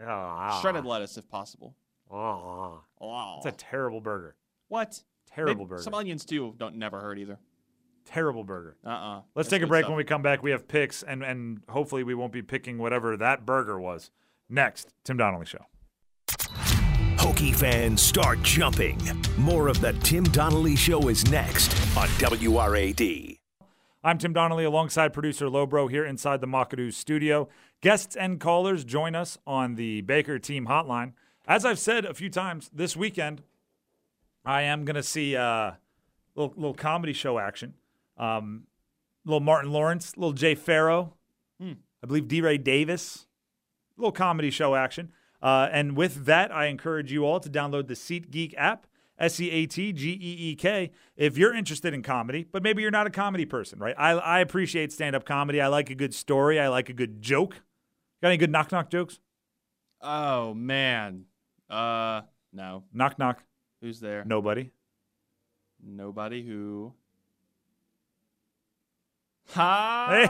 Ah. 0.04 0.58
Shredded 0.60 0.84
lettuce 0.84 1.16
if 1.16 1.28
possible. 1.28 1.76
Ah. 2.10 2.80
Oh. 3.00 3.36
It's 3.38 3.46
a 3.46 3.52
terrible 3.52 4.00
burger. 4.00 4.36
what? 4.68 5.02
Terrible 5.30 5.64
Maybe 5.64 5.68
burger. 5.68 5.82
Some 5.82 5.94
onions 5.94 6.24
too. 6.24 6.54
Don't 6.58 6.76
never 6.76 7.00
hurt 7.00 7.18
either. 7.18 7.38
Terrible 8.04 8.44
burger. 8.44 8.76
Uh 8.84 8.88
uh 8.88 9.20
Let's 9.34 9.48
take 9.48 9.62
a 9.62 9.66
break. 9.66 9.86
When 9.86 9.96
we 9.96 10.04
come 10.04 10.22
back, 10.22 10.42
we 10.42 10.50
have 10.50 10.68
picks, 10.68 11.02
and 11.02 11.22
and 11.22 11.62
hopefully 11.68 12.02
we 12.04 12.14
won't 12.14 12.32
be 12.32 12.42
picking 12.42 12.78
whatever 12.78 13.16
that 13.16 13.46
burger 13.46 13.80
was. 13.80 14.10
Next, 14.48 14.92
Tim 15.04 15.16
Donnelly 15.16 15.46
Show. 15.46 15.64
Hokie 17.24 17.56
fans 17.56 18.02
start 18.02 18.42
jumping. 18.42 19.00
More 19.38 19.68
of 19.68 19.80
the 19.80 19.94
Tim 20.02 20.24
Donnelly 20.24 20.76
Show 20.76 21.08
is 21.08 21.24
next 21.30 21.72
on 21.96 22.06
WRAD. 22.18 23.38
I'm 24.04 24.18
Tim 24.18 24.34
Donnelly 24.34 24.66
alongside 24.66 25.14
producer 25.14 25.46
Lobro 25.46 25.90
here 25.90 26.04
inside 26.04 26.42
the 26.42 26.46
Mockadoo 26.46 26.92
studio. 26.92 27.48
Guests 27.80 28.14
and 28.14 28.38
callers 28.38 28.84
join 28.84 29.14
us 29.14 29.38
on 29.46 29.76
the 29.76 30.02
Baker 30.02 30.38
Team 30.38 30.66
Hotline. 30.66 31.14
As 31.48 31.64
I've 31.64 31.78
said 31.78 32.04
a 32.04 32.12
few 32.12 32.28
times 32.28 32.70
this 32.74 32.94
weekend, 32.94 33.40
I 34.44 34.60
am 34.60 34.84
going 34.84 34.96
to 34.96 35.02
see 35.02 35.32
a 35.32 35.42
uh, 35.42 35.74
little, 36.34 36.52
little 36.56 36.74
comedy 36.74 37.14
show 37.14 37.38
action. 37.38 37.72
Um, 38.18 38.64
little 39.24 39.40
Martin 39.40 39.72
Lawrence, 39.72 40.14
little 40.18 40.34
Jay 40.34 40.54
Pharoah, 40.54 41.08
I 41.58 42.06
believe 42.06 42.28
DeRay 42.28 42.58
Davis, 42.58 43.24
little 43.96 44.12
comedy 44.12 44.50
show 44.50 44.74
action. 44.74 45.10
Uh, 45.44 45.68
and 45.70 45.94
with 45.94 46.24
that, 46.24 46.50
I 46.50 46.66
encourage 46.66 47.12
you 47.12 47.26
all 47.26 47.38
to 47.38 47.50
download 47.50 47.86
the 47.86 47.94
SeatGeek 47.94 48.54
app, 48.56 48.86
S 49.18 49.38
E 49.38 49.50
A 49.50 49.66
T 49.66 49.92
G 49.92 50.12
E 50.12 50.36
E 50.50 50.56
K, 50.56 50.90
if 51.18 51.36
you're 51.36 51.54
interested 51.54 51.92
in 51.92 52.02
comedy, 52.02 52.46
but 52.50 52.62
maybe 52.62 52.80
you're 52.80 52.90
not 52.90 53.06
a 53.06 53.10
comedy 53.10 53.44
person, 53.44 53.78
right? 53.78 53.94
I, 53.98 54.12
I 54.12 54.40
appreciate 54.40 54.90
stand 54.90 55.14
up 55.14 55.26
comedy. 55.26 55.60
I 55.60 55.66
like 55.66 55.90
a 55.90 55.94
good 55.94 56.14
story. 56.14 56.58
I 56.58 56.68
like 56.68 56.88
a 56.88 56.94
good 56.94 57.20
joke. 57.20 57.60
Got 58.22 58.28
any 58.28 58.38
good 58.38 58.50
knock 58.50 58.72
knock 58.72 58.88
jokes? 58.88 59.20
Oh 60.00 60.54
man. 60.54 61.26
Uh, 61.68 62.22
no. 62.50 62.84
Knock 62.94 63.18
knock. 63.18 63.44
Who's 63.82 64.00
there? 64.00 64.24
Nobody. 64.24 64.70
Nobody 65.84 66.42
who. 66.42 66.94
Ha! 69.50 70.26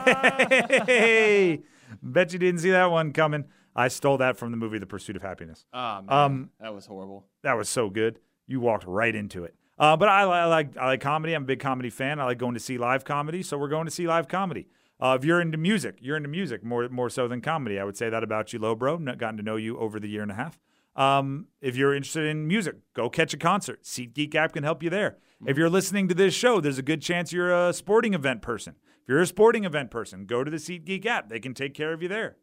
Hey, 0.85 1.61
bet 2.03 2.33
you 2.33 2.37
didn't 2.39 2.59
see 2.59 2.71
that 2.71 2.91
one 2.91 3.13
coming. 3.13 3.45
I 3.75 3.89
stole 3.89 4.17
that 4.19 4.37
from 4.37 4.51
the 4.51 4.57
movie 4.57 4.79
The 4.79 4.85
Pursuit 4.85 5.15
of 5.15 5.21
Happiness. 5.21 5.65
Oh, 5.73 6.01
man. 6.01 6.05
Um, 6.09 6.49
that 6.61 6.73
was 6.73 6.85
horrible. 6.85 7.25
That 7.43 7.57
was 7.57 7.67
so 7.67 7.89
good. 7.89 8.19
You 8.47 8.59
walked 8.59 8.85
right 8.85 9.13
into 9.13 9.43
it. 9.43 9.55
Uh, 9.77 9.97
but 9.97 10.07
I, 10.07 10.21
I 10.21 10.45
like 10.45 10.77
I 10.77 10.85
like 10.85 11.01
comedy. 11.01 11.33
I'm 11.33 11.43
a 11.43 11.45
big 11.45 11.59
comedy 11.59 11.89
fan. 11.89 12.19
I 12.19 12.25
like 12.25 12.37
going 12.37 12.53
to 12.53 12.59
see 12.59 12.77
live 12.77 13.03
comedy, 13.03 13.43
so 13.43 13.57
we're 13.57 13.67
going 13.67 13.85
to 13.85 13.91
see 13.91 14.07
live 14.07 14.27
comedy. 14.27 14.67
Uh, 15.01 15.17
if 15.19 15.25
you're 15.25 15.41
into 15.41 15.57
music, 15.57 15.97
you're 15.99 16.15
into 16.15 16.29
music 16.29 16.63
more 16.63 16.87
more 16.87 17.09
so 17.09 17.27
than 17.27 17.41
comedy. 17.41 17.77
I 17.77 17.83
would 17.83 17.97
say 17.97 18.09
that 18.09 18.23
about 18.23 18.53
you, 18.53 18.59
low 18.59 18.75
bro. 18.75 18.97
Not 18.97 19.17
gotten 19.17 19.35
to 19.37 19.43
know 19.43 19.57
you 19.57 19.77
over 19.77 19.99
the 19.99 20.07
year 20.07 20.21
and 20.21 20.31
a 20.31 20.35
half. 20.35 20.57
Um, 20.95 21.47
if 21.59 21.75
you're 21.75 21.93
interested 21.93 22.25
in 22.25 22.47
music, 22.47 22.75
go 22.93 23.09
catch 23.09 23.33
a 23.33 23.37
concert. 23.37 23.83
SeatGeek 23.83 24.33
app 24.35 24.53
can 24.53 24.63
help 24.63 24.81
you 24.81 24.89
there. 24.89 25.17
If 25.45 25.57
you're 25.57 25.69
listening 25.69 26.07
to 26.07 26.15
this 26.15 26.33
show, 26.33 26.61
there's 26.61 26.77
a 26.77 26.81
good 26.81 27.01
chance 27.01 27.33
you're 27.33 27.53
a 27.53 27.73
sporting 27.73 28.13
event 28.13 28.41
person. 28.41 28.75
If 29.03 29.09
you're 29.09 29.19
a 29.19 29.27
sporting 29.27 29.65
event 29.65 29.91
person, 29.91 30.25
go 30.25 30.45
to 30.45 30.49
the 30.49 30.57
SeatGeek 30.57 31.05
app. 31.05 31.27
They 31.27 31.41
can 31.41 31.53
take 31.53 31.73
care 31.73 31.91
of 31.91 32.01
you 32.01 32.07
there. 32.07 32.37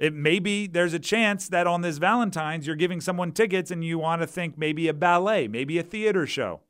It 0.00 0.14
maybe 0.14 0.66
there's 0.66 0.94
a 0.94 0.98
chance 0.98 1.46
that 1.50 1.66
on 1.66 1.82
this 1.82 1.98
Valentine's 1.98 2.66
you're 2.66 2.74
giving 2.74 3.02
someone 3.02 3.32
tickets 3.32 3.70
and 3.70 3.84
you 3.84 3.98
want 3.98 4.22
to 4.22 4.26
think 4.26 4.56
maybe 4.56 4.88
a 4.88 4.94
ballet, 4.94 5.46
maybe 5.46 5.78
a 5.78 5.82
theater 5.82 6.26
show, 6.26 6.60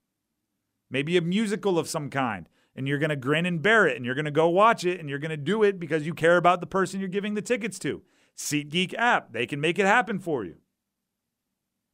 maybe 0.91 1.17
a 1.17 1.23
musical 1.23 1.79
of 1.79 1.89
some 1.89 2.11
kind, 2.11 2.49
and 2.75 2.89
you're 2.89 2.99
going 2.99 3.11
to 3.11 3.17
grin 3.17 3.47
and 3.47 3.63
bear 3.63 3.87
it 3.87 3.97
and 3.97 4.05
you're 4.05 4.17
going 4.17 4.25
to 4.25 4.33
go 4.33 4.49
watch 4.49 4.85
it 4.85 4.99
and 4.99 5.09
you're 5.09 5.21
going 5.21 5.31
to 5.31 5.37
do 5.37 5.63
it 5.63 5.79
because 5.79 6.05
you 6.05 6.13
care 6.13 6.37
about 6.37 6.61
the 6.61 6.67
person 6.67 6.99
you're 6.99 7.09
giving 7.09 7.35
the 7.35 7.41
tickets 7.41 7.79
to. 7.79 8.03
SeatGeek 8.37 8.95
app, 8.95 9.33
they 9.33 9.47
can 9.47 9.61
make 9.61 9.79
it 9.79 9.87
happen 9.87 10.19
for 10.19 10.45
you. 10.45 10.57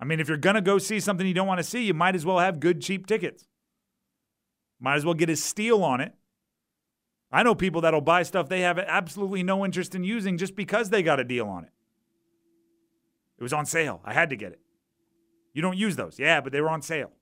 I 0.01 0.07
mean, 0.07 0.21
if 0.21 0.29
you're 0.29 0.39
going 0.39 0.55
to 0.55 0.63
go 0.63 0.79
see 0.79 1.01
something 1.01 1.27
you 1.27 1.35
don't 1.35 1.47
want 1.47 1.59
to 1.59 1.65
see, 1.65 1.85
you 1.85 1.93
might 1.93 2.15
as 2.15 2.25
well 2.25 2.39
have 2.39 2.61
good 2.61 2.81
cheap 2.81 3.07
tickets. 3.07 3.47
Might 4.81 4.97
as 4.97 5.05
well 5.05 5.15
get 5.15 5.29
a 5.29 5.37
steal 5.37 5.85
on 5.85 6.01
it. 6.01 6.15
I 7.33 7.43
know 7.43 7.55
people 7.55 7.81
that'll 7.81 8.01
buy 8.01 8.23
stuff 8.23 8.49
they 8.49 8.61
have 8.61 8.79
absolutely 8.79 9.43
no 9.43 9.65
interest 9.65 9.95
in 9.95 10.05
using 10.05 10.39
just 10.39 10.55
because 10.55 10.91
they 10.91 11.03
got 11.03 11.21
a 11.21 11.25
deal 11.25 11.47
on 11.47 11.65
it. 11.65 11.71
It 13.39 13.43
was 13.43 13.53
on 13.53 13.67
sale. 13.67 14.01
I 14.05 14.15
had 14.15 14.31
to 14.31 14.37
get 14.37 14.53
it. 14.53 14.61
You 15.53 15.63
don't 15.63 15.77
use 15.77 15.97
those. 15.97 16.19
Yeah, 16.19 16.41
but 16.41 16.53
they 16.53 16.61
were 16.61 16.71
on 16.71 16.83
sale. 16.83 17.13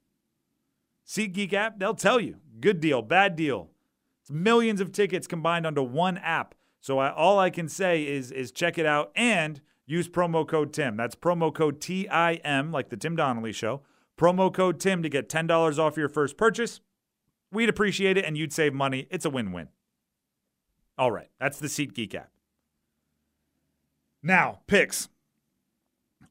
SeatGeek 1.07 1.53
app, 1.53 1.79
they'll 1.79 1.95
tell 1.95 2.21
you. 2.21 2.37
Good 2.61 2.81
deal, 2.81 3.03
bad 3.03 3.37
deal. 3.37 3.71
It's 4.21 4.31
millions 4.31 4.81
of 4.81 4.93
tickets 4.93 5.27
combined 5.27 5.67
under 5.67 5.83
one 5.83 6.19
app. 6.19 6.55
So 6.81 6.99
I, 6.99 7.11
all 7.11 7.39
I 7.39 7.51
can 7.51 7.69
say 7.69 8.07
is 8.07 8.31
is 8.31 8.53
check 8.53 8.79
it 8.79 8.87
out 8.87 9.11
and 9.15 9.61
use 9.87 10.09
promo 10.09 10.47
code 10.47 10.73
Tim. 10.73 10.97
That's 10.97 11.15
promo 11.15 11.53
code 11.55 11.81
T 11.81 12.09
I 12.09 12.35
M, 12.35 12.73
like 12.73 12.91
the 12.91 12.97
Tim 12.97 13.17
Donnelly 13.17 13.53
show. 13.53 13.83
Promo 14.17 14.53
code 14.53 14.79
Tim 14.81 15.03
to 15.03 15.09
get 15.09 15.29
$10 15.29 15.79
off 15.79 15.97
your 15.97 16.09
first 16.09 16.37
purchase. 16.37 16.81
We'd 17.51 17.69
appreciate 17.69 18.17
it 18.17 18.25
and 18.25 18.37
you'd 18.37 18.53
save 18.53 18.73
money. 18.73 19.07
It's 19.11 19.25
a 19.25 19.31
win-win. 19.31 19.69
All 20.97 21.11
right, 21.11 21.29
that's 21.41 21.59
the 21.59 21.67
SeatGeek 21.67 22.15
app. 22.15 22.31
Now, 24.23 24.61
picks. 24.67 25.09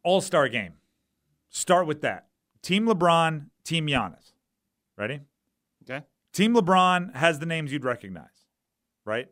All 0.04 0.22
Star 0.22 0.50
game. 0.50 0.74
Start 1.50 1.86
with 1.86 2.02
that. 2.02 2.28
Team 2.62 2.88
LeBron, 2.88 3.48
Team 3.64 3.88
Giannis. 3.88 4.34
Ready? 4.98 5.22
Okay. 5.84 6.04
Team 6.34 6.56
LeBron 6.56 7.16
has 7.16 7.40
the 7.40 7.46
names 7.46 7.72
you'd 7.72 7.86
recognize, 7.86 8.48
right? 9.06 9.28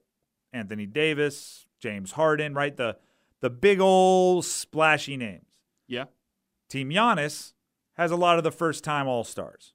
Anthony 0.53 0.85
Davis, 0.85 1.65
James 1.79 2.11
Harden, 2.11 2.53
right? 2.53 2.75
The 2.75 2.97
the 3.41 3.49
big 3.49 3.79
old 3.79 4.45
splashy 4.45 5.17
names. 5.17 5.45
Yeah. 5.87 6.05
Team 6.69 6.89
Giannis 6.89 7.53
has 7.93 8.11
a 8.11 8.15
lot 8.15 8.37
of 8.37 8.43
the 8.43 8.51
first 8.51 8.83
time 8.83 9.07
All 9.07 9.23
Stars. 9.23 9.73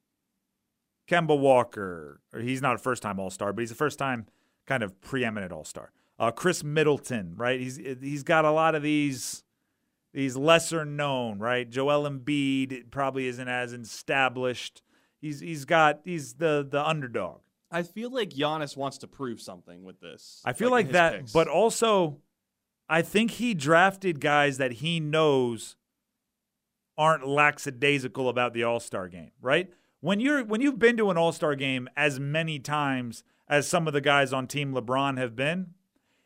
Kemba 1.09 1.39
Walker, 1.39 2.21
or 2.33 2.41
he's 2.41 2.63
not 2.63 2.75
a 2.77 2.79
first 2.79 3.03
time 3.03 3.19
All 3.19 3.31
Star, 3.31 3.53
but 3.53 3.61
he's 3.61 3.71
a 3.73 3.77
first 3.77 3.99
time 3.99 4.27
kind 4.67 4.83
of 4.83 5.01
preeminent 5.01 5.53
All 5.53 5.65
Star. 5.65 5.93
Uh, 6.19 6.31
Khris 6.31 6.65
Middleton, 6.65 7.35
right? 7.37 7.61
He's 7.61 7.77
he's 7.77 8.23
got 8.23 8.45
a 8.45 8.51
lot 8.51 8.75
of 8.75 8.83
these 8.83 9.45
these 10.15 10.37
lesser 10.37 10.85
known, 10.85 11.39
right? 11.39 11.69
Joel 11.69 12.09
Embiid 12.09 12.91
probably 12.91 13.27
isn't 13.27 13.49
as 13.49 13.73
established. 13.73 14.83
He's 15.21 15.41
he's 15.41 15.65
got 15.65 16.01
he's 16.05 16.35
the 16.35 16.67
the 16.69 16.87
underdog. 16.87 17.41
I 17.71 17.83
feel 17.83 18.11
like 18.11 18.31
Giannis 18.31 18.77
wants 18.77 18.99
to 18.99 19.09
prove 19.09 19.41
something 19.41 19.83
with 19.85 20.01
this. 20.01 20.41
I 20.45 20.53
feel 20.53 20.69
in 20.69 20.73
like 20.73 20.93
that, 20.93 21.19
picks. 21.19 21.33
but 21.33 21.49
also 21.49 22.19
I 22.89 23.03
think 23.03 23.33
he 23.33 23.55
drafted 23.55 24.21
guys 24.21 24.59
that 24.59 24.73
he 24.75 25.01
knows 25.01 25.77
aren't 26.97 27.27
lackadaisical 27.27 28.29
about 28.29 28.55
the 28.55 28.63
All-Star 28.63 29.09
game, 29.09 29.33
right? 29.43 29.71
When 30.01 30.21
you're 30.21 30.45
when 30.45 30.61
you've 30.61 30.79
been 30.79 30.97
to 30.97 31.11
an 31.11 31.19
All-Star 31.19 31.57
game 31.57 31.89
as 31.97 32.19
many 32.19 32.59
times 32.59 33.23
as 33.49 33.69
some 33.69 33.87
of 33.87 33.93
the 33.93 34.01
guys 34.01 34.33
on 34.33 34.47
Team 34.47 34.73
LeBron 34.73 35.19
have 35.19 35.37
been, 35.37 35.75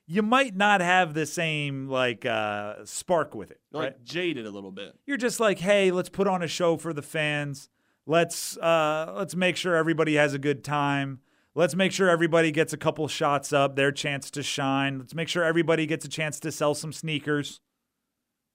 you 0.06 0.22
might 0.22 0.56
not 0.56 0.80
have 0.80 1.14
the 1.14 1.26
same 1.26 1.88
like 1.88 2.26
uh, 2.26 2.84
spark 2.84 3.34
with 3.34 3.50
it, 3.50 3.60
You're, 3.72 3.82
right? 3.82 3.92
like 3.92 4.04
jaded 4.04 4.46
a 4.46 4.50
little 4.50 4.72
bit. 4.72 4.98
You're 5.06 5.16
just 5.16 5.38
like, 5.38 5.60
hey, 5.60 5.90
let's 5.92 6.08
put 6.08 6.26
on 6.26 6.42
a 6.42 6.48
show 6.48 6.76
for 6.76 6.92
the 6.92 7.02
fans. 7.02 7.68
Let's 8.06 8.56
uh, 8.56 9.12
let's 9.16 9.36
make 9.36 9.56
sure 9.56 9.76
everybody 9.76 10.16
has 10.16 10.34
a 10.34 10.38
good 10.38 10.64
time. 10.64 11.20
Let's 11.54 11.76
make 11.76 11.92
sure 11.92 12.08
everybody 12.08 12.50
gets 12.50 12.72
a 12.72 12.76
couple 12.76 13.06
shots 13.06 13.52
up, 13.52 13.76
their 13.76 13.92
chance 13.92 14.30
to 14.32 14.42
shine. 14.42 14.98
Let's 14.98 15.14
make 15.14 15.28
sure 15.28 15.44
everybody 15.44 15.86
gets 15.86 16.04
a 16.04 16.08
chance 16.08 16.40
to 16.40 16.50
sell 16.50 16.74
some 16.74 16.92
sneakers. 16.92 17.60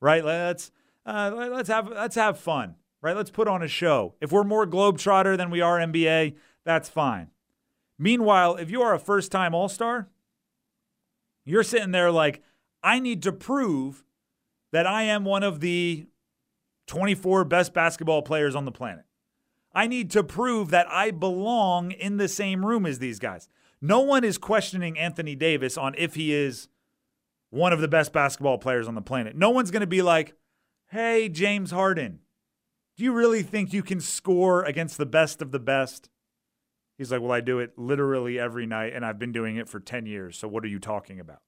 Right? 0.01 0.25
Let's 0.25 0.71
uh, 1.05 1.31
let's 1.33 1.69
have 1.69 1.89
let's 1.89 2.15
have 2.15 2.37
fun. 2.37 2.75
Right? 3.01 3.15
Let's 3.15 3.31
put 3.31 3.47
on 3.47 3.61
a 3.61 3.67
show. 3.67 4.15
If 4.19 4.31
we're 4.31 4.43
more 4.43 4.65
globetrotter 4.65 5.37
than 5.37 5.51
we 5.51 5.61
are 5.61 5.77
NBA, 5.77 6.35
that's 6.65 6.89
fine. 6.89 7.29
Meanwhile, 7.97 8.55
if 8.55 8.69
you 8.69 8.81
are 8.81 8.93
a 8.93 8.99
first-time 8.99 9.53
All-Star, 9.53 10.09
you're 11.45 11.63
sitting 11.63 11.91
there 11.91 12.11
like, 12.11 12.41
I 12.83 12.99
need 12.99 13.23
to 13.23 13.31
prove 13.31 14.03
that 14.71 14.85
I 14.85 15.03
am 15.03 15.23
one 15.23 15.43
of 15.43 15.59
the 15.59 16.07
24 16.87 17.45
best 17.45 17.73
basketball 17.73 18.21
players 18.21 18.55
on 18.55 18.65
the 18.65 18.71
planet. 18.71 19.05
I 19.73 19.87
need 19.87 20.11
to 20.11 20.23
prove 20.23 20.69
that 20.69 20.87
I 20.89 21.11
belong 21.11 21.91
in 21.91 22.17
the 22.17 22.27
same 22.27 22.65
room 22.65 22.85
as 22.85 22.99
these 22.99 23.19
guys. 23.19 23.47
No 23.81 23.99
one 24.01 24.23
is 24.23 24.37
questioning 24.37 24.97
Anthony 24.97 25.35
Davis 25.35 25.77
on 25.77 25.95
if 25.97 26.15
he 26.15 26.33
is 26.33 26.67
one 27.49 27.73
of 27.73 27.81
the 27.81 27.87
best 27.87 28.11
basketball 28.13 28.57
players 28.57 28.87
on 28.87 28.95
the 28.95 29.01
planet. 29.01 29.35
No 29.35 29.49
one's 29.49 29.71
going 29.71 29.81
to 29.81 29.87
be 29.87 30.01
like, 30.01 30.33
hey, 30.87 31.29
James 31.29 31.71
Harden, 31.71 32.19
do 32.97 33.03
you 33.03 33.13
really 33.13 33.43
think 33.43 33.73
you 33.73 33.83
can 33.83 33.99
score 33.99 34.63
against 34.63 34.97
the 34.97 35.05
best 35.05 35.41
of 35.41 35.51
the 35.51 35.59
best? 35.59 36.09
He's 36.97 37.11
like, 37.11 37.21
Well, 37.21 37.31
I 37.31 37.41
do 37.41 37.59
it 37.59 37.77
literally 37.77 38.39
every 38.39 38.65
night, 38.65 38.93
and 38.93 39.05
I've 39.05 39.19
been 39.19 39.31
doing 39.31 39.57
it 39.57 39.69
for 39.69 39.79
10 39.79 40.05
years. 40.05 40.37
So 40.37 40.47
what 40.47 40.63
are 40.63 40.67
you 40.67 40.79
talking 40.79 41.19
about? 41.19 41.41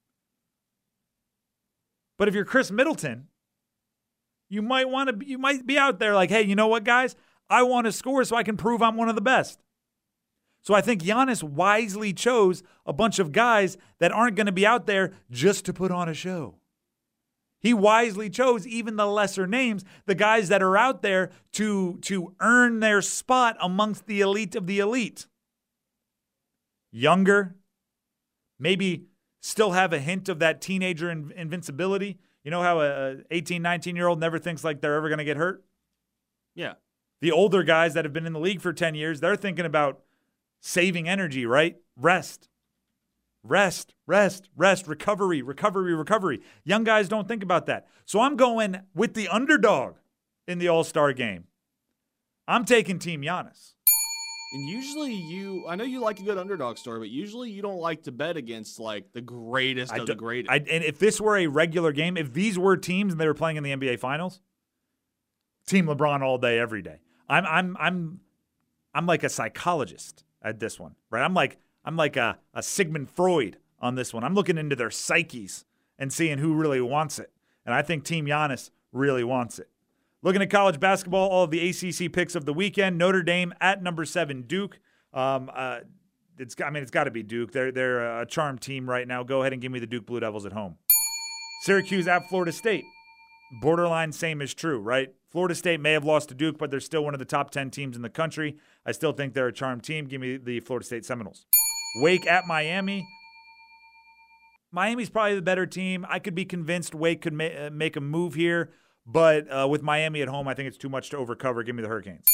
But 2.18 2.28
if 2.28 2.34
you're 2.34 2.46
Khris 2.46 2.72
Middleton, 2.72 3.28
you 4.50 4.62
might 4.62 4.90
want 4.90 5.20
to 5.20 5.28
you 5.28 5.38
might 5.38 5.66
be 5.66 5.78
out 5.78 6.00
there 6.00 6.16
like, 6.16 6.30
hey, 6.30 6.42
you 6.42 6.56
know 6.56 6.68
what, 6.68 6.84
guys? 6.84 7.16
I 7.50 7.64
want 7.64 7.86
to 7.86 7.92
score 7.92 8.24
so 8.24 8.36
I 8.36 8.44
can 8.44 8.58
prove 8.58 8.82
I'm 8.82 8.98
one 8.98 9.10
of 9.10 9.16
the 9.16 9.22
best. 9.22 9.60
So 10.62 10.74
I 10.74 10.82
think 10.82 11.02
Giannis 11.02 11.44
wisely 11.44 12.12
chose 12.12 12.62
a 12.86 12.92
bunch 12.92 13.20
of 13.20 13.32
guys 13.32 13.78
that 14.00 14.12
aren't 14.12 14.36
going 14.36 14.48
to 14.48 14.52
be 14.52 14.66
out 14.66 14.86
there 14.86 15.14
just 15.32 15.64
to 15.66 15.74
put 15.74 15.92
on 15.92 16.10
a 16.10 16.14
show. 16.14 16.56
He 17.60 17.74
wisely 17.74 18.30
chose 18.30 18.68
even 18.68 18.98
the 18.98 19.08
lesser 19.08 19.48
names, 19.48 19.84
the 20.06 20.16
guys 20.16 20.50
that 20.50 20.62
are 20.62 20.78
out 20.78 21.02
there 21.02 21.32
to, 21.54 21.98
to 22.02 22.36
earn 22.40 22.82
their 22.82 23.02
spot 23.02 23.58
amongst 23.62 24.06
the 24.06 24.22
elite 24.22 24.56
of 24.56 24.68
the 24.68 24.80
elite. 24.80 25.26
Younger, 26.98 27.56
maybe 28.58 29.06
still 29.40 29.74
have 29.74 29.94
a 29.94 30.00
hint 30.00 30.30
of 30.30 30.40
that 30.40 30.62
teenager 30.62 31.12
in- 31.12 31.32
invincibility. 31.36 32.18
You 32.44 32.50
know 32.50 32.64
how 32.64 32.82
a 32.82 33.18
18, 33.30 33.62
19 33.62 33.96
year 33.96 34.08
old 34.08 34.20
never 34.20 34.40
thinks 34.40 34.64
like 34.64 34.82
they're 34.82 34.96
ever 34.96 35.08
going 35.08 35.20
to 35.20 35.24
get 35.24 35.38
hurt? 35.38 35.64
Yeah. 36.56 36.74
The 37.22 37.32
older 37.32 37.62
guys 37.62 37.94
that 37.94 38.04
have 38.04 38.14
been 38.14 38.26
in 38.26 38.34
the 38.34 38.40
league 38.40 38.62
for 38.62 38.74
10 38.74 38.96
years, 38.96 39.20
they're 39.20 39.36
thinking 39.36 39.66
about 39.66 40.00
saving 40.60 41.08
energy, 41.08 41.46
right? 41.46 41.78
Rest. 41.96 42.50
Rest, 43.44 43.94
rest, 44.08 44.50
rest, 44.56 44.88
recovery, 44.88 45.42
recovery, 45.42 45.94
recovery. 45.94 46.42
Young 46.64 46.84
guys 46.84 47.08
don't 47.08 47.28
think 47.28 47.44
about 47.44 47.68
that. 47.68 47.88
So 48.06 48.22
I'm 48.22 48.36
going 48.36 48.82
with 48.96 49.14
the 49.14 49.28
underdog 49.28 49.98
in 50.48 50.58
the 50.58 50.68
All 50.68 50.84
Star 50.84 51.14
game. 51.14 51.46
I'm 52.48 52.66
taking 52.66 52.98
Team 52.98 53.22
Giannis. 53.22 53.74
And 54.54 54.68
usually 54.70 55.14
you, 55.14 55.66
I 55.68 55.76
know 55.76 55.84
you 55.84 56.00
like 56.00 56.20
a 56.20 56.24
good 56.24 56.38
underdog 56.38 56.78
story, 56.78 57.00
but 57.00 57.10
usually 57.10 57.52
you 57.52 57.62
don't 57.62 57.80
like 57.80 58.04
to 58.04 58.12
bet 58.12 58.38
against 58.38 58.80
like 58.80 59.12
the 59.12 59.22
greatest 59.22 59.92
I 59.92 59.98
of 59.98 60.06
do- 60.06 60.14
the 60.14 60.16
greatest. 60.16 60.52
I, 60.52 60.58
and 60.58 60.84
if 60.84 61.00
this 61.00 61.20
were 61.20 61.36
a 61.38 61.48
regular 61.48 61.92
game, 61.92 62.16
if 62.16 62.34
these 62.34 62.58
were 62.58 62.78
teams 62.78 63.14
and 63.14 63.20
they 63.20 63.28
were 63.28 63.34
playing 63.34 63.58
in 63.58 63.64
the 63.64 63.72
NBA 63.72 64.00
Finals, 64.00 64.40
Team 65.66 65.86
LeBron 65.86 66.22
all 66.22 66.38
day, 66.38 66.60
every 66.60 66.82
day. 66.82 67.00
I'm 67.30 67.46
I'm 67.46 67.78
I'm 67.78 68.20
I'm 68.94 69.06
like 69.06 69.24
a 69.24 69.30
psychologist 69.30 70.24
at 70.42 70.60
this 70.60 70.80
one, 70.80 70.96
right? 71.10 71.24
I'm 71.24 71.34
like 71.34 71.58
I'm 71.84 71.98
like 71.98 72.16
a, 72.16 72.40
a 72.54 72.64
Sigmund 72.64 73.10
Freud 73.10 73.58
on 73.80 73.96
this 73.96 74.14
one. 74.14 74.24
I'm 74.24 74.34
looking 74.34 74.58
into 74.58 74.76
their 74.76 74.90
psyches 74.90 75.66
and 76.00 76.12
seeing 76.12 76.38
who 76.38 76.54
really 76.54 76.82
wants 76.82 77.20
it. 77.20 77.32
And 77.66 77.76
I 77.76 77.82
think 77.82 78.06
Team 78.06 78.26
Giannis 78.26 78.72
really 78.94 79.24
wants 79.24 79.60
it. 79.60 79.70
Looking 80.24 80.42
at 80.42 80.50
college 80.50 80.80
basketball, 80.80 81.30
all 81.30 81.44
of 81.44 81.52
the 81.52 81.70
ACC 81.70 82.12
picks 82.12 82.36
of 82.36 82.46
the 82.46 82.54
weekend: 82.54 82.98
Notre 82.98 83.24
Dame 83.24 83.54
at 83.62 83.84
number 83.84 84.06
seven, 84.06 84.44
Duke. 84.44 84.80
Um, 85.14 85.50
uh, 85.54 85.80
it's 86.38 86.56
I 86.64 86.70
mean 86.70 86.84
it's 86.84 86.92
got 86.92 87.06
to 87.06 87.12
be 87.12 87.24
Duke. 87.24 87.52
They're 87.52 87.72
they're 87.72 88.22
a 88.22 88.26
charmed 88.26 88.62
team 88.62 88.90
right 88.90 89.08
now. 89.08 89.24
Go 89.24 89.42
ahead 89.42 89.54
and 89.54 89.62
give 89.62 89.72
me 89.72 89.80
the 89.80 89.88
Duke 89.88 90.06
Blue 90.06 90.20
Devils 90.20 90.46
at 90.46 90.54
home. 90.54 90.76
Syracuse 91.62 92.08
at 92.08 92.28
Florida 92.30 92.52
State. 92.52 92.84
Borderline 93.62 94.12
same 94.12 94.42
is 94.42 94.54
true, 94.54 94.80
right? 94.80 95.14
Florida 95.30 95.56
State 95.56 95.80
may 95.80 95.94
have 95.94 96.04
lost 96.04 96.30
to 96.30 96.36
Duke, 96.36 96.58
but 96.58 96.72
they're 96.72 96.80
still 96.80 97.04
one 97.04 97.14
of 97.14 97.20
the 97.20 97.26
top 97.26 97.52
10 97.52 97.70
teams 97.70 97.96
in 97.96 98.02
the 98.02 98.10
country. 98.10 98.58
I 98.86 98.92
still 98.92 99.14
think 99.14 99.34
they're 99.34 99.48
a 99.48 99.54
charmed 99.54 99.84
team. 99.84 100.06
Give 100.06 100.22
me 100.22 100.38
the 100.38 100.60
Florida 100.62 100.86
State 100.86 101.06
Seminoles. 101.06 101.46
Wake 102.02 102.28
at 102.28 102.46
Miami. 102.46 103.08
Miami's 104.72 105.10
probably 105.10 105.36
the 105.36 105.42
better 105.42 105.66
team. 105.66 106.06
I 106.10 106.20
could 106.20 106.36
be 106.36 106.46
convinced 106.46 106.94
Wake 106.94 107.22
could 107.22 107.34
ma- 107.34 107.46
uh, 107.46 107.70
make 107.72 107.96
a 107.96 108.02
move 108.02 108.34
here, 108.34 108.72
but 109.08 109.48
uh, 109.52 109.68
with 109.68 109.82
Miami 109.82 110.22
at 110.22 110.28
home, 110.28 110.48
I 110.48 110.54
think 110.54 110.68
it's 110.68 110.78
too 110.78 110.90
much 110.90 111.10
to 111.12 111.18
overcover. 111.18 111.66
Give 111.66 111.76
me 111.76 111.82
the 111.82 111.88
Hurricanes. 111.88 112.26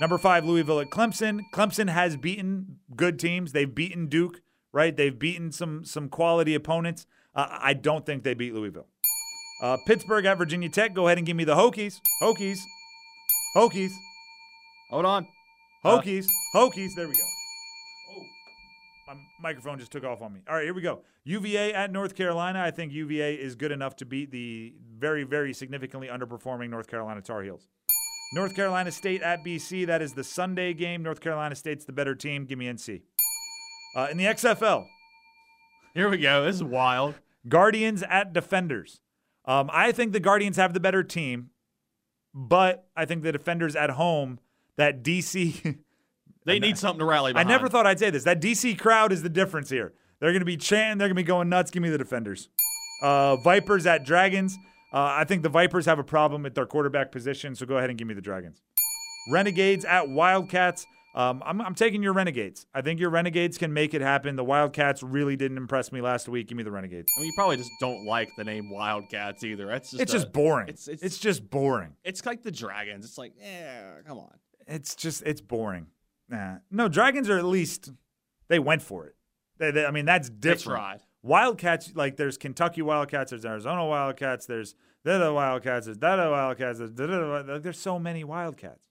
Number 0.00 0.18
five, 0.18 0.44
Louisville 0.44 0.80
at 0.80 0.90
Clemson. 0.90 1.42
Clemson 1.54 1.88
has 1.88 2.16
beaten 2.16 2.78
good 2.96 3.18
teams. 3.18 3.52
They've 3.52 3.72
beaten 3.72 4.08
Duke, 4.08 4.40
right? 4.72 4.96
They've 4.96 5.16
beaten 5.16 5.52
some 5.52 5.84
some 5.84 6.08
quality 6.08 6.54
opponents. 6.54 7.06
Uh, 7.34 7.46
I 7.60 7.74
don't 7.74 8.04
think 8.04 8.24
they 8.24 8.34
beat 8.34 8.52
Louisville. 8.52 8.88
Uh, 9.62 9.76
Pittsburgh 9.86 10.24
at 10.24 10.38
Virginia 10.38 10.68
Tech. 10.68 10.92
Go 10.92 11.06
ahead 11.06 11.18
and 11.18 11.26
give 11.26 11.36
me 11.36 11.44
the 11.44 11.54
Hokies. 11.54 12.00
Hokies. 12.20 12.58
Hokies. 13.56 13.92
Hold 14.90 15.04
on. 15.04 15.28
Hokies. 15.84 16.26
Hokies. 16.54 16.90
There 16.96 17.06
we 17.06 17.14
go. 17.14 17.24
My 19.12 19.50
microphone 19.50 19.78
just 19.78 19.92
took 19.92 20.04
off 20.04 20.22
on 20.22 20.32
me. 20.32 20.40
All 20.48 20.54
right, 20.54 20.64
here 20.64 20.74
we 20.74 20.82
go. 20.82 21.02
UVA 21.24 21.74
at 21.74 21.92
North 21.92 22.14
Carolina. 22.14 22.62
I 22.62 22.70
think 22.70 22.92
UVA 22.92 23.34
is 23.34 23.54
good 23.54 23.72
enough 23.72 23.96
to 23.96 24.06
beat 24.06 24.30
the 24.30 24.74
very, 24.96 25.24
very 25.24 25.52
significantly 25.52 26.08
underperforming 26.08 26.70
North 26.70 26.88
Carolina 26.88 27.20
Tar 27.20 27.42
Heels. 27.42 27.68
North 28.34 28.54
Carolina 28.56 28.90
State 28.90 29.20
at 29.22 29.44
BC. 29.44 29.86
That 29.86 30.00
is 30.00 30.14
the 30.14 30.24
Sunday 30.24 30.72
game. 30.72 31.02
North 31.02 31.20
Carolina 31.20 31.54
State's 31.54 31.84
the 31.84 31.92
better 31.92 32.14
team. 32.14 32.46
Give 32.46 32.58
me 32.58 32.66
NC. 32.66 33.02
Uh, 33.94 34.08
in 34.10 34.16
the 34.16 34.24
XFL, 34.24 34.86
Here 35.92 36.08
we 36.08 36.16
go. 36.16 36.44
This 36.44 36.56
is 36.56 36.64
wild. 36.64 37.16
Guardians 37.46 38.02
at 38.04 38.32
Defenders. 38.32 39.00
Um, 39.44 39.68
I 39.72 39.92
think 39.92 40.12
the 40.12 40.20
Guardians 40.20 40.56
have 40.56 40.72
the 40.72 40.80
better 40.80 41.02
team, 41.02 41.50
but 42.32 42.86
I 42.96 43.04
think 43.04 43.22
the 43.22 43.32
Defenders 43.32 43.76
at 43.76 43.90
home, 43.90 44.38
that 44.76 45.02
DC. 45.02 45.78
They 46.44 46.58
need 46.58 46.76
something 46.78 46.98
to 46.98 47.04
rally 47.04 47.32
I 47.34 47.44
never 47.44 47.68
thought 47.68 47.86
I'd 47.86 47.98
say 47.98 48.10
this. 48.10 48.24
That 48.24 48.40
DC 48.40 48.78
crowd 48.78 49.12
is 49.12 49.22
the 49.22 49.28
difference 49.28 49.70
here. 49.70 49.92
They're 50.20 50.30
going 50.32 50.40
to 50.40 50.46
be 50.46 50.56
chanting. 50.56 50.98
They're 50.98 51.08
going 51.08 51.16
to 51.16 51.22
be 51.22 51.26
going 51.26 51.48
nuts. 51.48 51.70
Give 51.70 51.82
me 51.82 51.88
the 51.90 51.98
Defenders. 51.98 52.48
Uh, 53.02 53.36
Vipers 53.36 53.86
at 53.86 54.04
Dragons. 54.04 54.56
Uh, 54.92 54.98
I 55.18 55.24
think 55.24 55.42
the 55.42 55.48
Vipers 55.48 55.86
have 55.86 55.98
a 55.98 56.04
problem 56.04 56.44
at 56.46 56.54
their 56.54 56.66
quarterback 56.66 57.10
position, 57.10 57.54
so 57.54 57.64
go 57.66 57.78
ahead 57.78 57.90
and 57.90 57.98
give 57.98 58.06
me 58.06 58.14
the 58.14 58.20
Dragons. 58.20 58.60
Renegades 59.30 59.84
at 59.84 60.08
Wildcats. 60.08 60.86
Um, 61.14 61.42
I'm, 61.44 61.60
I'm 61.60 61.74
taking 61.74 62.02
your 62.02 62.12
Renegades. 62.14 62.66
I 62.74 62.80
think 62.80 62.98
your 62.98 63.10
Renegades 63.10 63.58
can 63.58 63.72
make 63.72 63.92
it 63.94 64.00
happen. 64.00 64.34
The 64.36 64.44
Wildcats 64.44 65.02
really 65.02 65.36
didn't 65.36 65.58
impress 65.58 65.92
me 65.92 66.00
last 66.00 66.28
week. 66.28 66.48
Give 66.48 66.56
me 66.56 66.62
the 66.62 66.70
Renegades. 66.70 67.12
I 67.16 67.20
mean, 67.20 67.26
you 67.26 67.32
probably 67.36 67.56
just 67.58 67.70
don't 67.80 68.06
like 68.06 68.30
the 68.36 68.44
name 68.44 68.70
Wildcats 68.70 69.44
either. 69.44 69.66
That's 69.66 69.90
just 69.90 70.02
It's 70.02 70.12
a- 70.12 70.16
just 70.18 70.32
boring. 70.32 70.68
It's, 70.68 70.88
it's 70.88 71.02
it's 71.02 71.18
just 71.18 71.48
boring. 71.50 71.94
it's 72.04 72.24
like 72.24 72.42
the 72.42 72.50
Dragons. 72.50 73.04
It's 73.04 73.18
like, 73.18 73.32
yeah, 73.38 73.94
come 74.06 74.18
on. 74.18 74.32
It's 74.66 74.94
just 74.94 75.22
it's 75.26 75.40
boring. 75.40 75.86
Nah. 76.32 76.56
No, 76.70 76.88
Dragons 76.88 77.28
are 77.30 77.38
at 77.38 77.44
least 77.44 77.90
they 78.48 78.58
went 78.58 78.82
for 78.82 79.06
it. 79.06 79.14
They, 79.58 79.70
they- 79.70 79.84
I 79.86 79.90
mean, 79.92 80.06
that's 80.06 80.28
different. 80.28 81.02
Wildcats, 81.22 81.92
like 81.94 82.16
there's 82.16 82.36
Kentucky 82.36 82.82
Wildcats, 82.82 83.30
there's 83.30 83.44
Arizona 83.44 83.86
Wildcats, 83.86 84.46
there's 84.46 84.74
the 85.04 85.12
other 85.12 85.32
Wildcats, 85.32 85.86
there's 85.86 85.98
that 85.98 86.16
Wildcats, 86.18 86.80
there's 86.80 87.62
there's 87.62 87.78
so 87.78 87.98
many 88.00 88.24
Wildcats. 88.24 88.88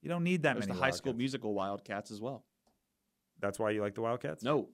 You 0.00 0.08
don't 0.08 0.24
need 0.24 0.42
that 0.44 0.54
There's 0.54 0.66
the 0.66 0.72
many. 0.72 0.80
High 0.84 0.90
School 0.90 1.12
Musical 1.12 1.52
Wildcats 1.52 2.10
as 2.10 2.20
well. 2.22 2.44
That's 3.38 3.58
why 3.58 3.70
you 3.70 3.82
like 3.82 3.94
the 3.94 4.00
Wildcats. 4.02 4.42
No. 4.42 4.68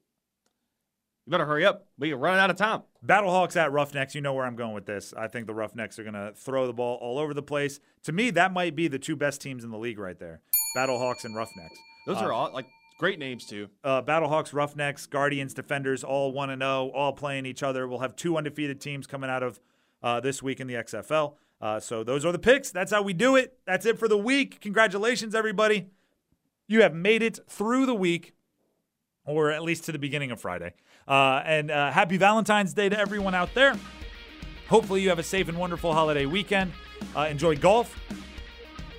You 1.28 1.30
better 1.30 1.44
hurry 1.44 1.66
up. 1.66 1.84
We 1.98 2.10
are 2.14 2.16
running 2.16 2.40
out 2.40 2.48
of 2.48 2.56
time. 2.56 2.84
Battlehawks 3.06 3.54
at 3.54 3.70
Roughnecks. 3.70 4.14
You 4.14 4.22
know 4.22 4.32
where 4.32 4.46
I'm 4.46 4.56
going 4.56 4.72
with 4.72 4.86
this. 4.86 5.12
I 5.14 5.28
think 5.28 5.46
the 5.46 5.52
Roughnecks 5.52 5.98
are 5.98 6.02
going 6.02 6.14
to 6.14 6.32
throw 6.34 6.66
the 6.66 6.72
ball 6.72 6.96
all 7.02 7.18
over 7.18 7.34
the 7.34 7.42
place. 7.42 7.80
To 8.04 8.12
me, 8.12 8.30
that 8.30 8.50
might 8.54 8.74
be 8.74 8.88
the 8.88 8.98
two 8.98 9.14
best 9.14 9.42
teams 9.42 9.62
in 9.62 9.70
the 9.70 9.76
league 9.76 9.98
right 9.98 10.18
there. 10.18 10.40
Battlehawks 10.74 11.24
and 11.26 11.36
Roughnecks. 11.36 11.78
Those 12.06 12.16
Uh, 12.16 12.20
are 12.24 12.32
all 12.32 12.50
like 12.54 12.64
great 12.98 13.18
names 13.18 13.44
too. 13.44 13.68
uh, 13.84 14.00
Battlehawks, 14.00 14.54
Roughnecks, 14.54 15.04
Guardians, 15.04 15.52
Defenders, 15.52 16.02
all 16.02 16.32
1 16.32 16.48
and 16.48 16.62
0, 16.62 16.90
all 16.94 17.12
playing 17.12 17.44
each 17.44 17.62
other. 17.62 17.86
We'll 17.86 17.98
have 17.98 18.16
two 18.16 18.38
undefeated 18.38 18.80
teams 18.80 19.06
coming 19.06 19.28
out 19.28 19.42
of 19.42 19.60
uh, 20.02 20.20
this 20.20 20.42
week 20.42 20.60
in 20.60 20.66
the 20.66 20.76
XFL. 20.76 21.34
Uh, 21.60 21.78
so 21.78 22.02
those 22.04 22.24
are 22.24 22.32
the 22.32 22.38
picks. 22.38 22.70
That's 22.70 22.90
how 22.90 23.02
we 23.02 23.12
do 23.12 23.36
it. 23.36 23.58
That's 23.66 23.84
it 23.84 23.98
for 23.98 24.08
the 24.08 24.16
week. 24.16 24.62
Congratulations, 24.62 25.34
everybody. 25.34 25.90
You 26.68 26.80
have 26.80 26.94
made 26.94 27.20
it 27.22 27.38
through 27.50 27.84
the 27.84 27.94
week, 27.94 28.32
or 29.26 29.50
at 29.50 29.62
least 29.62 29.84
to 29.84 29.92
the 29.92 29.98
beginning 29.98 30.30
of 30.30 30.40
Friday. 30.40 30.72
Uh, 31.08 31.42
and 31.46 31.70
uh, 31.70 31.90
happy 31.90 32.18
Valentine's 32.18 32.74
Day 32.74 32.88
to 32.88 32.98
everyone 32.98 33.34
out 33.34 33.54
there. 33.54 33.74
Hopefully, 34.68 35.00
you 35.00 35.08
have 35.08 35.18
a 35.18 35.22
safe 35.22 35.48
and 35.48 35.56
wonderful 35.56 35.92
holiday 35.94 36.26
weekend. 36.26 36.72
Uh, 37.16 37.22
enjoy 37.30 37.56
golf. 37.56 37.98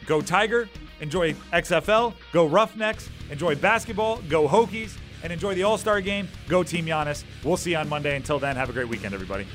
Go 0.05 0.19
Tiger. 0.19 0.67
Enjoy 1.01 1.33
XFL. 1.53 2.13
Go 2.33 2.47
Roughnecks. 2.47 3.09
Enjoy 3.29 3.55
basketball. 3.55 4.17
Go 4.27 4.47
Hokies. 4.47 4.97
And 5.21 5.31
enjoy 5.31 5.53
the 5.53 5.63
All 5.63 5.77
Star 5.77 6.01
game. 6.01 6.27
Go 6.47 6.63
Team 6.63 6.85
Giannis. 6.85 7.23
We'll 7.43 7.57
see 7.57 7.71
you 7.71 7.77
on 7.77 7.87
Monday. 7.87 8.15
Until 8.15 8.39
then, 8.39 8.55
have 8.55 8.69
a 8.69 8.73
great 8.73 8.87
weekend, 8.87 9.13
everybody. 9.13 9.45